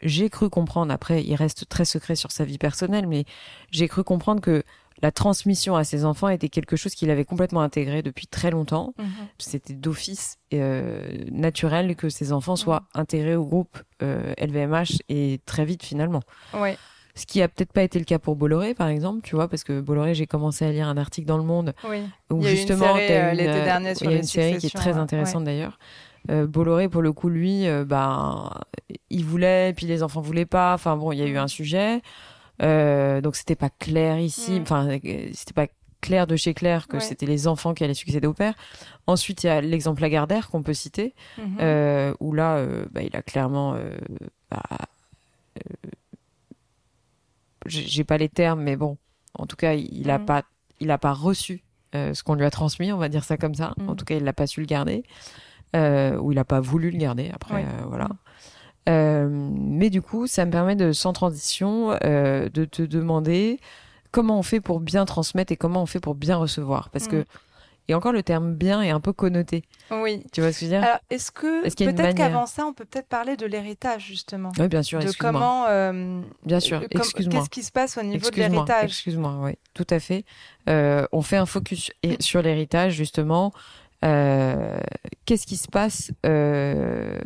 j'ai 0.00 0.30
cru 0.30 0.48
comprendre, 0.48 0.92
après 0.92 1.24
il 1.24 1.34
reste 1.34 1.68
très 1.68 1.84
secret 1.84 2.14
sur 2.14 2.30
sa 2.30 2.44
vie 2.44 2.58
personnelle, 2.58 3.08
mais 3.08 3.24
j'ai 3.72 3.88
cru 3.88 4.04
comprendre 4.04 4.40
que 4.40 4.62
la 5.02 5.10
transmission 5.10 5.74
à 5.76 5.84
ses 5.84 6.04
enfants 6.04 6.28
était 6.28 6.48
quelque 6.48 6.76
chose 6.76 6.94
qu'il 6.94 7.10
avait 7.10 7.24
complètement 7.24 7.60
intégré 7.60 8.02
depuis 8.02 8.26
très 8.28 8.50
longtemps. 8.50 8.94
Mhm. 8.98 9.06
C'était 9.38 9.74
d'office 9.74 10.38
euh, 10.54 11.24
naturel 11.30 11.96
que 11.96 12.08
ses 12.08 12.32
enfants 12.32 12.56
soient 12.56 12.84
intégrés 12.94 13.34
au 13.34 13.44
groupe 13.44 13.78
euh, 14.02 14.32
LVMH 14.38 15.02
et 15.08 15.40
très 15.44 15.64
vite 15.64 15.82
finalement. 15.82 16.22
Ouais. 16.54 16.78
Ce 17.14 17.26
qui 17.26 17.42
a 17.42 17.48
peut-être 17.48 17.72
pas 17.72 17.82
été 17.82 17.98
le 17.98 18.06
cas 18.06 18.18
pour 18.18 18.36
Bolloré, 18.36 18.72
par 18.72 18.88
exemple, 18.88 19.20
tu 19.22 19.34
vois, 19.34 19.46
parce 19.46 19.64
que 19.64 19.80
Bolloré, 19.80 20.14
j'ai 20.14 20.26
commencé 20.26 20.64
à 20.64 20.72
lire 20.72 20.88
un 20.88 20.96
article 20.96 21.26
dans 21.26 21.36
Le 21.36 21.42
Monde 21.42 21.74
Oui. 21.86 21.98
où 22.30 22.38
Il 22.38 22.44
y 22.44 22.46
a 22.46 22.50
eu 22.50 22.52
une 22.52 22.56
justement, 22.58 22.94
série, 22.94 23.06
t'as 23.06 23.14
euh, 23.14 23.30
une, 23.32 23.36
l'été 23.36 23.50
euh, 23.50 23.64
dernier 23.64 23.94
sur 23.94 24.06
il 24.06 24.12
y 24.12 24.14
a 24.14 24.16
une 24.18 24.22
série 24.22 24.56
qui 24.58 24.66
est 24.68 24.70
très 24.74 24.94
ouais. 24.94 24.98
intéressante 24.98 25.44
d'ailleurs. 25.44 25.78
Euh, 26.30 26.46
Bolloré, 26.46 26.88
pour 26.88 27.02
le 27.02 27.12
coup, 27.12 27.28
lui, 27.28 27.66
euh, 27.66 27.84
ben, 27.84 28.50
il 29.10 29.24
voulait, 29.26 29.74
puis 29.76 29.86
les 29.86 30.02
enfants 30.02 30.22
voulaient 30.22 30.46
pas. 30.46 30.72
Enfin 30.72 30.96
bon, 30.96 31.12
il 31.12 31.18
y 31.18 31.22
a 31.22 31.26
eu 31.26 31.36
un 31.36 31.48
sujet, 31.48 31.96
Euh, 31.96 32.00
donc 32.60 33.36
c'était 33.36 33.56
pas 33.56 33.70
clair 33.70 34.18
ici. 34.18 34.58
Mm. 34.58 34.62
Enfin, 34.62 34.88
euh, 34.88 34.98
c'était 35.34 35.54
pas 35.54 35.66
clair 36.00 36.26
de 36.26 36.34
chez 36.36 36.52
clair 36.54 36.88
que 36.88 36.96
Ouais. 36.96 37.00
c'était 37.02 37.26
les 37.26 37.46
enfants 37.46 37.74
qui 37.74 37.84
allaient 37.84 37.94
succéder 37.94 38.26
au 38.26 38.34
père. 38.34 38.54
Ensuite, 39.06 39.44
il 39.44 39.46
y 39.46 39.50
a 39.50 39.60
l'exemple 39.60 40.02
Lagardère 40.02 40.50
qu'on 40.50 40.62
peut 40.62 40.74
citer, 40.74 41.14
Mhm. 41.38 41.58
euh, 41.60 42.14
où 42.20 42.32
là, 42.32 42.56
euh, 42.56 42.86
bah, 42.90 43.02
il 43.02 43.14
a 43.16 43.22
clairement, 43.22 43.74
euh, 43.74 43.96
bah, 44.50 44.62
euh, 45.58 45.88
j'ai 47.66 48.04
pas 48.04 48.18
les 48.18 48.28
termes, 48.28 48.62
mais 48.62 48.74
bon, 48.76 48.98
en 49.34 49.46
tout 49.46 49.56
cas, 49.56 49.74
il 49.74 50.10
a 50.10 50.18
Mhm. 50.18 50.24
pas, 50.24 50.42
il 50.80 50.90
a 50.90 50.98
pas 50.98 51.12
reçu 51.12 51.62
euh, 51.94 52.14
ce 52.14 52.22
qu'on 52.22 52.34
lui 52.34 52.44
a 52.44 52.50
transmis, 52.50 52.90
on 52.92 52.96
va 52.96 53.08
dire 53.08 53.22
ça 53.22 53.36
comme 53.36 53.54
ça. 53.54 53.74
En 53.86 53.94
tout 53.94 54.04
cas, 54.06 54.16
il 54.16 54.24
l'a 54.24 54.32
pas 54.32 54.46
su 54.46 54.60
le 54.60 54.66
garder, 54.66 55.04
euh, 55.76 56.16
ou 56.18 56.32
il 56.32 56.38
a 56.38 56.44
pas 56.44 56.58
voulu 56.60 56.90
le 56.90 56.96
garder. 56.98 57.30
Après, 57.34 57.54
Ouais. 57.56 57.64
euh, 57.66 57.84
voilà. 57.86 58.08
Euh, 58.88 59.28
mais 59.30 59.90
du 59.90 60.02
coup, 60.02 60.26
ça 60.26 60.44
me 60.44 60.50
permet 60.50 60.74
de, 60.76 60.92
sans 60.92 61.12
transition, 61.12 61.96
euh, 62.04 62.48
de 62.48 62.64
te 62.64 62.82
demander 62.82 63.60
comment 64.10 64.38
on 64.38 64.42
fait 64.42 64.60
pour 64.60 64.80
bien 64.80 65.04
transmettre 65.04 65.52
et 65.52 65.56
comment 65.56 65.82
on 65.82 65.86
fait 65.86 66.00
pour 66.00 66.14
bien 66.14 66.36
recevoir, 66.36 66.90
parce 66.90 67.06
que 67.08 67.16
Mhm. 67.16 67.24
et 67.88 67.94
encore 67.94 68.12
le 68.12 68.22
terme 68.22 68.54
bien 68.54 68.80
est 68.82 68.90
un 68.90 69.00
peu 69.00 69.12
connoté. 69.12 69.62
Oui. 69.90 70.24
Tu 70.32 70.40
vois 70.40 70.52
ce 70.52 70.60
que 70.60 70.66
je 70.66 70.70
veux 70.70 70.76
dire? 70.78 70.84
Alors, 70.88 70.98
est-ce 71.10 71.30
que 71.32 71.62
peut-être 71.62 71.96
manière? 71.96 72.14
qu'avant 72.14 72.46
ça, 72.46 72.64
on 72.66 72.72
peut 72.72 72.84
peut-être 72.84 73.08
parler 73.08 73.36
de 73.36 73.46
l'héritage 73.46 74.04
justement, 74.06 74.50
Oui, 74.58 74.68
bien 74.68 74.82
sûr. 74.82 74.98
de 75.00 75.10
comment, 75.18 75.66
euh, 75.68 76.20
Bien 76.44 76.60
sûr. 76.60 76.80
euh, 76.82 76.86
Excuse-moi. 76.90 77.40
qu'est-ce 77.40 77.50
qui 77.50 77.62
se 77.62 77.72
passe 77.72 77.96
au 77.98 78.02
niveau 78.02 78.30
de 78.30 78.36
l'héritage? 78.36 78.90
excuse-moi, 78.90 79.36
oui, 79.40 79.52
tout 79.74 79.86
à 79.90 79.98
fait. 80.00 80.24
Euh, 80.68 81.06
on 81.12 81.22
fait 81.22 81.36
un 81.36 81.46
focus 81.46 81.90
et- 82.02 82.16
sur 82.20 82.42
l'héritage, 82.42 82.92
justement. 82.94 83.52
Euh, 84.04 84.78
Qu'est-ce 85.24 85.46
qui 85.46 85.56
se 85.56 85.68
passe 85.68 86.10
euh, 86.26 87.18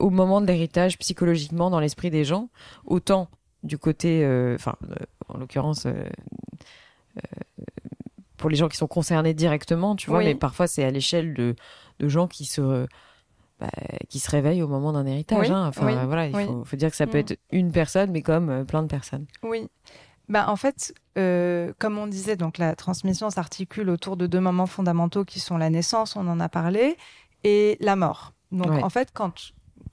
au 0.00 0.10
moment 0.10 0.40
de 0.40 0.46
l'héritage 0.46 0.98
psychologiquement 0.98 1.70
dans 1.70 1.80
l'esprit 1.80 2.10
des 2.10 2.24
gens 2.24 2.48
Autant 2.84 3.28
du 3.62 3.78
côté, 3.78 4.24
euh, 4.24 4.54
enfin, 4.54 4.74
euh, 4.90 4.94
en 5.28 5.36
l'occurrence, 5.38 5.86
euh, 5.86 5.92
euh, 7.18 7.64
pour 8.36 8.48
les 8.50 8.56
gens 8.56 8.68
qui 8.68 8.76
sont 8.76 8.86
concernés 8.86 9.34
directement, 9.34 9.96
tu 9.96 10.08
vois, 10.08 10.20
Oui. 10.20 10.24
mais 10.24 10.34
parfois 10.34 10.66
c'est 10.66 10.82
à 10.84 10.90
l'échelle 10.90 11.34
de, 11.34 11.54
de 11.98 12.08
gens 12.08 12.26
qui 12.26 12.46
se, 12.46 12.86
bah, 13.60 13.68
qui 14.08 14.18
se 14.18 14.30
réveillent 14.30 14.62
au 14.62 14.68
moment 14.68 14.92
d'un 14.92 15.04
héritage. 15.04 15.48
Oui, 15.48 15.54
hein. 15.54 15.66
Enfin, 15.68 15.86
oui, 15.86 15.94
voilà, 16.06 16.26
il 16.26 16.34
faut, 16.34 16.64
faut 16.64 16.76
dire 16.76 16.90
que 16.90 16.96
ça 16.96 17.06
peut 17.06 17.18
Mm. 17.18 17.20
être 17.20 17.38
une 17.50 17.70
personne, 17.72 18.10
mais 18.10 18.22
comme 18.22 18.64
plein 18.64 18.82
de 18.82 18.88
personnes. 18.88 19.26
Oui. 19.42 19.68
Ben, 20.30 20.46
en 20.46 20.56
fait, 20.56 20.94
euh, 21.18 21.72
comme 21.78 21.98
on 21.98 22.06
disait, 22.06 22.36
donc 22.36 22.56
la 22.56 22.74
transmission 22.76 23.28
s'articule 23.30 23.90
autour 23.90 24.16
de 24.16 24.26
deux 24.26 24.40
moments 24.40 24.66
fondamentaux 24.66 25.24
qui 25.24 25.40
sont 25.40 25.58
la 25.58 25.68
naissance, 25.70 26.14
on 26.16 26.26
en 26.28 26.38
a 26.40 26.48
parlé, 26.48 26.96
et 27.44 27.76
la 27.80 27.96
mort. 27.96 28.32
Donc 28.52 28.70
Ouais. 28.70 28.82
en 28.82 28.88
fait, 28.90 29.10
quand 29.12 29.32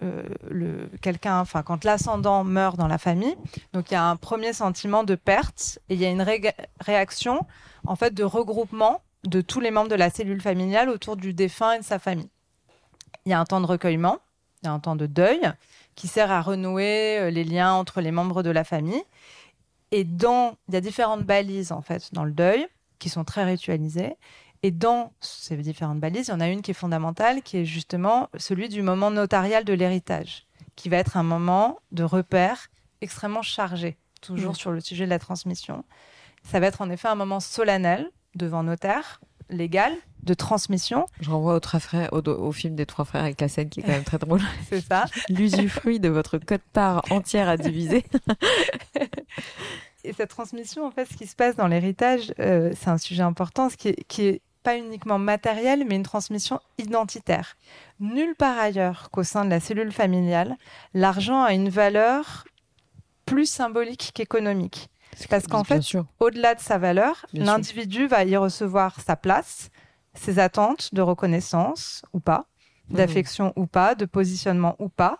le 0.01 0.89
quelqu'un, 1.01 1.39
enfin 1.39 1.63
quand 1.63 1.83
l'ascendant 1.83 2.43
meurt 2.43 2.77
dans 2.77 2.87
la 2.87 2.97
famille, 2.97 3.35
donc 3.73 3.89
il 3.89 3.93
y 3.93 3.97
a 3.97 4.03
un 4.03 4.15
premier 4.15 4.53
sentiment 4.53 5.03
de 5.03 5.15
perte 5.15 5.79
et 5.89 5.95
il 5.95 5.99
y 5.99 6.05
a 6.05 6.09
une 6.09 6.21
ré- 6.21 6.53
réaction 6.79 7.45
en 7.85 7.95
fait 7.95 8.13
de 8.13 8.23
regroupement 8.23 9.01
de 9.23 9.41
tous 9.41 9.59
les 9.59 9.71
membres 9.71 9.89
de 9.89 9.95
la 9.95 10.09
cellule 10.09 10.41
familiale 10.41 10.89
autour 10.89 11.17
du 11.17 11.33
défunt 11.33 11.73
et 11.73 11.79
de 11.79 11.83
sa 11.83 11.99
famille. 11.99 12.29
Il 13.25 13.31
y 13.31 13.33
a 13.33 13.39
un 13.39 13.45
temps 13.45 13.59
de 13.59 13.65
recueillement, 13.65 14.19
il 14.61 14.67
y 14.67 14.69
a 14.69 14.71
un 14.73 14.79
temps 14.79 14.95
de 14.95 15.05
deuil 15.07 15.51
qui 15.95 16.07
sert 16.07 16.31
à 16.31 16.41
renouer 16.41 17.17
euh, 17.19 17.29
les 17.31 17.43
liens 17.43 17.73
entre 17.73 18.01
les 18.01 18.11
membres 18.11 18.43
de 18.43 18.51
la 18.51 18.63
famille. 18.63 19.01
Et 19.91 20.03
dans, 20.03 20.55
il 20.67 20.75
y 20.75 20.77
a 20.77 20.81
différentes 20.81 21.23
balises 21.23 21.71
en 21.71 21.81
fait 21.81 22.13
dans 22.13 22.23
le 22.23 22.31
deuil 22.31 22.67
qui 22.99 23.09
sont 23.09 23.23
très 23.23 23.43
ritualisées. 23.45 24.15
Et 24.63 24.71
dans 24.71 25.13
ces 25.21 25.57
différentes 25.57 25.99
balises, 25.99 26.27
il 26.27 26.31
y 26.31 26.33
en 26.33 26.39
a 26.39 26.47
une 26.47 26.61
qui 26.61 26.71
est 26.71 26.75
fondamentale, 26.75 27.41
qui 27.41 27.57
est 27.57 27.65
justement 27.65 28.29
celui 28.37 28.69
du 28.69 28.81
moment 28.81 29.11
notarial 29.11 29.63
de 29.63 29.73
l'héritage, 29.73 30.47
qui 30.75 30.89
va 30.89 30.97
être 30.97 31.17
un 31.17 31.23
moment 31.23 31.79
de 31.91 32.03
repère 32.03 32.67
extrêmement 33.01 33.43
chargé. 33.43 33.97
toujours 34.21 34.53
Mm. 34.53 34.55
sur 34.55 34.71
le 34.71 34.79
sujet 34.79 35.05
de 35.05 35.11
la 35.11 35.19
transmission. 35.19 35.85
Ça 36.43 36.59
va 36.59 36.67
être 36.67 36.81
en 36.81 36.89
effet 36.89 37.07
un 37.07 37.15
moment 37.15 37.39
solennel 37.39 38.09
devant 38.35 38.63
notaire, 38.63 39.21
légal, 39.49 39.93
de 40.23 40.33
transmission, 40.33 41.05
Je 41.21 41.29
renvoie 41.29 41.55
aux 41.55 41.59
trois 41.59 41.79
frères, 41.79 42.11
au, 42.11 42.17
au 42.27 42.51
film 42.51 42.75
des 42.75 42.85
trois 42.85 43.05
frères 43.05 43.23
avec 43.23 43.39
la 43.39 43.47
scène 43.47 43.69
qui 43.69 43.79
est 43.79 43.83
quand 43.83 43.91
même 43.91 44.03
très 44.03 44.17
drôle. 44.17 44.41
c'est 44.69 44.81
ça. 44.81 45.05
L'usufruit 45.29 45.99
de 45.99 46.09
votre 46.09 46.37
code-part 46.37 47.03
entière 47.11 47.47
à 47.47 47.55
diviser. 47.57 48.03
Et 50.03 50.13
cette 50.13 50.29
transmission, 50.29 50.85
en 50.85 50.91
fait, 50.91 51.05
ce 51.05 51.15
qui 51.15 51.27
se 51.27 51.35
passe 51.35 51.55
dans 51.55 51.67
l'héritage, 51.67 52.33
euh, 52.39 52.71
c'est 52.75 52.89
un 52.89 52.97
sujet 52.97 53.23
important, 53.23 53.69
ce 53.69 53.77
qui 53.77 53.89
est, 53.89 54.03
qui 54.07 54.23
est 54.23 54.41
pas 54.67 54.77
uniquement 54.77 55.17
matériel, 55.17 55.85
mais 55.87 55.95
une 55.95 56.03
transmission 56.03 56.59
identitaire. 56.77 57.55
Nulle 58.01 58.35
part 58.35 58.57
ailleurs 58.57 59.09
qu'au 59.11 59.23
sein 59.23 59.45
de 59.45 59.49
la 59.49 59.61
cellule 59.61 59.93
familiale, 59.93 60.57
l'argent 60.93 61.41
a 61.41 61.53
une 61.53 61.69
valeur 61.69 62.43
plus 63.25 63.49
symbolique 63.49 64.11
qu'économique. 64.13 64.89
Parce 65.29 65.47
qu'en 65.47 65.63
fait, 65.63 65.81
au-delà 66.19 66.53
de 66.53 66.59
sa 66.59 66.77
valeur, 66.79 67.25
l'individu 67.31 68.07
va 68.07 68.25
y 68.25 68.35
recevoir 68.35 68.99
sa 68.99 69.15
place, 69.15 69.69
ses 70.13 70.37
attentes 70.37 70.93
de 70.93 71.01
reconnaissance 71.01 72.01
ou 72.11 72.19
pas, 72.19 72.47
d'affection 72.89 73.53
ou 73.55 73.67
pas, 73.67 73.95
de 73.95 74.03
positionnement 74.03 74.75
ou 74.79 74.89
pas. 74.89 75.19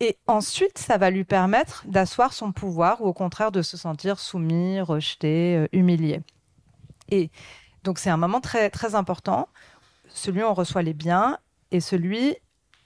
Et 0.00 0.18
ensuite, 0.26 0.78
ça 0.78 0.98
va 0.98 1.10
lui 1.10 1.22
permettre 1.22 1.84
d'asseoir 1.86 2.32
son 2.32 2.50
pouvoir 2.50 3.02
ou 3.02 3.06
au 3.06 3.12
contraire 3.12 3.52
de 3.52 3.62
se 3.62 3.76
sentir 3.76 4.18
soumis, 4.18 4.80
rejeté, 4.80 5.58
euh, 5.58 5.68
humilié. 5.70 6.22
Et 7.10 7.30
donc 7.84 7.98
c'est 7.98 8.10
un 8.10 8.16
moment 8.16 8.40
très, 8.40 8.70
très 8.70 8.94
important, 8.94 9.48
celui 10.08 10.42
où 10.42 10.46
on 10.46 10.54
reçoit 10.54 10.82
les 10.82 10.94
biens 10.94 11.38
et 11.70 11.80
celui 11.80 12.36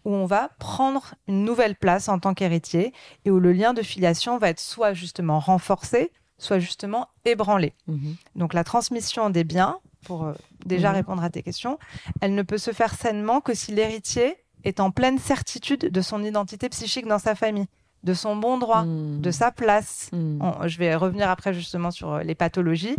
où 0.04 0.10
on 0.14 0.26
va 0.26 0.50
prendre 0.58 1.14
une 1.26 1.44
nouvelle 1.44 1.74
place 1.76 2.08
en 2.08 2.18
tant 2.18 2.34
qu'héritier 2.34 2.92
et 3.24 3.30
où 3.30 3.40
le 3.40 3.52
lien 3.52 3.74
de 3.74 3.82
filiation 3.82 4.38
va 4.38 4.48
être 4.50 4.60
soit 4.60 4.92
justement 4.94 5.38
renforcé, 5.38 6.12
soit 6.38 6.58
justement 6.60 7.08
ébranlé. 7.24 7.74
Mhm. 7.88 8.14
Donc 8.36 8.54
la 8.54 8.64
transmission 8.64 9.28
des 9.30 9.44
biens, 9.44 9.78
pour 10.04 10.24
euh, 10.24 10.32
déjà 10.64 10.90
Mhm. 10.90 10.94
répondre 10.96 11.22
à 11.24 11.30
tes 11.30 11.42
questions, 11.42 11.78
elle 12.20 12.34
ne 12.34 12.42
peut 12.42 12.58
se 12.58 12.72
faire 12.72 12.94
sainement 12.94 13.40
que 13.40 13.54
si 13.54 13.72
l'héritier 13.72 14.36
est 14.64 14.80
en 14.80 14.90
pleine 14.90 15.18
certitude 15.18 15.90
de 15.90 16.00
son 16.00 16.22
identité 16.24 16.68
psychique 16.68 17.06
dans 17.06 17.18
sa 17.18 17.34
famille, 17.34 17.66
de 18.04 18.14
son 18.14 18.36
bon 18.36 18.58
droit, 18.58 18.84
Mhm. 18.84 19.20
de 19.20 19.30
sa 19.32 19.50
place. 19.50 20.08
On- 20.12 20.66
je 20.68 20.78
vais 20.78 20.94
revenir 20.94 21.28
après 21.28 21.52
justement 21.52 21.90
sur 21.90 22.14
euh, 22.14 22.22
les 22.22 22.36
pathologies. 22.36 22.96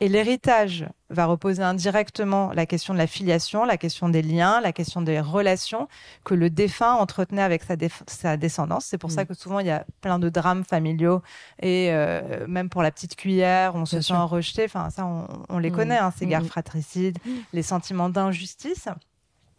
Et 0.00 0.08
l'héritage 0.10 0.86
va 1.08 1.24
reposer 1.24 1.62
indirectement 1.62 2.52
la 2.52 2.66
question 2.66 2.92
de 2.92 2.98
la 2.98 3.06
filiation, 3.06 3.64
la 3.64 3.78
question 3.78 4.10
des 4.10 4.20
liens, 4.20 4.60
la 4.60 4.72
question 4.72 5.00
des 5.00 5.20
relations 5.20 5.88
que 6.24 6.34
le 6.34 6.50
défunt 6.50 6.92
entretenait 6.94 7.40
avec 7.42 7.62
sa, 8.06 8.36
descendance. 8.36 8.84
C'est 8.84 8.98
pour 8.98 9.10
ça 9.10 9.22
Mm. 9.22 9.26
que 9.26 9.34
souvent 9.34 9.58
il 9.60 9.66
y 9.66 9.70
a 9.70 9.86
plein 10.02 10.18
de 10.18 10.28
drames 10.28 10.64
familiaux 10.64 11.22
et 11.62 11.88
euh, 11.92 12.46
même 12.46 12.68
pour 12.68 12.82
la 12.82 12.90
petite 12.90 13.16
cuillère, 13.16 13.74
on 13.74 13.86
se 13.86 14.02
sent 14.02 14.12
rejeté. 14.26 14.64
Enfin, 14.64 14.90
ça, 14.90 15.06
on, 15.06 15.26
on 15.48 15.58
les 15.58 15.70
Mm. 15.70 15.74
connaît, 15.74 15.98
hein, 15.98 16.12
ces 16.14 16.26
Mm, 16.26 16.28
guerres 16.28 16.46
fratricides, 16.46 17.18
les 17.54 17.62
sentiments 17.62 18.10
d'injustice. 18.10 18.88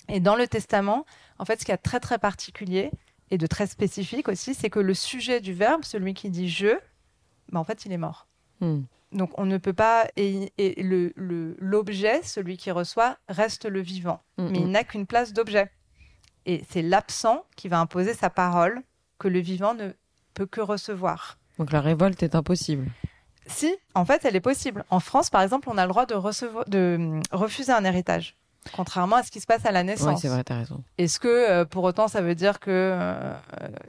Et 0.08 0.19
dans 0.19 0.36
le 0.36 0.47
testament, 0.47 1.06
en 1.39 1.45
fait, 1.45 1.60
ce 1.60 1.65
qui 1.65 1.71
est 1.71 1.78
très 1.78 2.00
très 2.00 2.19
particulier 2.19 2.91
et 3.32 3.39
de 3.39 3.47
très 3.47 3.65
spécifique 3.65 4.30
aussi, 4.30 4.54
c'est 4.54 4.69
que 4.69 4.80
le 4.80 4.93
sujet 4.93 5.41
du 5.41 5.54
verbe, 5.54 5.84
celui 5.84 6.13
qui 6.13 6.30
dit 6.30 6.47
je, 6.47 6.78
ben, 7.52 7.60
en 7.60 7.63
fait, 7.63 7.86
il 7.86 7.91
est 7.91 7.97
mort. 7.97 8.28
Donc 9.12 9.32
on 9.39 9.46
ne 9.46 9.58
peut 9.58 9.74
pas 9.74 10.08
et, 10.17 10.52
et 10.58 10.82
le 10.84 11.13
le- 11.15 11.56
l'objet, 11.60 12.22
celui 12.24 12.58
qui 12.58 12.72
reçoit, 12.72 13.17
reste 13.30 13.65
le 13.65 13.80
vivant, 13.82 14.22
Mhm. 14.38 14.50
mais 14.52 14.60
il 14.60 14.67
n'a 14.72 14.84
qu'une 14.84 15.06
place 15.06 15.34
d'objet. 15.34 15.72
Et 16.46 16.63
c'est 16.70 16.82
l'absent 16.82 17.43
qui 17.56 17.67
va 17.67 17.80
imposer 17.80 18.13
sa 18.13 18.30
parole 18.30 18.82
que 19.20 19.28
le 19.28 19.39
vivant 19.39 19.74
ne 19.74 19.89
peut 20.34 20.46
que 20.46 20.62
recevoir. 20.62 21.38
Donc 21.58 21.72
la 21.72 21.82
révolte 21.82 22.22
est 22.24 22.36
impossible. 22.36 22.88
Si, 23.48 23.74
en 23.96 24.06
fait, 24.06 24.24
elle 24.26 24.36
est 24.36 24.41
possible. 24.41 24.86
En 24.89 25.00
France, 25.00 25.30
par 25.30 25.41
exemple, 25.41 25.70
on 25.70 25.78
a 25.78 25.84
le 25.86 25.89
droit 25.89 26.06
de 26.06 26.13
recevoir, 26.13 26.65
de 26.70 26.96
hum, 27.00 27.22
refuser 27.32 27.72
un 27.72 27.84
héritage. 27.84 28.36
Contrairement 28.76 29.18
à 29.18 29.24
ce 29.24 29.32
qui 29.32 29.40
se 29.40 29.46
passe 29.46 29.66
à 29.66 29.72
la 29.72 29.82
Oui, 29.82 29.86
naissance. 29.88 30.22
c'est 30.22 30.28
vrai, 30.28 30.44
t'as 30.44 30.58
raison. 30.58 30.84
Est-ce 30.98 31.20
que 31.20 31.28
euh, 31.28 31.66
pour 31.66 31.84
autant 31.84 32.08
ça 32.08 32.22
veut 32.22 32.36
dire 32.36 32.60
que 32.60 32.70
euh, 32.72 33.34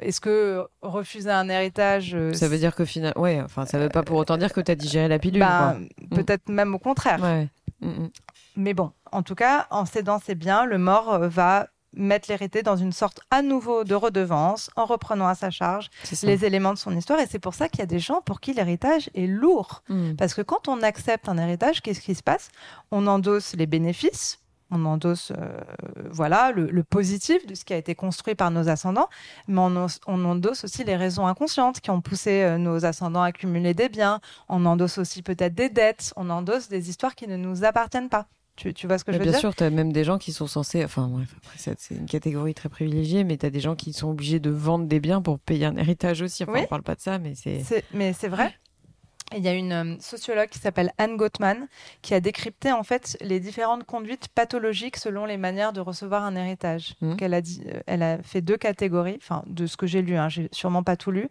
est-ce 0.00 0.20
que 0.20 0.66
refuser 0.82 1.30
un 1.30 1.48
héritage 1.48 2.14
euh, 2.14 2.32
Ça 2.32 2.48
veut 2.48 2.58
dire 2.58 2.74
que 2.74 2.84
finalement, 2.84 3.20
ouais, 3.20 3.40
enfin, 3.42 3.66
ça 3.66 3.78
veut 3.78 3.88
pas 3.88 4.02
pour 4.02 4.16
autant 4.16 4.36
dire 4.36 4.52
que 4.52 4.60
t'as 4.60 4.74
digéré 4.74 5.08
la 5.08 5.18
pilule. 5.18 5.40
bah, 5.40 5.76
peut-être 6.10 6.48
même 6.48 6.74
au 6.74 6.78
contraire. 6.78 7.20
Ouais. 7.22 7.48
Mhm. 7.80 8.10
Mais 8.56 8.74
bon, 8.74 8.90
en 9.12 9.22
tout 9.22 9.34
cas, 9.36 9.66
en 9.70 9.84
cédant 9.86 10.18
ses 10.18 10.34
biens, 10.34 10.64
le 10.64 10.78
mort 10.78 11.18
va 11.28 11.68
mettre 11.94 12.28
l'hérité 12.28 12.62
dans 12.62 12.76
une 12.76 12.92
sorte 12.92 13.20
à 13.30 13.40
nouveau 13.40 13.82
de 13.82 13.94
redevance 13.94 14.68
en 14.76 14.84
reprenant 14.84 15.26
à 15.26 15.34
sa 15.34 15.50
charge 15.50 15.88
les 16.22 16.44
éléments 16.44 16.74
de 16.74 16.78
son 16.78 16.94
histoire. 16.96 17.18
Et 17.18 17.26
c'est 17.26 17.38
pour 17.38 17.54
ça 17.54 17.68
qu'il 17.68 17.80
y 17.80 17.82
a 17.82 17.86
des 17.86 17.98
gens 17.98 18.20
pour 18.20 18.40
qui 18.40 18.52
l'héritage 18.52 19.08
est 19.14 19.26
lourd. 19.26 19.82
Mhm. 19.88 20.16
Parce 20.16 20.34
que 20.34 20.42
quand 20.42 20.68
on 20.68 20.82
accepte 20.82 21.28
un 21.28 21.38
héritage, 21.38 21.80
qu'est-ce 21.80 22.00
qui 22.00 22.14
se 22.14 22.22
passe? 22.22 22.50
On 22.90 23.06
endosse 23.06 23.54
les 23.56 23.66
bénéfices. 23.66 24.38
On 24.70 24.84
endosse 24.84 25.32
euh, 25.36 25.60
voilà 26.10 26.52
le, 26.52 26.66
le 26.66 26.82
positif 26.84 27.46
de 27.46 27.54
ce 27.54 27.64
qui 27.64 27.72
a 27.72 27.76
été 27.76 27.94
construit 27.94 28.34
par 28.34 28.50
nos 28.50 28.68
ascendants, 28.68 29.08
mais 29.46 29.60
on, 29.60 29.84
os- 29.86 30.00
on 30.06 30.24
endosse 30.24 30.64
aussi 30.64 30.84
les 30.84 30.96
raisons 30.96 31.26
inconscientes 31.26 31.80
qui 31.80 31.90
ont 31.90 32.00
poussé 32.02 32.42
euh, 32.42 32.58
nos 32.58 32.84
ascendants 32.84 33.22
à 33.22 33.28
accumuler 33.28 33.72
des 33.74 33.88
biens. 33.88 34.20
On 34.48 34.66
endosse 34.66 34.98
aussi 34.98 35.22
peut-être 35.22 35.54
des 35.54 35.70
dettes. 35.70 36.12
On 36.16 36.28
endosse 36.30 36.68
des 36.68 36.90
histoires 36.90 37.14
qui 37.14 37.26
ne 37.26 37.36
nous 37.36 37.64
appartiennent 37.64 38.10
pas. 38.10 38.26
Tu, 38.56 38.74
tu 38.74 38.86
vois 38.88 38.98
ce 38.98 39.04
que 39.04 39.12
Mais 39.12 39.18
je 39.18 39.18
veux 39.20 39.24
bien 39.24 39.32
dire? 39.32 39.40
sûr, 39.40 39.54
tu 39.54 39.62
as 39.62 39.70
même 39.70 39.92
des 39.92 40.02
gens 40.04 40.18
qui 40.18 40.32
sont 40.32 40.48
censés. 40.48 40.84
Enfin, 40.84 41.06
bref, 41.08 41.32
après, 41.38 41.56
c'est 41.58 41.94
une 41.94 42.06
catégorie 42.06 42.54
très 42.54 42.68
privilégiée, 42.68 43.22
mais 43.24 43.36
tu 43.36 43.46
as 43.46 43.50
des 43.50 43.60
gens 43.60 43.76
qui 43.76 43.92
sont 43.92 44.10
obligés 44.10 44.40
de 44.40 44.50
vendre 44.50 44.86
des 44.86 44.98
biens 45.00 45.22
pour 45.22 45.38
payer 45.38 45.64
un 45.66 45.76
héritage 45.76 46.22
aussi. 46.22 46.42
Enfin, 46.42 46.52
Oui. 46.54 46.60
on 46.64 46.66
parle 46.66 46.82
pas 46.82 46.96
de 46.96 47.00
ça, 47.00 47.18
mais. 47.20 47.34
C'est- 47.36 47.84
mais 47.94 48.12
c'est 48.12 48.26
vrai. 48.28 48.52
Il 49.36 49.42
y 49.44 49.48
a 49.48 49.52
une 49.52 49.72
euh, 49.72 49.96
sociologue 50.00 50.48
qui 50.48 50.58
s'appelle 50.58 50.90
Anne 50.96 51.16
Gottman 51.16 51.68
qui 52.00 52.14
a 52.14 52.20
décrypté 52.20 52.72
en 52.72 52.82
fait 52.82 53.16
les 53.20 53.40
différentes 53.40 53.84
conduites 53.84 54.28
pathologiques 54.28 54.96
selon 54.96 55.26
les 55.26 55.36
manières 55.36 55.74
de 55.74 55.80
recevoir 55.80 56.24
un 56.24 56.34
héritage. 56.34 56.94
Donc, 57.02 57.20
elle 57.20 57.34
a 57.34 57.42
dit, 57.42 57.62
euh, 57.66 57.80
elle 57.86 58.02
a 58.02 58.22
fait 58.22 58.40
deux 58.40 58.56
catégories, 58.56 59.18
enfin 59.20 59.42
de 59.46 59.66
ce 59.66 59.76
que 59.76 59.86
j'ai 59.86 60.00
lu, 60.00 60.16
hein, 60.16 60.30
j'ai 60.30 60.48
sûrement 60.52 60.82
pas 60.82 60.96
tout 60.96 61.10
lu. 61.10 61.28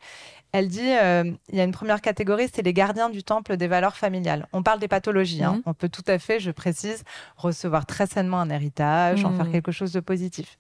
Elle 0.52 0.68
dit, 0.70 0.92
euh, 0.94 1.24
il 1.50 1.58
y 1.58 1.60
a 1.60 1.64
une 1.64 1.72
première 1.72 2.02
catégorie, 2.02 2.48
c'est 2.54 2.62
les 2.62 2.72
gardiens 2.74 3.10
du 3.10 3.24
temple 3.24 3.58
des 3.58 3.68
valeurs 3.68 3.98
familiales. 3.98 4.48
On 4.54 4.64
parle 4.64 4.80
des 4.80 4.88
pathologies. 4.88 5.44
hein. 5.44 5.54
Mhm. 5.58 5.62
On 5.66 5.74
peut 5.74 5.90
tout 5.90 6.04
à 6.08 6.20
fait, 6.20 6.40
je 6.40 6.52
précise, 6.52 7.04
recevoir 7.36 7.86
très 7.86 8.08
sainement 8.08 8.40
un 8.40 8.50
héritage, 8.50 9.26
en 9.26 9.36
faire 9.36 9.52
quelque 9.52 9.72
chose 9.72 9.92
de 9.92 10.00
positif. 10.00 10.58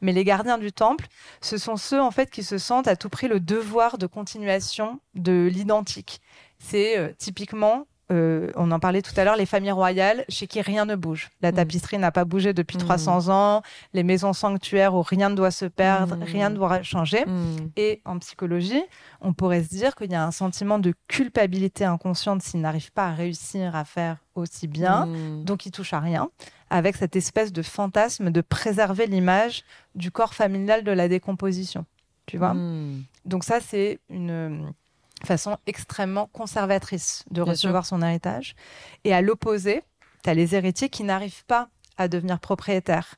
Mais 0.00 0.12
les 0.12 0.24
gardiens 0.24 0.58
du 0.58 0.72
temple, 0.72 1.06
ce 1.40 1.56
sont 1.58 1.76
ceux 1.76 2.00
en 2.00 2.10
fait 2.10 2.30
qui 2.30 2.42
se 2.42 2.58
sentent 2.58 2.88
à 2.88 2.96
tout 2.96 3.08
prix 3.10 3.28
le 3.28 3.40
devoir 3.40 3.98
de 3.98 4.06
continuation 4.06 5.00
de 5.14 5.48
l'identique. 5.52 6.20
C'est 6.58 6.98
euh, 6.98 7.08
typiquement, 7.16 7.86
euh, 8.10 8.50
on 8.56 8.70
en 8.70 8.80
parlait 8.80 9.02
tout 9.02 9.12
à 9.18 9.24
l'heure, 9.24 9.36
les 9.36 9.44
familles 9.46 9.70
royales 9.72 10.24
chez 10.30 10.46
qui 10.46 10.60
rien 10.62 10.86
ne 10.86 10.96
bouge. 10.96 11.28
La 11.42 11.52
Mm. 11.52 11.56
tapisserie 11.56 11.98
n'a 11.98 12.10
pas 12.10 12.24
bougé 12.24 12.52
depuis 12.54 12.76
Mm. 12.78 12.80
300 12.80 13.28
ans, 13.28 13.62
les 13.92 14.02
maisons 14.02 14.32
sanctuaires 14.32 14.94
où 14.94 15.02
rien 15.02 15.28
ne 15.28 15.34
doit 15.34 15.50
se 15.50 15.66
perdre, 15.66 16.16
Mm. 16.16 16.22
rien 16.22 16.48
ne 16.50 16.54
doit 16.56 16.82
changer. 16.82 17.24
Mhm. 17.26 17.70
Et 17.76 18.00
en 18.06 18.18
psychologie, 18.18 18.82
on 19.20 19.34
pourrait 19.34 19.62
se 19.62 19.68
dire 19.68 19.94
qu'il 19.94 20.10
y 20.10 20.14
a 20.14 20.24
un 20.24 20.30
sentiment 20.30 20.78
de 20.78 20.94
culpabilité 21.06 21.84
inconsciente 21.84 22.42
s'il 22.42 22.60
n'arrive 22.60 22.90
pas 22.92 23.08
à 23.08 23.12
réussir 23.12 23.76
à 23.76 23.84
faire 23.84 24.16
aussi 24.34 24.68
bien 24.68 25.06
Mhm. 25.06 25.44
donc 25.44 25.66
il 25.66 25.70
touche 25.70 25.92
à 25.92 26.00
rien, 26.00 26.30
avec 26.70 26.96
cette 26.96 27.14
espèce 27.14 27.52
de 27.52 27.62
fantasme 27.62 28.30
de 28.30 28.40
préserver 28.40 29.06
l'image 29.06 29.64
du 29.94 30.10
corps 30.10 30.34
familial 30.34 30.82
de 30.82 30.92
la 30.92 31.08
décomposition. 31.08 31.84
Tu 32.26 32.36
vois? 32.38 32.54
Donc 33.24 33.44
ça, 33.44 33.58
c'est 33.60 33.98
une 34.10 34.72
façon 35.26 35.56
extrêmement 35.66 36.26
conservatrice 36.32 37.24
de 37.30 37.42
Bien 37.42 37.52
recevoir 37.52 37.86
son 37.86 38.02
héritage. 38.02 38.54
Et 39.04 39.12
à 39.12 39.20
l'opposé, 39.22 39.82
tu 40.22 40.30
as 40.30 40.34
les 40.34 40.54
héritiers 40.54 40.88
qui 40.88 41.04
n'arrivent 41.04 41.44
pas 41.46 41.68
à 41.96 42.08
devenir 42.08 42.40
propriétaires 42.40 43.16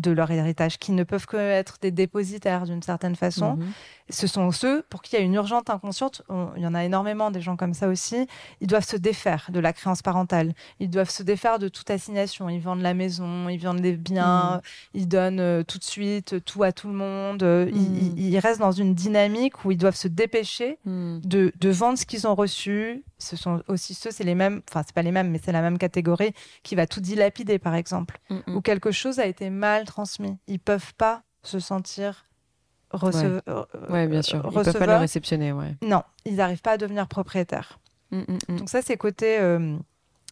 de 0.00 0.10
leur 0.10 0.30
héritage, 0.30 0.78
qui 0.78 0.92
ne 0.92 1.04
peuvent 1.04 1.26
que 1.26 1.36
être 1.36 1.78
des 1.80 1.90
dépositaires 1.90 2.64
d'une 2.64 2.82
certaine 2.82 3.16
façon. 3.16 3.56
Mhm. 3.56 3.72
Ce 4.12 4.26
sont 4.26 4.50
ceux 4.50 4.82
pour 4.90 5.02
qui 5.02 5.14
il 5.14 5.18
y 5.20 5.22
a 5.22 5.24
une 5.24 5.34
urgente 5.34 5.70
inconsciente. 5.70 6.22
On- 6.28 6.48
il 6.56 6.62
y 6.62 6.66
en 6.66 6.74
a 6.74 6.82
énormément 6.84 7.30
des 7.30 7.40
gens 7.40 7.56
comme 7.56 7.74
ça 7.74 7.86
aussi. 7.86 8.26
Ils 8.60 8.66
doivent 8.66 8.84
se 8.86 8.96
défaire 8.96 9.46
de 9.52 9.60
la 9.60 9.72
créance 9.72 10.02
parentale. 10.02 10.52
Ils 10.80 10.90
doivent 10.90 11.10
se 11.10 11.22
défaire 11.22 11.60
de 11.60 11.68
toute 11.68 11.88
assignation. 11.90 12.48
Ils 12.48 12.60
vendent 12.60 12.82
la 12.82 12.94
maison, 12.94 13.48
ils 13.48 13.58
vendent 13.58 13.80
des 13.80 13.96
biens, 13.96 14.62
ils 14.94 15.06
donnent 15.06 15.38
euh, 15.38 15.62
tout 15.62 15.78
de 15.78 15.84
suite 15.84 16.44
tout 16.44 16.64
à 16.64 16.72
tout 16.72 16.88
le 16.88 16.94
monde. 16.94 17.42
Euh, 17.44 17.70
ils- 17.72 17.80
Mhm. 17.80 18.12
Ils, 18.16 18.28
ils 18.30 18.38
restent 18.40 18.60
dans 18.60 18.72
une 18.72 18.94
dynamique 18.94 19.64
où 19.64 19.70
ils 19.70 19.76
doivent 19.78 19.94
se 19.96 20.08
dépêcher 20.08 20.78
Mhm. 20.84 21.20
de, 21.24 21.52
de 21.60 21.68
vendre 21.70 21.96
ce 21.98 22.04
qu'ils 22.06 22.26
ont 22.26 22.34
reçu. 22.34 23.04
Ce 23.18 23.36
sont 23.36 23.62
aussi 23.68 23.94
ceux, 23.94 24.10
c'est 24.10 24.24
les 24.24 24.34
mêmes, 24.34 24.62
enfin 24.70 24.82
c'est 24.84 24.94
pas 24.94 25.02
les 25.02 25.12
mêmes, 25.12 25.30
mais 25.30 25.38
c'est 25.44 25.52
la 25.52 25.60
même 25.60 25.76
catégorie 25.78 26.32
qui 26.62 26.74
va 26.74 26.86
tout 26.86 27.00
dilapider 27.00 27.58
par 27.58 27.74
exemple 27.74 28.18
Mhm. 28.30 28.56
où 28.56 28.60
quelque 28.62 28.90
chose 28.90 29.18
a 29.20 29.26
été 29.26 29.50
mal 29.50 29.84
transmis. 29.90 30.38
Ils 30.46 30.58
peuvent 30.60 30.94
pas 30.94 31.22
se 31.42 31.58
sentir 31.60 32.24
receve- 32.92 33.42
euh, 33.48 33.64
Ouais, 33.88 34.06
bien 34.08 34.22
sûr. 34.22 34.38
Ils 34.38 34.54
peuvent 34.54 34.64
pas 34.64 34.72
le 34.72 34.78
receveurs. 34.78 35.00
réceptionner, 35.00 35.52
ouais. 35.52 35.76
Non, 35.82 36.02
ils 36.24 36.36
n'arrivent 36.36 36.62
pas 36.62 36.72
à 36.72 36.76
devenir 36.78 37.06
propriétaires. 37.08 37.78
Mhm, 38.10 38.24
mhm. 38.48 38.56
Donc 38.58 38.68
ça, 38.68 38.82
c'est 38.82 38.96
côté 38.96 39.38
euh, 39.38 39.76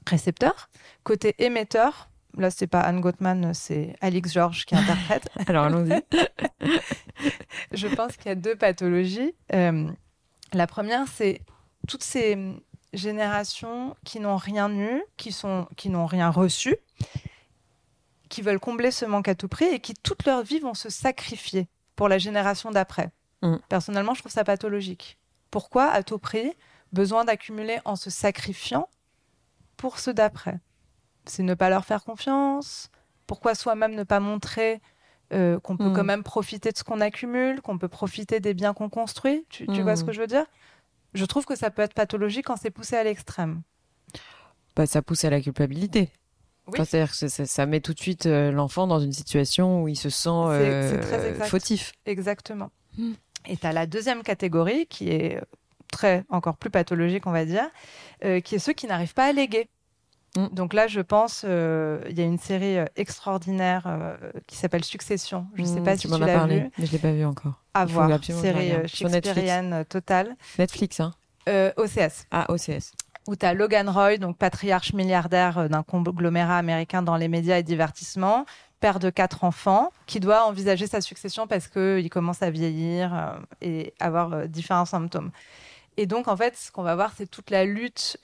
récepteur. 0.07 0.69
Côté 1.05 1.35
émetteur, 1.39 2.09
là, 2.37 2.51
c'est 2.51 2.67
pas 2.67 2.81
Anne 2.81 3.01
Gottman, 3.01 3.55
c'est 3.55 3.95
Alix 4.01 4.33
George 4.33 4.65
qui 4.67 4.75
interprète. 4.75 5.29
Alors 5.47 5.65
allons-y. 5.67 6.03
Je 7.73 7.87
pense 7.89 8.17
qu'il 8.17 8.27
y 8.27 8.33
a 8.33 8.35
deux 8.35 8.57
pathologies. 8.57 9.35
Euh, 9.55 9.89
la 10.53 10.67
première, 10.67 11.07
c'est 11.09 11.41
toutes 11.87 12.03
ces 12.03 12.37
générations 12.93 13.95
qui 14.05 14.19
n'ont 14.21 14.37
rien 14.37 14.71
eu, 14.73 15.03
qui 15.17 15.31
sont, 15.33 15.67
qui 15.77 15.91
n'ont 15.91 16.07
rien 16.07 16.31
reçu, 16.31 16.77
qui 18.29 18.43
veulent 18.43 18.61
combler 18.61 18.91
ce 18.91 19.05
manque 19.05 19.29
à 19.29 19.35
tout 19.35 19.49
prix 19.49 19.67
et 19.67 19.81
qui 19.81 19.95
toute 19.95 20.25
leur 20.27 20.43
vie 20.43 20.61
vont 20.61 20.75
se 20.75 20.91
sacrifier 20.91 21.69
pour 21.97 22.09
la 22.09 22.19
génération 22.19 22.71
d'après. 22.71 23.11
Mm. 23.43 23.57
Personnellement, 23.69 24.15
je 24.15 24.21
trouve 24.21 24.33
ça 24.33 24.45
pathologique. 24.45 25.19
Pourquoi, 25.51 25.87
à 25.91 26.03
tout 26.03 26.19
prix, 26.19 26.53
besoin 26.93 27.25
d'accumuler 27.25 27.79
en 27.85 27.97
se 27.97 28.11
sacrifiant 28.11 28.89
pour 29.77 29.99
ceux 29.99 30.15
d'après? 30.15 30.61
C'est 31.27 31.43
ne 31.43 31.55
pas 31.55 31.71
leur 31.71 31.85
faire 31.85 32.05
confiance? 32.05 32.91
Pourquoi 33.27 33.55
soi-même 33.55 33.95
ne 33.95 34.03
pas 34.05 34.21
montrer 34.21 34.81
euh, 35.33 35.61
qu'on 35.61 35.77
peut 35.77 35.91
Mm. 35.91 35.95
quand 35.95 36.05
même 36.05 36.23
profiter 36.23 36.73
de 36.73 36.77
ce 36.79 36.85
qu'on 36.85 37.01
accumule, 37.03 37.61
qu'on 37.61 37.77
peut 37.79 37.89
profiter 37.89 38.41
des 38.41 38.55
biens 38.55 38.73
qu'on 38.75 38.89
construit? 38.89 39.45
Tu, 39.51 39.67
tu 39.67 39.83
vois 39.83 39.93
Mm. 39.93 39.97
ce 39.97 40.05
que 40.05 40.13
je 40.13 40.21
veux 40.21 40.27
dire? 40.27 40.47
Je 41.15 41.25
trouve 41.25 41.45
que 41.45 41.55
ça 41.57 41.71
peut 41.71 41.83
être 41.83 41.95
pathologique 41.95 42.47
quand 42.47 42.57
c'est 42.57 42.71
poussé 42.71 42.97
à 42.97 43.03
l'extrême. 43.05 43.63
Bah, 44.77 44.87
ça 44.87 45.03
pousse 45.03 45.25
à 45.25 45.31
la 45.31 45.41
culpabilité. 45.41 46.11
Oui. 46.69 46.75
Enfin, 46.75 46.85
C'est-à-dire 46.85 47.13
que 47.19 47.29
ça, 47.47 47.67
met 47.67 47.81
tout 47.81 47.95
de 47.95 47.99
suite 48.01 48.27
euh, 48.27 48.51
l'enfant 48.53 48.87
dans 48.87 49.01
une 49.01 49.13
situation 49.13 49.83
où 49.83 49.89
il 49.89 49.97
se 49.97 50.11
sent 50.11 50.29
euh, 50.31 51.01
très 51.01 51.31
exact. 51.31 51.47
fautif. 51.49 51.93
Exactement. 52.07 52.71
Mm. 52.97 53.13
Et 53.47 53.57
tu 53.57 53.67
as 53.67 53.73
la 53.73 53.87
deuxième 53.87 54.23
catégorie 54.23 54.87
qui 54.87 55.09
est 55.11 55.41
très 55.91 56.25
encore 56.29 56.57
plus 56.57 56.71
pathologique, 56.71 57.27
on 57.27 57.33
va 57.33 57.45
dire, 57.47 57.67
euh, 58.25 58.41
qui 58.41 58.57
est 58.57 58.59
ceux 58.59 58.75
qui 58.75 58.87
n'arrivent 58.87 59.15
pas 59.15 59.27
à 59.27 59.33
léguer. 59.33 59.69
Mm. 60.37 60.49
Donc 60.53 60.75
là, 60.75 60.87
je 60.87 61.01
pense, 61.01 61.43
euh, 61.49 62.03
il 62.11 62.19
y 62.19 62.21
a 62.23 62.25
une 62.27 62.39
série 62.39 62.77
extraordinaire 62.97 63.85
euh, 63.87 64.17
qui 64.47 64.57
s'appelle 64.57 64.85
Succession. 64.85 65.47
Je 65.55 65.63
ne 65.63 65.67
sais 65.67 65.81
Mm, 65.81 65.85
pas 65.85 65.95
tu 65.97 66.03
si 66.03 66.09
m'en 66.09 66.19
tu 66.19 66.23
as 66.25 66.27
l'as 66.27 66.35
parlé, 66.35 66.61
vu. 66.61 66.71
mais 66.79 66.87
je 66.87 66.93
l'ai 66.93 66.99
pas 66.99 67.13
vu 67.13 67.25
encore. 67.25 67.55
À 67.75 67.87
voir. 67.87 68.23
Série 68.23 68.71
regarde. 68.73 68.87
Sur 68.89 69.09
Netflix. 69.09 69.29
shakespearienne 69.39 69.85
totale. 69.87 70.37
Netflix, 70.59 71.01
hein 71.01 71.13
Euh, 71.49 71.73
OCS. 71.79 72.27
Ah, 72.31 72.45
OCS. 72.53 72.93
Où 73.29 73.37
tu 73.37 73.45
as 73.45 73.53
Logan 73.53 73.91
Roy, 73.91 74.17
donc 74.17 74.39
patriarche 74.39 74.95
milliardaire 74.95 75.59
euh, 75.59 75.69
d'un 75.69 75.83
conglomérat 75.83 76.57
américain 76.57 77.03
dans 77.03 77.17
les 77.17 77.29
médias 77.29 77.59
et 77.59 77.63
divertissements, 77.63 78.47
père 78.81 78.99
de 78.99 79.11
quatre 79.11 79.45
enfants, 79.45 79.93
qui 80.07 80.19
doit 80.19 80.47
envisager 80.47 80.87
sa 80.87 81.03
succession 81.03 81.47
parce 81.47 81.69
qu'il 81.69 82.09
commence 82.09 82.43
à 82.43 82.51
vieillir 82.51 83.15
euh, 83.15 83.39
et 83.61 83.93
avoir 84.01 84.33
euh, 84.33 84.47
différents 84.47 84.87
symptômes. 84.87 85.31
Et 85.99 86.07
donc, 86.07 86.27
en 86.27 86.37
fait, 86.39 86.57
ce 86.57 86.73
qu'on 86.73 86.85
va 86.85 86.95
voir, 86.95 87.13
c'est 87.15 87.27
toute 87.27 87.51
la 87.51 87.65
lutte 87.65 88.19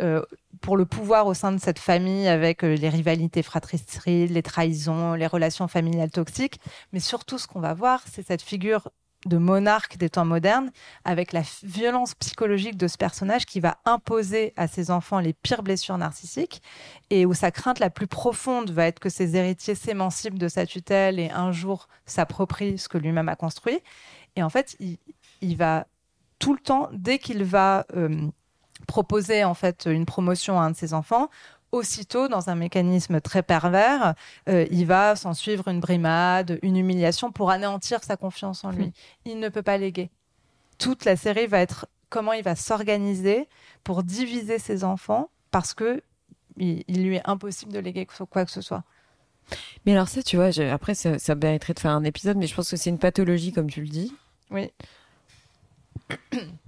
pour 0.60 0.76
le 0.76 0.84
pouvoir 0.84 1.26
au 1.26 1.34
sein 1.34 1.50
de 1.50 1.58
cette 1.58 1.80
famille 1.80 2.28
avec 2.28 2.62
les 2.62 2.88
rivalités 2.88 3.42
fratricides, 3.42 4.30
les 4.30 4.42
trahisons, 4.44 5.14
les 5.14 5.26
relations 5.26 5.66
familiales 5.66 6.12
toxiques. 6.12 6.60
Mais 6.92 7.00
surtout, 7.00 7.36
ce 7.36 7.48
qu'on 7.48 7.58
va 7.58 7.74
voir, 7.74 8.04
c'est 8.08 8.24
cette 8.24 8.42
figure 8.42 8.90
de 9.26 9.36
monarque 9.36 9.96
des 9.96 10.10
temps 10.10 10.24
modernes 10.24 10.70
avec 11.04 11.32
la 11.32 11.42
violence 11.62 12.14
psychologique 12.14 12.76
de 12.76 12.88
ce 12.88 12.96
personnage 12.96 13.46
qui 13.46 13.60
va 13.60 13.78
imposer 13.84 14.52
à 14.56 14.66
ses 14.66 14.90
enfants 14.90 15.20
les 15.20 15.32
pires 15.32 15.62
blessures 15.62 15.98
narcissiques 15.98 16.62
et 17.10 17.26
où 17.26 17.34
sa 17.34 17.50
crainte 17.50 17.78
la 17.78 17.90
plus 17.90 18.06
profonde 18.06 18.70
va 18.70 18.86
être 18.86 19.00
que 19.00 19.08
ses 19.08 19.36
héritiers 19.36 19.74
s'émancipent 19.74 20.38
de 20.38 20.48
sa 20.48 20.66
tutelle 20.66 21.18
et 21.18 21.30
un 21.30 21.52
jour 21.52 21.88
s'approprient 22.06 22.78
ce 22.78 22.88
que 22.88 22.98
lui-même 22.98 23.28
a 23.28 23.36
construit. 23.36 23.80
Et 24.36 24.42
en 24.42 24.50
fait, 24.50 24.76
il, 24.80 24.98
il 25.40 25.56
va 25.56 25.86
tout 26.38 26.52
le 26.52 26.60
temps, 26.60 26.88
dès 26.92 27.18
qu'il 27.18 27.44
va 27.44 27.86
euh, 27.96 28.28
proposer 28.86 29.44
en 29.44 29.54
fait 29.54 29.86
une 29.86 30.06
promotion 30.06 30.60
à 30.60 30.64
un 30.64 30.70
de 30.70 30.76
ses 30.76 30.94
enfants, 30.94 31.30
aussitôt, 31.74 32.28
dans 32.28 32.48
un 32.50 32.54
mécanisme 32.54 33.20
très 33.20 33.42
pervers, 33.42 34.14
euh, 34.48 34.66
il 34.70 34.86
va 34.86 35.16
s'en 35.16 35.34
suivre 35.34 35.68
une 35.68 35.80
brimade, 35.80 36.58
une 36.62 36.76
humiliation 36.76 37.30
pour 37.32 37.50
anéantir 37.50 38.02
sa 38.04 38.16
confiance 38.16 38.64
en 38.64 38.70
lui. 38.70 38.92
Il 39.24 39.38
ne 39.40 39.48
peut 39.48 39.62
pas 39.62 39.76
léguer. 39.76 40.10
Toute 40.78 41.04
la 41.04 41.16
série 41.16 41.46
va 41.46 41.60
être 41.60 41.86
comment 42.10 42.32
il 42.32 42.42
va 42.44 42.54
s'organiser 42.56 43.48
pour 43.82 44.02
diviser 44.02 44.58
ses 44.58 44.84
enfants 44.84 45.28
parce 45.50 45.74
que 45.74 46.02
il, 46.56 46.84
il 46.88 47.04
lui 47.04 47.16
est 47.16 47.28
impossible 47.28 47.72
de 47.72 47.78
léguer 47.80 48.06
quoi 48.30 48.44
que 48.44 48.50
ce 48.50 48.60
soit. 48.60 48.84
Mais 49.84 49.92
alors 49.92 50.08
ça, 50.08 50.22
tu 50.22 50.36
vois, 50.36 50.50
je- 50.50 50.62
après, 50.62 50.94
ça, 50.94 51.18
ça 51.18 51.34
mériterait 51.34 51.74
de 51.74 51.80
faire 51.80 51.90
un 51.90 52.04
épisode, 52.04 52.36
mais 52.36 52.46
je 52.46 52.54
pense 52.54 52.70
que 52.70 52.76
c'est 52.76 52.90
une 52.90 52.98
pathologie, 52.98 53.52
comme 53.52 53.68
tu 53.70 53.80
le 53.82 53.88
dis, 53.88 54.14
Oui. 54.50 54.70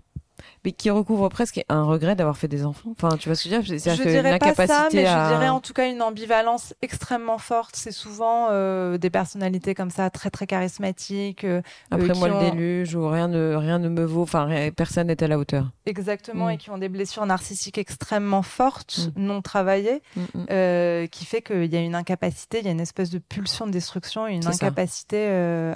mais 0.66 0.72
qui 0.72 0.90
recouvre 0.90 1.28
presque 1.28 1.64
un 1.68 1.84
regret 1.84 2.16
d'avoir 2.16 2.36
fait 2.36 2.48
des 2.48 2.66
enfants. 2.66 2.90
Enfin, 2.90 3.16
tu 3.16 3.28
vois 3.28 3.36
ce 3.36 3.44
que 3.44 3.50
je 3.50 3.54
veux 3.54 3.62
dire? 3.62 3.72
Je 3.74 3.78
C'est-à-dire 3.78 4.04
une 4.04 4.10
dirais 4.22 4.38
pas 4.38 4.66
ça, 4.66 4.88
mais 4.92 5.06
à... 5.06 5.28
je 5.30 5.34
dirais 5.34 5.48
en 5.48 5.60
tout 5.60 5.72
cas 5.72 5.88
une 5.88 6.02
ambivalence 6.02 6.74
extrêmement 6.82 7.38
forte. 7.38 7.76
C'est 7.76 7.92
souvent 7.92 8.48
euh, 8.50 8.98
des 8.98 9.08
personnalités 9.08 9.74
comme 9.76 9.90
ça, 9.90 10.10
très 10.10 10.28
très 10.28 10.48
charismatiques. 10.48 11.44
euh, 11.44 11.62
Après 11.92 12.10
euh, 12.10 12.14
moi, 12.16 12.28
qui 12.28 12.34
le 12.34 12.40
ont- 12.40 12.50
déluge, 12.50 12.94
ou 12.96 13.08
rien 13.08 13.28
ne, 13.28 13.54
rien 13.54 13.78
ne 13.78 13.88
me 13.88 14.04
vaut, 14.04 14.22
enfin, 14.22 14.44
rien- 14.46 14.72
personne 14.72 15.06
n'est 15.06 15.22
à 15.22 15.28
la 15.28 15.38
hauteur. 15.38 15.70
Exactement, 15.86 16.46
Mm. 16.46 16.50
et 16.50 16.56
qui 16.58 16.70
ont 16.70 16.78
des 16.78 16.88
blessures 16.88 17.24
narcissiques 17.26 17.78
extrêmement 17.78 18.42
fortes, 18.42 19.08
Mm. 19.16 19.22
non 19.24 19.42
travaillées, 19.42 20.02
Mm, 20.16 20.20
euh, 20.50 21.06
qui 21.06 21.24
fait 21.26 21.42
qu'il 21.42 21.72
y 21.72 21.76
a 21.76 21.80
une 21.80 21.94
incapacité, 21.94 22.58
il 22.58 22.64
y 22.64 22.68
a 22.68 22.72
une 22.72 22.80
espèce 22.80 23.10
de 23.10 23.18
pulsion 23.18 23.66
de 23.66 23.70
destruction, 23.70 24.26
une 24.26 24.44
incapacité 24.48 25.28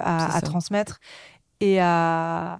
à, 0.03 0.35
à 0.35 0.41
transmettre 0.41 0.99
et 1.61 1.79
à, 1.79 2.57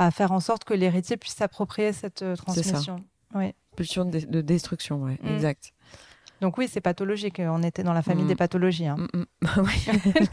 à 0.00 0.10
faire 0.10 0.32
en 0.32 0.40
sorte 0.40 0.64
que 0.64 0.74
l'héritier 0.74 1.16
puisse 1.16 1.34
s'approprier 1.34 1.92
cette 1.92 2.22
euh, 2.22 2.34
C'est 2.34 2.62
ça. 2.62 2.72
transmission. 2.72 2.96
Oui. 3.34 3.52
Pulsion 3.76 4.04
de, 4.04 4.18
de 4.18 4.40
destruction, 4.40 5.02
ouais, 5.02 5.18
Mm. 5.22 5.28
exact. 5.34 5.72
Donc 6.40 6.56
oui, 6.56 6.68
c'est 6.72 6.80
pathologique. 6.80 7.38
On 7.44 7.62
était 7.62 7.82
dans 7.82 7.92
la 7.92 8.00
famille 8.02 8.24
Mm. 8.24 8.28
des 8.28 8.34
pathologies. 8.34 8.86
hein. 8.86 8.96
Mm, 9.12 9.18
mm. 9.20 9.26
Oui. 9.58 9.86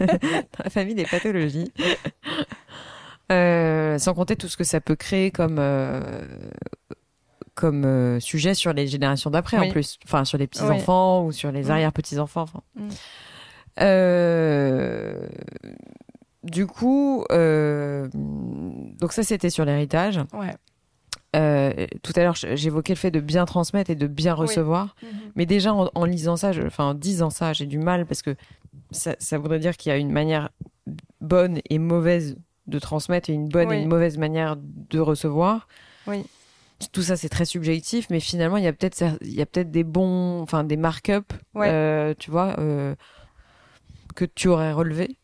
Dans 0.57 0.63
la 0.63 0.69
famille 0.69 0.95
des 0.95 1.05
pathologies. 1.05 1.71
Euh, 3.29 3.97
sans 3.97 4.13
compter 4.13 4.37
tout 4.37 4.47
ce 4.47 4.55
que 4.55 4.63
ça 4.63 4.79
peut 4.79 4.95
créer 4.95 5.31
comme 5.31 5.57
euh, 5.59 5.99
comme 7.55 7.83
euh, 7.83 8.21
sujet 8.21 8.53
sur 8.53 8.71
les 8.71 8.87
générations 8.87 9.29
d'après 9.29 9.59
Oui. 9.59 9.67
en 9.67 9.71
plus, 9.71 9.99
enfin 10.05 10.23
sur 10.23 10.37
les 10.37 10.47
petits 10.47 10.63
Oui. 10.63 10.69
enfants 10.77 11.25
ou 11.25 11.33
sur 11.33 11.51
les 11.51 11.69
arrière 11.69 11.91
petits 11.91 12.19
enfants. 12.19 12.43
Enfin. 12.43 12.61
Mm. 12.75 12.87
Du 16.49 16.65
coup, 16.67 17.25
euh, 17.31 18.07
donc 18.13 19.11
ça 19.13 19.23
c'était 19.23 19.49
sur 19.49 19.65
l'héritage. 19.65 20.19
Ouais. 20.33 20.55
Euh, 21.35 21.85
tout 22.03 22.13
à 22.15 22.21
l'heure, 22.21 22.35
j'évoquais 22.35 22.93
le 22.93 22.97
fait 22.97 23.11
de 23.11 23.19
bien 23.19 23.45
transmettre 23.45 23.91
et 23.91 23.95
de 23.95 24.07
bien 24.07 24.33
Oui. 24.35 24.41
recevoir. 24.47 24.95
Mais 25.35 25.45
déjà, 25.45 25.73
en, 25.73 25.89
en 25.93 26.05
lisant 26.05 26.37
ça, 26.37 26.51
je- 26.53 26.61
enfin, 26.63 26.85
en 26.85 26.93
disant 26.93 27.29
ça, 27.29 27.53
j'ai 27.53 27.65
du 27.65 27.77
mal 27.79 28.05
parce 28.05 28.21
que 28.21 28.35
ça, 28.91 29.15
ça 29.19 29.37
voudrait 29.37 29.59
dire 29.59 29.75
qu'il 29.75 29.89
y 29.91 29.93
a 29.93 29.97
une 29.97 30.11
manière 30.11 30.49
bonne 31.19 31.59
et 31.69 31.79
mauvaise 31.79 32.37
de 32.67 32.79
transmettre 32.79 33.29
et 33.29 33.33
une 33.33 33.49
bonne 33.49 33.71
et 33.71 33.81
une 33.81 33.89
mauvaise 33.89 34.17
manière 34.17 34.55
de 34.57 34.99
recevoir. 34.99 35.67
Oui. 36.07 36.23
Tout 36.91 37.01
ça, 37.01 37.17
c'est 37.17 37.29
très 37.29 37.45
subjectif, 37.45 38.07
mais 38.09 38.19
finalement, 38.19 38.57
il 38.57 38.63
y 38.63 38.67
a 38.67 38.73
peut-être, 38.73 39.71
des 39.71 39.83
bons, 39.83 40.41
enfin, 40.41 40.63
des 40.63 40.77
mark-up, 40.77 41.33
Ouais. 41.55 41.69
euh, 41.69 42.13
tu 42.17 42.29
vois, 42.31 42.55
euh, 42.59 42.95
que 44.15 44.25
tu 44.25 44.47
aurais 44.47 44.71
relevé. 44.71 45.17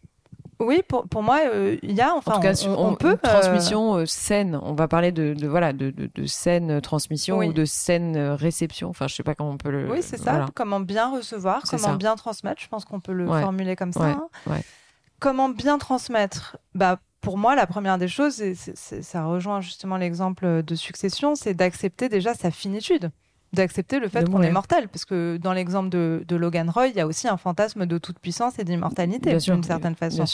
Oui, 0.63 0.81
pour, 0.87 1.07
pour 1.07 1.21
moi, 1.23 1.39
euh, 1.45 1.77
il 1.83 1.91
y 1.91 2.01
a, 2.01 2.13
enfin, 2.15 2.31
en 2.31 2.35
tout 2.35 2.41
cas, 2.41 2.51
on, 2.51 2.55
sur- 2.55 2.79
on 2.79 2.89
on- 2.91 2.95
peut. 2.95 3.11
une 3.11 3.17
transmission 3.17 3.95
euh, 3.95 4.05
saine. 4.05 4.59
On 4.63 4.73
va 4.73 4.87
parler 4.87 5.11
de, 5.11 5.33
de 5.33 5.47
voilà, 5.47 5.73
de, 5.73 5.91
de, 5.91 6.09
de 6.13 6.25
saine 6.25 6.79
transmission 6.81 7.37
Oui. 7.39 7.47
ou 7.49 7.53
de 7.53 7.65
saine 7.65 8.15
euh, 8.15 8.35
réception. 8.35 8.89
Enfin, 8.89 9.07
je 9.07 9.15
sais 9.15 9.23
pas 9.23 9.35
comment 9.35 9.51
on 9.51 9.57
peut 9.57 9.71
le. 9.71 9.91
Oui, 9.91 9.99
c'est 10.01 10.17
ça. 10.17 10.45
Comment 10.55 10.79
bien 10.79 11.11
recevoir, 11.11 11.61
comment 11.69 11.83
ça. 11.83 11.95
bien 11.95 12.15
transmettre. 12.15 12.61
Je 12.61 12.67
pense 12.67 12.85
qu'on 12.85 12.99
peut 12.99 13.13
le 13.13 13.27
Ouais. 13.27 13.41
formuler 13.41 13.75
comme 13.75 13.93
ça. 13.93 13.99
Ouais, 14.01 14.11
hein. 14.11 14.27
ouais. 14.47 14.63
Comment 15.19 15.49
bien 15.49 15.77
transmettre 15.77 16.57
Bah, 16.75 16.99
pour 17.21 17.37
moi, 17.37 17.55
la 17.55 17.65
première 17.67 17.97
des 17.97 18.09
choses, 18.09 18.41
et 18.41 18.53
ça 18.55 19.23
rejoint 19.25 19.61
justement 19.61 19.95
l'exemple 19.97 20.61
de 20.63 20.75
succession, 20.75 21.35
c'est 21.35 21.53
d'accepter 21.53 22.09
déjà 22.09 22.33
sa 22.33 22.51
finitude, 22.51 23.11
d'accepter 23.53 23.99
le 23.99 24.09
fait 24.09 24.29
qu'on 24.29 24.41
est 24.41 24.51
mortel, 24.51 24.87
parce 24.89 25.05
que 25.05 25.37
dans 25.37 25.53
l'exemple 25.53 25.89
de, 25.89 26.23
de 26.27 26.35
Logan 26.35 26.69
Roy, 26.69 26.87
il 26.87 26.95
y 26.95 26.99
a 26.99 27.07
aussi 27.07 27.27
un 27.27 27.37
fantasme 27.37 27.85
de 27.85 27.97
toute 27.97 28.19
puissance 28.19 28.57
et 28.59 28.63
d'immortalité 28.63 29.37
d'une 29.37 29.63
certaine 29.63 29.95
façon. 29.95 30.25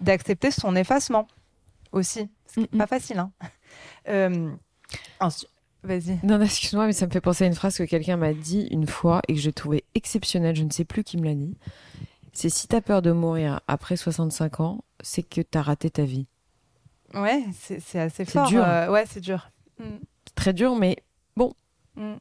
D'accepter 0.00 0.50
son 0.50 0.74
effacement 0.74 1.28
aussi, 1.92 2.28
ce 2.46 2.54
qui 2.54 2.60
Mm, 2.60 2.66
n'est 2.72 2.78
pas 2.78 2.86
facile. 2.86 3.18
Hein. 3.18 3.30
Euh, 4.08 4.50
ensuite, 5.20 5.48
vas-y. 5.84 6.18
Non, 6.22 6.38
non, 6.38 6.44
excuse-moi, 6.44 6.86
mais 6.86 6.92
ça 6.92 7.06
me 7.06 7.10
fait 7.10 7.20
penser 7.20 7.44
à 7.44 7.46
une 7.46 7.54
phrase 7.54 7.76
que 7.76 7.82
quelqu'un 7.84 8.16
m'a 8.16 8.32
dit 8.32 8.66
une 8.70 8.86
fois 8.86 9.20
et 9.28 9.34
que 9.34 9.40
j'ai 9.40 9.52
trouvé 9.52 9.84
exceptionnelle. 9.94 10.56
Je 10.56 10.64
ne 10.64 10.70
sais 10.70 10.84
plus 10.84 11.04
qui 11.04 11.16
me 11.18 11.24
l'a 11.24 11.34
dit. 11.34 11.54
C'est 12.32 12.48
si 12.48 12.66
t'as 12.68 12.80
peur 12.80 13.02
de 13.02 13.12
mourir 13.12 13.60
après 13.68 13.96
65 13.96 14.60
ans, 14.60 14.84
c'est 15.02 15.22
que 15.22 15.42
t'as 15.42 15.60
raté 15.62 15.90
ta 15.90 16.04
vie. 16.04 16.26
Ouais, 17.14 17.44
c'est 17.52 17.76
assez 17.98 18.24
C'est 18.24 18.30
fort. 18.30 18.48
dur. 18.48 18.64
euh, 18.66 18.88
ouais, 18.90 19.04
c'est 19.06 19.20
dur. 19.20 19.50
Mm, 19.78 19.84
C'est 20.26 20.34
très 20.34 20.52
dur, 20.54 20.74
mais 20.76 20.96
mm. 21.36 22.14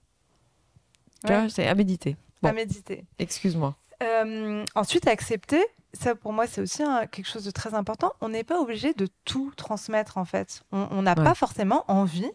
Ouais. 1.29 1.49
c'est 1.49 1.67
à 1.67 1.75
méditer. 1.75 2.15
Bon. 2.41 2.49
À 2.49 2.53
méditer. 2.53 3.05
Excuse-moi. 3.19 3.75
Euh, 4.03 4.63
ensuite, 4.75 5.07
accepter, 5.07 5.63
ça 5.93 6.15
pour 6.15 6.33
moi 6.33 6.47
c'est 6.47 6.61
aussi 6.61 6.81
un- 6.81 7.05
quelque 7.05 7.27
chose 7.27 7.43
de 7.45 7.51
très 7.51 7.73
important. 7.75 8.13
On 8.21 8.29
n'est 8.29 8.43
pas 8.43 8.59
obligé 8.59 8.93
de 8.93 9.07
tout 9.25 9.51
transmettre 9.55 10.17
en 10.17 10.25
fait. 10.25 10.63
On 10.71 11.01
n'a 11.03 11.11
Ouais. 11.17 11.23
pas 11.23 11.35
forcément 11.35 11.85
envie. 11.87 12.29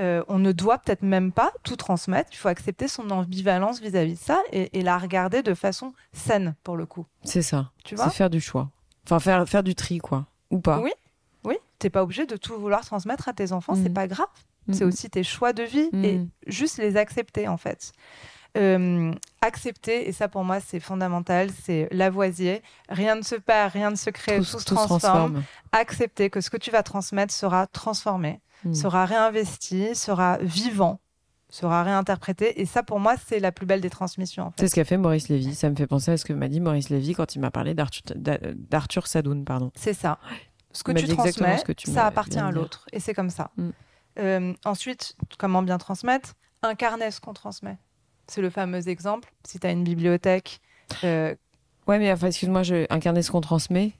euh, 0.00 0.22
on 0.28 0.38
ne 0.38 0.52
doit 0.52 0.78
peut-être 0.78 1.02
même 1.02 1.32
pas 1.32 1.50
tout 1.64 1.74
transmettre. 1.74 2.30
Il 2.32 2.36
faut 2.36 2.46
accepter 2.46 2.86
son 2.86 3.10
ambivalence 3.10 3.80
vis-à-vis 3.80 4.14
de 4.14 4.18
ça 4.20 4.40
et, 4.52 4.78
et 4.78 4.82
la 4.82 4.96
regarder 4.96 5.42
de 5.42 5.54
façon 5.54 5.92
saine 6.12 6.54
pour 6.62 6.76
le 6.76 6.86
coup. 6.86 7.04
C'est 7.24 7.42
ça. 7.42 7.72
Tu 7.82 7.96
C'est 7.96 8.02
vois? 8.04 8.10
faire 8.10 8.30
du 8.30 8.40
choix. 8.40 8.70
Enfin, 9.04 9.18
faire, 9.18 9.48
faire 9.48 9.64
du 9.64 9.74
tri, 9.74 9.98
quoi. 9.98 10.26
Ou 10.52 10.60
pas. 10.60 10.78
Oui. 10.78 10.92
Oui, 11.42 11.56
t'es 11.80 11.90
pas 11.90 12.04
obligé 12.04 12.26
de 12.26 12.36
tout 12.36 12.56
vouloir 12.60 12.84
transmettre 12.84 13.28
à 13.28 13.32
tes 13.32 13.50
enfants. 13.50 13.74
C'est 13.74 13.88
Mhm. 13.88 13.94
pas 13.94 14.06
grave. 14.06 14.28
C'est 14.72 14.82
Mhm. 14.84 14.88
aussi 14.88 15.10
tes 15.10 15.22
choix 15.24 15.52
de 15.52 15.62
vie 15.62 15.88
et 15.92 16.18
Mhm. 16.18 16.28
juste 16.46 16.78
les 16.78 16.96
accepter 16.96 17.48
en 17.48 17.56
fait. 17.56 17.92
Euh, 18.56 19.12
accepter, 19.42 20.08
et 20.08 20.12
ça 20.12 20.26
pour 20.28 20.42
moi 20.42 20.58
c'est 20.60 20.80
fondamental, 20.80 21.50
c'est 21.64 21.86
Lavoisier. 21.92 22.62
Rien 22.88 23.14
ne 23.14 23.22
se 23.22 23.34
perd, 23.34 23.72
rien 23.72 23.90
ne 23.90 23.96
se 23.96 24.10
crée, 24.10 24.38
tout, 24.38 24.44
se 24.44 24.64
transforme. 24.64 25.42
Accepter 25.72 26.30
que 26.30 26.40
ce 26.40 26.50
que 26.50 26.56
tu 26.56 26.70
vas 26.70 26.82
transmettre 26.82 27.32
sera 27.32 27.66
transformé, 27.66 28.40
Mhm. 28.64 28.74
sera 28.74 29.04
réinvesti, 29.04 29.94
sera 29.94 30.38
vivant, 30.40 30.98
sera 31.50 31.82
réinterprété. 31.82 32.60
Et 32.60 32.64
ça 32.66 32.82
pour 32.82 32.98
moi 33.00 33.14
c'est 33.28 33.38
la 33.38 33.52
plus 33.52 33.66
belle 33.66 33.80
des 33.82 33.90
transmissions. 33.90 34.44
En 34.44 34.50
fait. 34.50 34.60
C'est 34.60 34.68
ce 34.68 34.74
qu'a 34.74 34.84
fait 34.84 34.96
Maurice 34.96 35.28
Lévy. 35.28 35.54
Ça 35.54 35.68
me 35.70 35.76
fait 35.76 35.86
penser 35.86 36.10
à 36.12 36.16
ce 36.16 36.24
que 36.24 36.32
m'a 36.32 36.48
dit 36.48 36.60
Maurice 36.60 36.88
Lévy 36.88 37.12
quand 37.14 37.34
il 37.34 37.40
m'a 37.40 37.50
parlé 37.50 37.74
d'Arthur, 37.74 38.02
d'A- 38.16 38.38
d'Arthur 38.54 39.06
Sadoun. 39.06 39.44
Pardon. 39.44 39.70
C'est 39.76 39.94
ça. 39.94 40.18
Ce 40.72 40.82
que 40.82 40.92
tu 40.92 41.06
transmets, 41.08 41.58
ce 41.58 41.64
que 41.64 41.72
tu 41.72 41.90
ça 41.90 42.06
appartient 42.06 42.38
à 42.38 42.50
l'autre. 42.50 42.86
Et 42.92 43.00
c'est 43.00 43.14
comme 43.14 43.30
ça. 43.30 43.50
Mm. 43.56 43.70
Euh, 44.18 44.52
ensuite, 44.64 45.14
comment 45.38 45.62
bien 45.62 45.78
transmettre? 45.78 46.34
Incarner 46.62 47.10
ce 47.10 47.20
qu'on 47.20 47.34
transmet. 47.34 47.78
C'est 48.26 48.40
le 48.42 48.50
fameux 48.50 48.88
exemple. 48.88 49.32
Si 49.44 49.58
tu 49.60 49.66
as 49.66 49.70
une 49.70 49.84
bibliothèque, 49.84 50.60
euh, 51.04 51.34
Ouais, 51.86 51.98
mais 51.98 52.12
enfin, 52.12 52.26
excuse-moi, 52.26 52.62
je 52.64 52.84
incarner 52.92 53.22
ce 53.22 53.30
qu'on 53.30 53.40
transmet. 53.40 53.92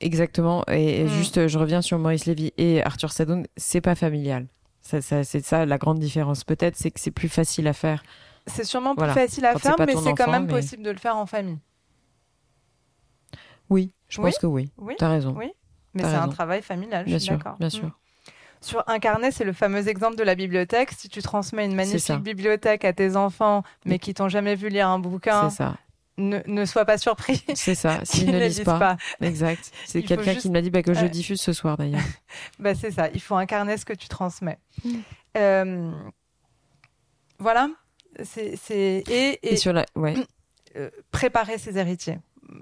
Exactement. 0.00 0.64
Et, 0.68 1.00
et 1.00 1.04
Mm. 1.04 1.08
juste, 1.08 1.46
je 1.46 1.56
reviens 1.58 1.82
sur 1.82 1.98
Maurice 2.00 2.26
Lévy 2.26 2.52
et 2.58 2.82
Arthur 2.82 3.12
Sadoun. 3.12 3.46
C'est 3.56 3.80
pas 3.80 3.94
familial. 3.94 4.48
Ça, 4.80 5.00
ça- 5.00 5.22
c'est 5.22 5.44
ça 5.44 5.64
la 5.66 5.78
grande 5.78 6.00
différence. 6.00 6.42
Peut-être, 6.42 6.76
c'est 6.76 6.90
que 6.90 6.98
c'est 6.98 7.12
plus 7.12 7.28
facile 7.28 7.68
à 7.68 7.72
faire. 7.72 8.02
c'est 8.46 8.64
sûrement 8.64 8.94
Voilà. 8.94 9.12
plus 9.14 9.22
facile 9.22 9.44
à 9.46 9.52
Quand 9.54 9.58
faire, 9.60 9.76
mais 9.86 9.94
c'est 9.96 10.12
quand 10.14 10.30
même 10.30 10.44
mais- 10.46 10.52
possible 10.52 10.82
de 10.82 10.90
le 10.90 10.98
faire 10.98 11.16
en 11.16 11.24
famille. 11.26 11.58
Oui, 13.70 13.92
je 14.08 14.20
Oui. 14.20 14.26
pense 14.30 14.38
que 14.38 14.46
oui. 14.46 14.70
Oui, 14.76 14.94
T'as 14.98 15.08
raison. 15.08 15.34
oui. 15.36 15.50
Mais 15.94 16.02
c'est 16.02 16.14
un 16.14 16.28
travail 16.28 16.60
familial, 16.60 17.04
Bien 17.04 17.14
je 17.14 17.18
suis 17.18 17.26
sûr, 17.28 17.36
d'accord. 17.38 17.56
bien 17.58 17.68
Mm. 17.68 17.70
sûr. 17.70 17.98
Sur 18.64 18.82
incarner, 18.88 19.30
c'est 19.30 19.44
le 19.44 19.52
fameux 19.52 19.86
exemple 19.88 20.16
de 20.16 20.22
la 20.22 20.34
bibliothèque. 20.34 20.92
Si 20.96 21.08
tu 21.08 21.22
transmets 21.22 21.64
une 21.66 21.74
magnifique 21.74 22.20
bibliothèque 22.20 22.84
à 22.84 22.92
tes 22.92 23.16
enfants, 23.16 23.62
mais 23.84 23.98
qui 23.98 24.14
t'ont 24.14 24.28
jamais 24.28 24.54
vu 24.54 24.68
lire 24.68 24.88
un 24.88 24.98
bouquin, 24.98 25.50
ça. 25.50 25.76
ne, 26.18 26.40
ne 26.46 26.64
sois 26.64 26.84
pas 26.84 26.98
surpris. 26.98 27.44
C'est 27.54 27.74
ça. 27.74 28.00
S'ils 28.04 28.30
ne 28.30 28.38
lisent 28.38 28.64
pas. 28.64 28.96
Exact. 29.20 29.70
C'est 29.86 30.02
quelqu'un 30.02 30.32
juste- 30.32 30.42
qui 30.42 30.48
me 30.48 30.54
l'a 30.54 30.62
dit 30.62 30.70
bah, 30.70 30.82
que 30.82 30.94
je 30.94 31.06
diffuse 31.06 31.40
ce 31.40 31.52
soir 31.52 31.76
d'ailleurs. 31.76 32.00
Bah, 32.58 32.74
c'est 32.74 32.90
ça, 32.90 33.08
il 33.12 33.20
faut 33.20 33.36
incarner 33.36 33.76
ce 33.76 33.84
que 33.84 33.92
tu 33.92 34.08
transmets. 34.08 34.58
Mm. 34.84 34.90
Euh, 35.36 35.92
voilà. 37.38 37.68
C'est. 38.22 38.58
Et, 38.70 39.02
Et, 39.08 39.52
et, 39.52 39.56
sur 39.56 39.72
la. 39.72 39.84
Ouais. 39.94 40.14
euh, 40.76 40.90
préparer 41.10 41.58
ses 41.58 41.78
héritiers 41.78 42.18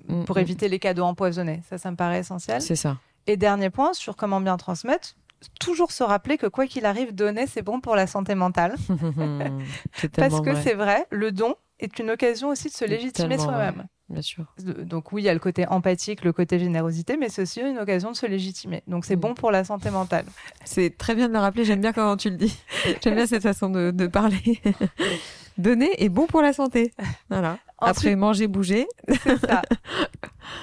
Mm, 0.08 0.24
pour 0.24 0.36
mm. 0.36 0.40
éviter 0.40 0.68
les 0.68 0.78
cadeaux 0.78 1.04
empoisonnés. 1.04 1.62
Ça, 1.68 1.78
ça 1.78 1.90
me 1.90 1.96
paraît 1.96 2.20
essentiel. 2.20 2.60
C'est 2.62 2.76
ça. 2.76 2.98
Et 3.26 3.36
dernier 3.36 3.70
point 3.70 3.92
sur 3.94 4.16
comment 4.16 4.40
bien 4.40 4.56
transmettre, 4.56 5.14
toujours 5.60 5.92
se 5.92 6.02
rappeler 6.02 6.38
que 6.38 6.46
quoi 6.46 6.66
qu'il 6.66 6.86
arrive, 6.86 7.14
donner, 7.14 7.46
c'est 7.46 7.62
bon 7.62 7.80
pour 7.80 7.96
la 7.96 8.06
santé 8.06 8.34
mentale. 8.34 8.74
Parce 10.16 10.40
que 10.40 10.54
c'est 10.56 10.74
vrai, 10.74 11.06
le 11.10 11.32
don 11.32 11.54
est 11.80 11.98
une 11.98 12.10
occasion 12.10 12.48
aussi 12.48 12.68
de 12.68 12.72
se 12.72 12.84
légitimer 12.84 13.38
soi-même. 13.38 13.86
Bien 14.08 14.22
sûr. 14.22 14.44
Donc 14.58 15.12
oui, 15.12 15.22
il 15.22 15.24
y 15.24 15.28
a 15.28 15.32
le 15.34 15.40
côté 15.40 15.66
empathique, 15.66 16.22
le 16.22 16.32
côté 16.32 16.58
générosité, 16.58 17.16
mais 17.16 17.28
c'est 17.30 17.42
aussi 17.42 17.60
une 17.60 17.78
occasion 17.78 18.10
de 18.12 18.16
se 18.16 18.26
légitimer. 18.26 18.82
Donc 18.86 19.04
c'est 19.06 19.16
Mm. 19.16 19.20
bon 19.20 19.34
pour 19.34 19.50
la 19.50 19.64
santé 19.64 19.90
mentale. 19.90 20.26
C'est 20.64 20.96
très 20.98 21.14
bien 21.14 21.28
de 21.28 21.32
le 21.32 21.38
rappeler. 21.38 21.64
J'aime 21.64 21.80
bien 21.80 21.92
comment 21.94 22.16
tu 22.18 22.28
le 22.28 22.36
dis. 22.36 22.54
J'aime 23.02 23.14
bien 23.14 23.26
cette 23.26 23.42
façon 23.42 23.70
de, 23.70 23.90
de 23.90 24.06
parler. 24.06 24.60
Donner 25.58 25.90
est 26.02 26.08
bon 26.08 26.26
pour 26.26 26.42
la 26.42 26.52
santé. 26.52 26.92
Voilà. 27.30 27.58
Après 27.78 28.14
manger, 28.16 28.46
bouger. 28.48 28.86
c'est 29.22 29.38
ça. 29.38 29.62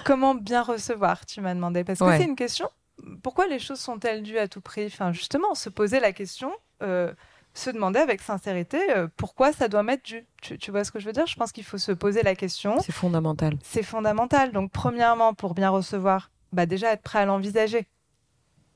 Comment 0.06 0.36
bien 0.36 0.62
recevoir, 0.62 1.26
tu 1.26 1.42
m'as 1.42 1.54
demandé. 1.54 1.84
Parce 1.84 2.00
que 2.00 2.04
Ouais. 2.06 2.18
c'est 2.18 2.26
une 2.26 2.36
question. 2.36 2.70
Pourquoi 3.24 3.47
les 3.47 3.60
choses 3.60 3.80
sont-elles 3.80 4.24
dues 4.24 4.38
à 4.38 4.47
tout 4.47 4.62
prix? 4.62 4.86
Enfin, 4.86 5.12
justement, 5.12 5.55
se 5.55 5.70
poser 5.70 5.99
la 5.99 6.12
question, 6.12 6.51
euh, 6.82 7.14
se 7.53 7.70
demander 7.70 7.99
avec 7.99 8.22
sincérité 8.22 8.80
euh, 8.91 9.07
pourquoi 9.18 9.51
ça 9.53 9.68
doit 9.68 9.84
m'être 9.84 10.05
dû? 10.05 10.26
Tu, 10.41 10.57
tu 10.57 10.72
vois 10.72 10.84
ce 10.84 10.91
que 10.91 10.99
je 10.99 11.05
veux 11.05 11.14
dire? 11.14 11.28
Je 11.28 11.36
pense 11.36 11.51
qu'il 11.51 11.64
faut 11.64 11.78
se 11.78 11.91
poser 11.91 12.24
la 12.24 12.36
question. 12.36 12.80
C'est 12.80 12.91
fondamental. 12.91 13.57
C'est 13.64 13.84
fondamental. 13.84 14.51
Donc, 14.51 14.72
premièrement, 14.72 15.34
pour 15.34 15.53
bien 15.53 15.70
recevoir, 15.70 16.32
bah, 16.53 16.66
déjà 16.66 16.93
être 16.93 17.03
prêt 17.03 17.20
à 17.20 17.26
l'envisager. 17.26 17.88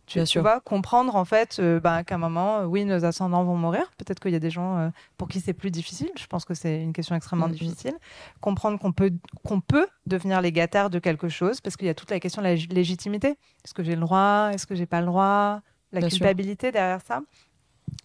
Tu, 0.05 0.17
Bien 0.17 0.25
tu 0.25 0.31
sûr. 0.31 0.41
vois, 0.41 0.59
comprendre 0.59 1.15
en 1.15 1.23
fait 1.23 1.57
euh, 1.59 1.79
bah, 1.79 2.03
qu'à 2.03 2.15
un 2.15 2.17
moment, 2.17 2.57
euh, 2.59 2.65
oui, 2.65 2.83
nos 2.83 3.05
ascendants 3.05 3.43
vont 3.45 3.55
mourir. 3.55 3.89
Peut-être 3.97 4.19
qu'il 4.19 4.31
y 4.31 4.35
a 4.35 4.39
des 4.39 4.49
gens 4.49 4.77
euh, 4.77 4.89
pour 5.17 5.29
qui 5.29 5.39
c'est 5.39 5.53
plus 5.53 5.71
difficile. 5.71 6.11
Je 6.19 6.25
pense 6.27 6.43
que 6.43 6.53
c'est 6.53 6.81
une 6.83 6.91
question 6.91 7.15
extrêmement 7.15 7.47
difficile. 7.47 7.93
Comprendre 8.41 8.77
qu'on 8.79 8.91
peut, 8.91 9.11
qu'on 9.45 9.61
peut 9.61 9.87
devenir 10.05 10.41
légataire 10.41 10.89
de 10.89 10.99
quelque 10.99 11.29
chose, 11.29 11.61
parce 11.61 11.77
qu'il 11.77 11.87
y 11.87 11.89
a 11.89 11.93
toute 11.93 12.11
la 12.11 12.19
question 12.19 12.41
de 12.41 12.47
la 12.47 12.55
lég- 12.55 12.73
légitimité. 12.73 13.29
Est-ce 13.63 13.73
que 13.73 13.81
j'ai 13.83 13.95
le 13.95 14.01
droit? 14.01 14.49
Est-ce 14.53 14.67
que 14.67 14.75
j'ai 14.75 14.85
pas 14.85 14.99
le 14.99 15.07
droit? 15.07 15.61
La 15.93 16.01
Bien 16.01 16.09
sûr. 16.09 16.17
culpabilité 16.17 16.71
derrière 16.73 16.99
ça. 17.01 17.21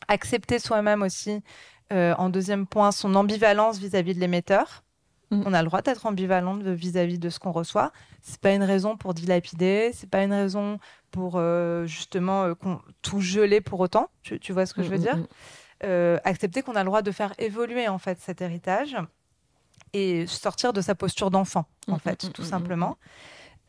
Accepter 0.07 0.59
soi-même 0.59 1.03
aussi. 1.03 1.43
euh, 1.91 2.15
en 2.19 2.29
deuxième 2.29 2.67
point, 2.67 2.93
son 2.93 3.15
ambivalence 3.15 3.79
vis-à-vis 3.79 4.15
de 4.15 4.21
l'émetteur. 4.21 4.85
Mhm. 5.31 5.43
On 5.47 5.55
a 5.55 5.63
le 5.63 5.69
droit 5.69 5.81
d'être 5.83 6.05
ambivalent 6.07 6.59
vis-à-vis 6.63 7.19
de 7.19 7.31
ce 7.31 7.39
qu'on 7.39 7.51
reçoit. 7.51 7.93
C'est 8.23 8.41
pas 8.41 8.53
une 8.53 8.63
raison 8.65 8.97
pour 8.97 9.15
dilapider. 9.15 9.91
C'est 9.95 10.09
pas 10.11 10.23
une 10.23 10.33
raison 10.33 10.79
pour 11.11 11.35
euh, 11.37 11.87
justement 11.87 12.45
euh, 12.45 12.55
tout 13.03 13.21
geler 13.21 13.61
pour 13.61 13.81
autant. 13.81 14.11
Tu, 14.23 14.39
tu 14.41 14.53
vois 14.53 14.67
ce 14.67 14.75
que 14.75 14.83
je 14.83 14.91
veux 14.91 14.99
Mm, 14.99 15.01
dire 15.03 15.17
mm, 15.17 15.21
mm. 15.21 15.27
Euh, 15.85 16.19
Accepter 16.25 16.63
qu'on 16.63 16.75
a 16.75 16.81
le 16.83 16.87
droit 16.87 17.03
de 17.03 17.13
faire 17.13 17.33
évoluer 17.39 17.87
en 17.89 17.99
fait 17.99 18.19
cet 18.21 18.41
héritage 18.43 18.97
et 19.93 20.27
sortir 20.27 20.73
de 20.73 20.81
sa 20.81 20.95
posture 20.97 21.31
d'enfant 21.31 21.67
en 21.89 21.97
Mm, 21.97 21.99
fait, 22.01 22.25
mm, 22.25 22.29
tout 22.33 22.43
mm, 22.43 22.45
mm, 22.45 22.49
simplement. 22.49 22.99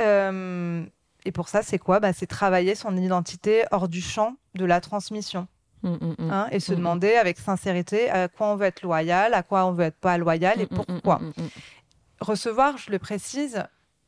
Euh, 0.02 0.84
et 1.26 1.32
pour 1.32 1.50
ça, 1.50 1.62
c'est 1.62 1.78
quoi? 1.80 2.00
Bah, 2.00 2.14
C'est 2.14 2.26
travailler 2.28 2.76
son 2.76 2.95
identité 2.97 3.64
hors 3.72 3.88
du 3.88 4.02
champ 4.02 4.36
de 4.56 4.66
la 4.66 4.82
transmission. 4.82 5.47
Mm, 5.84 5.89
mm, 5.91 6.16
mm. 6.20 6.32
hein, 6.32 6.47
et 6.52 6.60
se 6.60 6.72
Mm, 6.72 6.76
mm. 6.76 6.78
demander 6.80 7.14
avec 7.16 7.38
sincérité 7.39 8.10
à 8.10 8.28
quoi 8.28 8.47
on 8.47 8.56
veut 8.58 8.66
être 8.66 8.82
loyal, 8.82 9.34
à 9.34 9.43
quoi 9.43 9.66
on 9.66 9.72
veut 9.72 9.86
être 9.86 10.00
pas 10.00 10.18
loyal 10.18 10.60
et 10.60 10.66
Mm, 10.66 10.76
mm, 10.76 10.84
pourquoi. 10.86 11.20
mm, 11.20 11.26
mm, 11.38 11.43
mm. 11.43 11.50
Recevoir, 12.22 12.78
je 12.78 12.91
le 12.91 13.00
précise, 13.00 13.64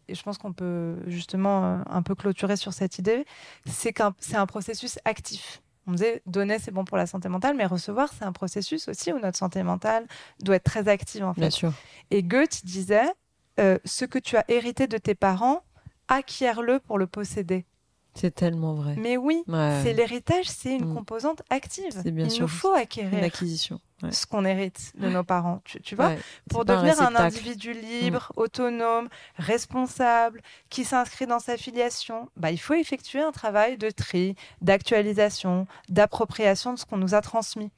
et 0.08 0.16
je 0.16 0.24
pense 0.24 0.38
qu'on 0.38 0.54
peut 0.54 0.98
justement 1.08 1.64
euh, 1.66 1.78
un 1.90 2.02
peu 2.02 2.16
clôturer 2.16 2.56
sur 2.58 2.74
cette 2.74 2.98
idée, 3.00 3.26
c'est 3.66 3.94
qu'un 3.94 4.14
c'est 4.20 4.36
un 4.38 4.46
processus 4.46 5.00
actif. 5.06 5.62
On 5.88 5.94
disait 5.94 6.22
donner 6.26 6.60
c'est 6.60 6.72
bon 6.72 6.86
pour 6.86 6.98
la 6.98 7.06
santé 7.08 7.28
mentale, 7.30 7.56
mais 7.58 7.66
recevoir 7.66 8.10
c'est 8.18 8.24
un 8.26 8.32
processus 8.32 8.88
aussi 8.88 9.12
où 9.14 9.20
notre 9.20 9.38
santé 9.38 9.64
mentale 9.64 10.06
doit 10.42 10.56
être 10.58 10.64
très 10.64 10.88
active 10.88 11.24
en 11.24 11.34
fait. 11.34 11.42
Bien 11.42 11.50
sûr. 11.50 11.74
Et 12.12 12.22
Goethe 12.24 12.66
disait 12.66 13.12
euh, 13.60 13.78
ce 13.86 14.06
que 14.06 14.20
tu 14.20 14.38
as 14.38 14.46
hérité 14.48 14.88
de 14.88 14.98
tes 14.98 15.16
parents, 15.16 15.64
acquiert-le 16.08 16.80
pour 16.80 16.98
le 16.98 17.08
posséder. 17.08 17.66
C'est 18.14 18.36
tellement 18.36 18.74
vrai. 18.74 18.96
Mais 18.98 19.16
oui, 19.18 19.42
Ouais. 19.48 19.80
c'est 19.84 19.94
l'héritage, 19.94 20.46
c'est 20.50 20.76
une 20.76 20.90
Mm. 20.92 20.96
composante 20.96 21.42
active. 21.50 21.92
C'est 22.04 22.12
bien 22.12 22.26
Il 22.26 22.32
sûr 22.32 22.42
nous 22.44 22.48
faut 22.50 22.76
Une 22.76 22.82
acquérir 22.82 23.24
acquisition. 23.24 23.80
Ouais. 24.04 24.12
ce 24.12 24.26
qu'on 24.26 24.46
hérite 24.46 24.94
de 24.98 25.10
nos 25.10 25.24
parents. 25.24 25.62
Tu, 25.66 25.80
tu 25.82 25.96
vois, 25.96 26.08
Ouais. 26.08 26.20
pour 26.50 26.66
devenir 26.66 27.00
un, 27.02 27.08
réceptacle. 27.10 27.22
Mm. 27.24 27.26
individu 27.26 27.74
libre, 27.74 28.32
autonome, 28.36 29.10
responsable, 29.38 30.42
qui 30.70 30.86
s'inscrit 30.86 31.28
dans 31.28 31.40
sa 31.40 31.58
filiation, 31.58 32.30
bah, 32.38 32.52
il 32.52 32.58
faut 32.60 32.74
effectuer 32.74 33.22
un 33.22 33.32
travail 33.32 33.78
de 33.78 33.90
tri, 33.90 34.36
d'actualisation, 34.62 35.68
d'appropriation 35.90 36.74
de 36.74 36.80
ce 36.80 36.86
qu'on 36.86 36.98
nous 36.98 37.14
a 37.16 37.22
transmis. 37.22 37.72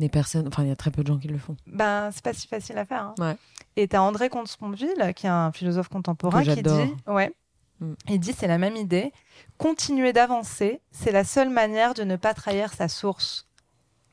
Les 0.00 0.08
personnes, 0.08 0.48
enfin, 0.48 0.64
il 0.64 0.68
y 0.68 0.72
a 0.72 0.76
très 0.76 0.90
peu 0.90 1.02
de 1.02 1.06
gens 1.06 1.18
qui 1.18 1.28
le 1.28 1.38
font. 1.38 1.56
Ben, 1.66 2.10
c'est 2.12 2.22
pas 2.24 2.32
si 2.34 2.48
facile 2.48 2.76
à 2.78 2.84
faire. 2.84 3.02
hein. 3.02 3.14
Ouais. 3.18 3.36
Et 3.76 3.86
tu 3.86 3.94
as 3.94 4.02
André 4.02 4.28
Comte-Sponville, 4.28 5.12
qui 5.14 5.26
est 5.26 5.30
un 5.30 5.52
philosophe 5.52 5.88
contemporain, 5.88 6.42
qui 6.42 6.62
dit, 6.62 6.94
ouais, 7.06 7.32
Mm. 7.80 7.92
il 8.08 8.18
dit 8.18 8.32
c'est 8.36 8.48
la 8.48 8.58
même 8.58 8.74
idée. 8.74 9.12
Continuer 9.56 10.12
d'avancer, 10.12 10.80
c'est 10.90 11.12
la 11.12 11.22
seule 11.22 11.48
manière 11.48 11.94
de 11.94 12.02
ne 12.02 12.16
pas 12.16 12.34
trahir 12.34 12.72
sa 12.74 12.88
source. 12.88 13.46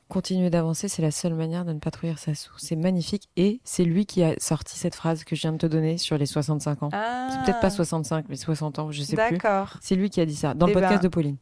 Continuer 0.08 0.51
d'avancer, 0.51 0.88
c'est 0.88 1.01
la 1.01 1.10
seule 1.12 1.34
manière 1.34 1.66
de 1.66 1.74
ne 1.74 1.80
pas 1.80 1.89
trahir 1.89 2.20
sa 2.20 2.36
source. 2.36 2.64
C'est 2.64 2.76
magnifique. 2.76 3.28
Et 3.38 3.60
c'est 3.64 3.84
lui 3.84 4.06
qui 4.06 4.24
a 4.24 4.36
sorti 4.39 4.78
cette 4.78 4.93
phrase 4.93 5.24
que 5.24 5.36
je 5.36 5.41
viens 5.41 5.51
de 5.51 5.58
te 5.58 5.66
donner 5.66 5.97
sur 5.97 6.18
les 6.18 6.28
65 6.28 6.84
ans. 6.84 6.89
C'est 6.91 7.43
peut-être 7.43 7.60
pas 7.60 7.72
65, 7.72 8.26
mais 8.30 8.36
60 8.36 8.78
ans, 8.80 8.91
je 8.91 9.01
sais 9.01 9.16
plus. 9.16 9.24
Ah. 9.26 9.32
D'accord. 9.32 9.78
C'est 9.82 9.95
lui 9.95 10.10
qui 10.12 10.22
a 10.22 10.26
dit 10.26 10.36
ça, 10.36 10.53
dans 10.53 10.68
le 10.68 10.72
Eh 10.72 10.76
podcast 10.76 10.95
ben, 10.97 11.03
de 11.03 11.08
Pauline. 11.08 11.38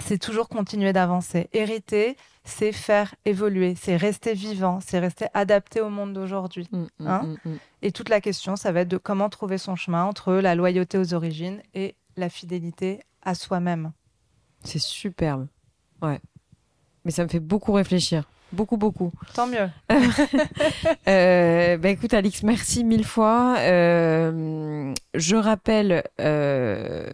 c'est 0.00 0.18
toujours 0.18 0.48
continuer 0.48 0.92
d'avancer. 0.92 1.48
Hériter, 1.52 2.16
c'est 2.44 2.72
faire 2.72 3.14
évoluer, 3.24 3.76
c'est 3.80 3.96
rester 3.96 4.34
vivant, 4.34 4.80
c'est 4.84 4.98
rester 4.98 5.26
adapté 5.32 5.80
au 5.80 5.88
monde 5.88 6.12
d'aujourd'hui. 6.12 6.68
Mm, 6.72 6.78
mm, 6.98 7.06
Hein 7.06 7.22
mm, 7.44 7.48
mm. 7.50 7.58
Et 7.82 7.92
toute 7.92 8.08
la 8.08 8.20
question, 8.20 8.56
ça 8.56 8.72
va 8.72 8.80
être 8.80 8.88
de 8.88 8.98
comment 8.98 9.28
trouver 9.28 9.58
son 9.58 9.76
chemin 9.76 10.02
entre 10.02 10.32
la 10.34 10.56
loyauté 10.56 10.98
aux 10.98 11.14
origines 11.14 11.62
et 11.74 11.94
la 12.16 12.28
fidélité 12.28 13.00
à 13.22 13.36
soi-même. 13.36 13.92
C'est 14.64 14.80
superbe. 14.80 15.46
Ouais. 16.02 16.20
Mais 17.04 17.10
ça 17.10 17.24
me 17.24 17.28
fait 17.28 17.40
beaucoup 17.40 17.72
réfléchir. 17.72 18.24
Beaucoup, 18.52 18.76
beaucoup. 18.76 19.12
Tant 19.34 19.46
mieux. 19.46 19.68
Euh, 21.08 21.76
bah 21.78 21.88
écoute, 21.88 22.14
Alix, 22.14 22.42
merci 22.42 22.84
mille 22.84 23.04
fois. 23.04 23.56
Euh, 23.58 24.94
je 25.14 25.36
rappelle 25.36 26.04
euh, 26.20 27.10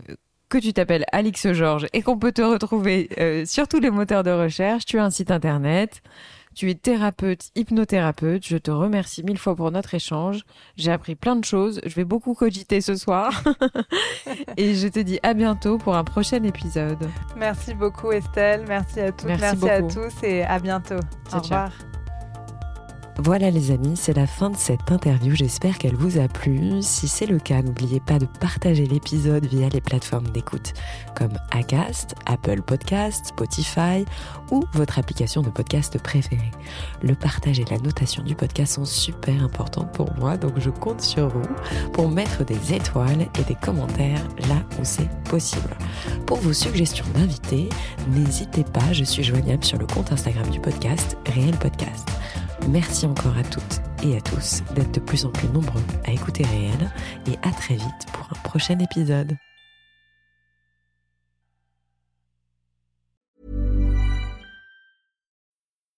que 0.48 0.58
tu 0.58 0.72
t'appelles 0.72 1.04
Alix 1.12 1.52
Georges 1.52 1.86
et 1.92 2.02
qu'on 2.02 2.18
peut 2.18 2.32
te 2.32 2.42
retrouver 2.42 3.08
euh, 3.18 3.44
sur 3.46 3.66
tous 3.66 3.80
les 3.80 3.90
moteurs 3.90 4.24
de 4.24 4.30
recherche. 4.30 4.84
Tu 4.84 4.98
as 4.98 5.04
un 5.04 5.10
site 5.10 5.30
internet. 5.30 6.02
Tu 6.58 6.68
es 6.70 6.74
thérapeute, 6.74 7.50
hypnothérapeute. 7.54 8.44
Je 8.44 8.56
te 8.56 8.72
remercie 8.72 9.22
mille 9.22 9.38
fois 9.38 9.54
pour 9.54 9.70
notre 9.70 9.94
échange. 9.94 10.42
J'ai 10.76 10.90
appris 10.90 11.14
plein 11.14 11.36
de 11.36 11.44
choses. 11.44 11.80
Je 11.86 11.94
vais 11.94 12.04
beaucoup 12.04 12.34
cogiter 12.34 12.80
ce 12.80 12.96
soir. 12.96 13.44
et 14.56 14.74
je 14.74 14.88
te 14.88 14.98
dis 14.98 15.20
à 15.22 15.34
bientôt 15.34 15.78
pour 15.78 15.94
un 15.94 16.02
prochain 16.02 16.42
épisode. 16.42 16.98
Merci 17.36 17.74
beaucoup 17.74 18.10
Estelle. 18.10 18.64
Merci 18.66 18.98
à 18.98 19.12
toutes. 19.12 19.28
Merci, 19.28 19.70
à 19.70 19.82
tous 19.82 20.24
et 20.24 20.42
à 20.42 20.58
bientôt. 20.58 20.98
Au 21.32 21.38
revoir. 21.38 21.70
Voilà 23.20 23.50
les 23.50 23.72
amis, 23.72 23.96
c'est 23.96 24.14
la 24.14 24.28
fin 24.28 24.48
de 24.48 24.56
cette 24.56 24.92
interview. 24.92 25.34
J'espère 25.34 25.78
qu'elle 25.78 25.96
vous 25.96 26.20
a 26.20 26.28
plu. 26.28 26.80
Si 26.82 27.08
c'est 27.08 27.26
le 27.26 27.40
cas, 27.40 27.62
n'oubliez 27.62 27.98
pas 27.98 28.20
de 28.20 28.26
partager 28.26 28.86
l'épisode 28.86 29.44
via 29.44 29.68
les 29.68 29.80
plateformes 29.80 30.28
d'écoute 30.28 30.72
comme 31.16 31.32
Acast, 31.50 32.14
Apple 32.26 32.62
Podcast, 32.62 33.26
Spotify 33.26 34.04
ou 34.52 34.62
votre 34.72 35.00
application 35.00 35.42
de 35.42 35.50
podcast 35.50 36.00
préférée. 36.00 36.52
Le 37.02 37.16
partage 37.16 37.58
et 37.58 37.64
la 37.64 37.78
notation 37.78 38.22
du 38.22 38.36
podcast 38.36 38.76
sont 38.76 38.84
super 38.84 39.42
importantes 39.42 39.92
pour 39.92 40.14
moi, 40.16 40.36
donc 40.36 40.52
je 40.58 40.70
compte 40.70 41.00
sur 41.00 41.28
vous 41.28 41.42
pour 41.92 42.08
mettre 42.08 42.44
des 42.44 42.72
étoiles 42.72 43.26
et 43.40 43.44
des 43.48 43.56
commentaires 43.56 44.22
là 44.48 44.62
où 44.78 44.84
c'est 44.84 45.10
possible. 45.24 45.76
Pour 46.24 46.38
vos 46.38 46.52
suggestions 46.52 47.06
d'invités, 47.14 47.68
n'hésitez 48.12 48.62
pas, 48.62 48.92
je 48.92 49.02
suis 49.02 49.24
joignable 49.24 49.64
sur 49.64 49.78
le 49.78 49.86
compte 49.86 50.12
Instagram 50.12 50.48
du 50.50 50.60
podcast, 50.60 51.18
Réel 51.26 51.56
Podcast. 51.56 52.08
Merci 52.66 53.06
encore 53.06 53.36
à 53.36 53.44
toutes 53.44 53.80
et 54.02 54.16
à 54.16 54.20
tous 54.20 54.62
d'être 54.74 54.92
de 54.92 55.00
plus 55.00 55.24
en 55.24 55.30
plus 55.30 55.48
nombreux 55.48 55.82
à 56.06 56.12
écouter 56.12 56.44
Réel 56.44 56.90
et 57.26 57.38
à 57.46 57.50
très 57.50 57.74
vite 57.74 58.06
pour 58.12 58.28
un 58.30 58.42
prochain 58.42 58.78
épisode. 58.78 59.36